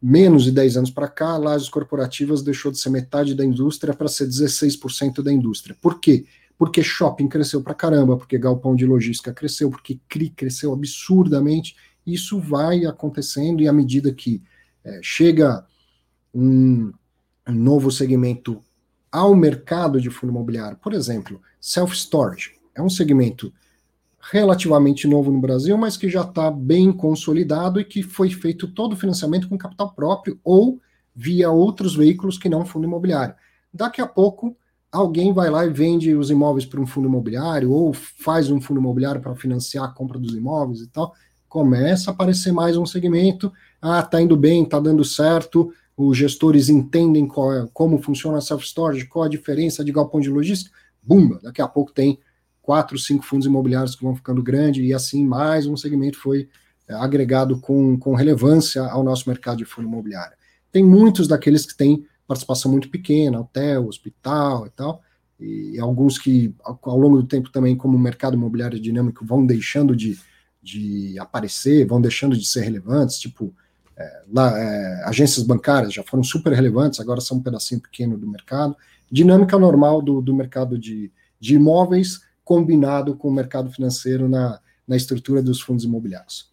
menos 0.00 0.44
de 0.44 0.52
10 0.52 0.76
anos 0.76 0.90
para 0.90 1.08
cá, 1.08 1.36
lajes 1.36 1.68
corporativas 1.68 2.42
deixou 2.42 2.70
de 2.70 2.78
ser 2.78 2.90
metade 2.90 3.34
da 3.34 3.44
indústria 3.44 3.94
para 3.94 4.06
ser 4.06 4.28
16% 4.28 5.22
da 5.22 5.32
indústria. 5.32 5.76
Por 5.80 5.98
quê? 5.98 6.26
Porque 6.56 6.82
shopping 6.82 7.26
cresceu 7.26 7.62
para 7.62 7.74
caramba, 7.74 8.16
porque 8.16 8.38
galpão 8.38 8.76
de 8.76 8.86
logística 8.86 9.32
cresceu, 9.32 9.70
porque 9.70 9.98
CRI 10.08 10.30
cresceu 10.30 10.72
absurdamente. 10.72 11.74
Isso 12.06 12.38
vai 12.38 12.84
acontecendo 12.84 13.62
e 13.62 13.68
à 13.68 13.72
medida 13.72 14.12
que 14.12 14.42
é, 14.84 15.00
chega 15.02 15.66
um, 16.32 16.92
um 17.48 17.52
novo 17.52 17.90
segmento 17.90 18.62
ao 19.10 19.34
mercado 19.34 20.00
de 20.00 20.10
fundo 20.10 20.30
imobiliário, 20.30 20.76
por 20.76 20.92
exemplo, 20.92 21.40
self-storage, 21.60 22.52
é 22.74 22.82
um 22.82 22.90
segmento 22.90 23.52
relativamente 24.30 25.06
novo 25.06 25.30
no 25.30 25.40
Brasil, 25.40 25.76
mas 25.76 25.96
que 25.96 26.08
já 26.08 26.22
está 26.22 26.50
bem 26.50 26.92
consolidado 26.92 27.78
e 27.78 27.84
que 27.84 28.02
foi 28.02 28.30
feito 28.30 28.68
todo 28.68 28.94
o 28.94 28.96
financiamento 28.96 29.48
com 29.48 29.58
capital 29.58 29.92
próprio 29.92 30.38
ou 30.42 30.80
via 31.14 31.50
outros 31.50 31.94
veículos 31.94 32.38
que 32.38 32.48
não 32.48 32.64
fundo 32.64 32.86
imobiliário. 32.86 33.34
Daqui 33.72 34.00
a 34.00 34.06
pouco, 34.06 34.56
alguém 34.90 35.32
vai 35.32 35.50
lá 35.50 35.66
e 35.66 35.70
vende 35.70 36.14
os 36.14 36.30
imóveis 36.30 36.64
para 36.64 36.80
um 36.80 36.86
fundo 36.86 37.08
imobiliário 37.08 37.70
ou 37.70 37.92
faz 37.92 38.50
um 38.50 38.60
fundo 38.60 38.80
imobiliário 38.80 39.20
para 39.20 39.34
financiar 39.34 39.84
a 39.84 39.92
compra 39.92 40.18
dos 40.18 40.34
imóveis 40.34 40.80
e 40.80 40.88
tal. 40.88 41.14
Começa 41.48 42.10
a 42.10 42.14
aparecer 42.14 42.52
mais 42.52 42.76
um 42.76 42.86
segmento. 42.86 43.52
Ah, 43.80 44.02
tá 44.02 44.20
indo 44.20 44.36
bem, 44.36 44.64
tá 44.64 44.80
dando 44.80 45.04
certo. 45.04 45.72
Os 45.96 46.16
gestores 46.16 46.68
entendem 46.68 47.24
é, 47.24 47.68
como 47.72 48.02
funciona 48.02 48.38
a 48.38 48.40
self-storage, 48.40 49.06
qual 49.06 49.26
a 49.26 49.28
diferença 49.28 49.84
de 49.84 49.92
galpão 49.92 50.20
de 50.20 50.30
logística. 50.30 50.74
Bumba, 51.02 51.38
daqui 51.42 51.60
a 51.60 51.68
pouco 51.68 51.92
tem 51.92 52.18
quatro, 52.64 52.98
cinco 52.98 53.24
fundos 53.24 53.46
imobiliários 53.46 53.94
que 53.94 54.02
vão 54.02 54.16
ficando 54.16 54.42
grandes, 54.42 54.82
e 54.82 54.94
assim 54.94 55.24
mais 55.24 55.66
um 55.66 55.76
segmento 55.76 56.18
foi 56.18 56.48
é, 56.88 56.94
agregado 56.94 57.60
com, 57.60 57.98
com 57.98 58.14
relevância 58.14 58.82
ao 58.82 59.04
nosso 59.04 59.28
mercado 59.28 59.58
de 59.58 59.66
fundo 59.66 59.86
imobiliário. 59.86 60.34
Tem 60.72 60.82
muitos 60.82 61.28
daqueles 61.28 61.66
que 61.66 61.76
têm 61.76 62.06
participação 62.26 62.70
muito 62.70 62.88
pequena, 62.88 63.38
hotel, 63.38 63.86
hospital 63.86 64.66
e 64.66 64.70
tal, 64.70 65.02
e 65.38 65.78
alguns 65.78 66.18
que 66.18 66.54
ao 66.64 66.98
longo 66.98 67.18
do 67.18 67.26
tempo 67.26 67.50
também, 67.50 67.76
como 67.76 67.98
o 67.98 68.00
mercado 68.00 68.34
imobiliário 68.34 68.80
dinâmico, 68.80 69.26
vão 69.26 69.44
deixando 69.44 69.94
de, 69.94 70.18
de 70.62 71.18
aparecer, 71.18 71.86
vão 71.86 72.00
deixando 72.00 72.34
de 72.34 72.46
ser 72.46 72.62
relevantes, 72.62 73.18
tipo 73.18 73.54
é, 73.96 74.22
lá, 74.32 74.58
é, 74.58 75.04
agências 75.04 75.44
bancárias 75.44 75.92
já 75.92 76.02
foram 76.02 76.24
super 76.24 76.52
relevantes, 76.54 76.98
agora 76.98 77.20
são 77.20 77.36
um 77.36 77.42
pedacinho 77.42 77.80
pequeno 77.80 78.16
do 78.16 78.26
mercado. 78.26 78.74
Dinâmica 79.10 79.58
normal 79.58 80.00
do, 80.00 80.22
do 80.22 80.34
mercado 80.34 80.78
de, 80.78 81.12
de 81.38 81.54
imóveis, 81.56 82.22
combinado 82.44 83.16
com 83.16 83.28
o 83.28 83.32
mercado 83.32 83.70
financeiro 83.70 84.28
na, 84.28 84.60
na 84.86 84.96
estrutura 84.96 85.42
dos 85.42 85.60
fundos 85.60 85.84
imobiliários. 85.84 86.52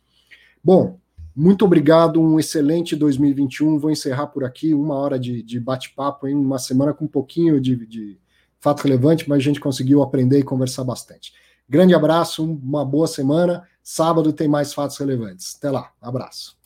Bom, 0.64 1.00
muito 1.36 1.66
obrigado, 1.66 2.22
um 2.22 2.39
excelente 2.39 2.96
2021. 2.96 3.80
Vou 3.80 3.92
encerrar 3.92 4.28
por 4.28 4.44
aqui, 4.44 4.74
uma 4.74 4.96
hora 4.96 5.18
de, 5.18 5.42
de 5.42 5.60
bate-papo 5.60 6.28
em 6.28 6.36
uma 6.36 6.60
semana 6.60 6.94
com 6.94 7.06
um 7.06 7.08
pouquinho 7.10 7.60
de, 7.60 7.86
de 7.86 8.20
fato 8.60 8.84
relevante, 8.84 9.28
mas 9.28 9.38
a 9.38 9.42
gente 9.42 9.60
conseguiu 9.60 10.02
aprender 10.02 10.39
e 10.39 10.44
conversar 10.44 10.84
bastante. 10.84 11.34
Grande 11.68 11.96
abraço, 11.96 12.44
uma 12.44 12.84
boa 12.84 13.08
semana. 13.08 13.64
Sábado 13.82 14.34
tem 14.34 14.48
mais 14.48 14.74
fatos 14.74 14.98
relevantes. 14.98 15.56
Até 15.58 15.72
lá, 15.72 15.92
abraço. 16.02 16.61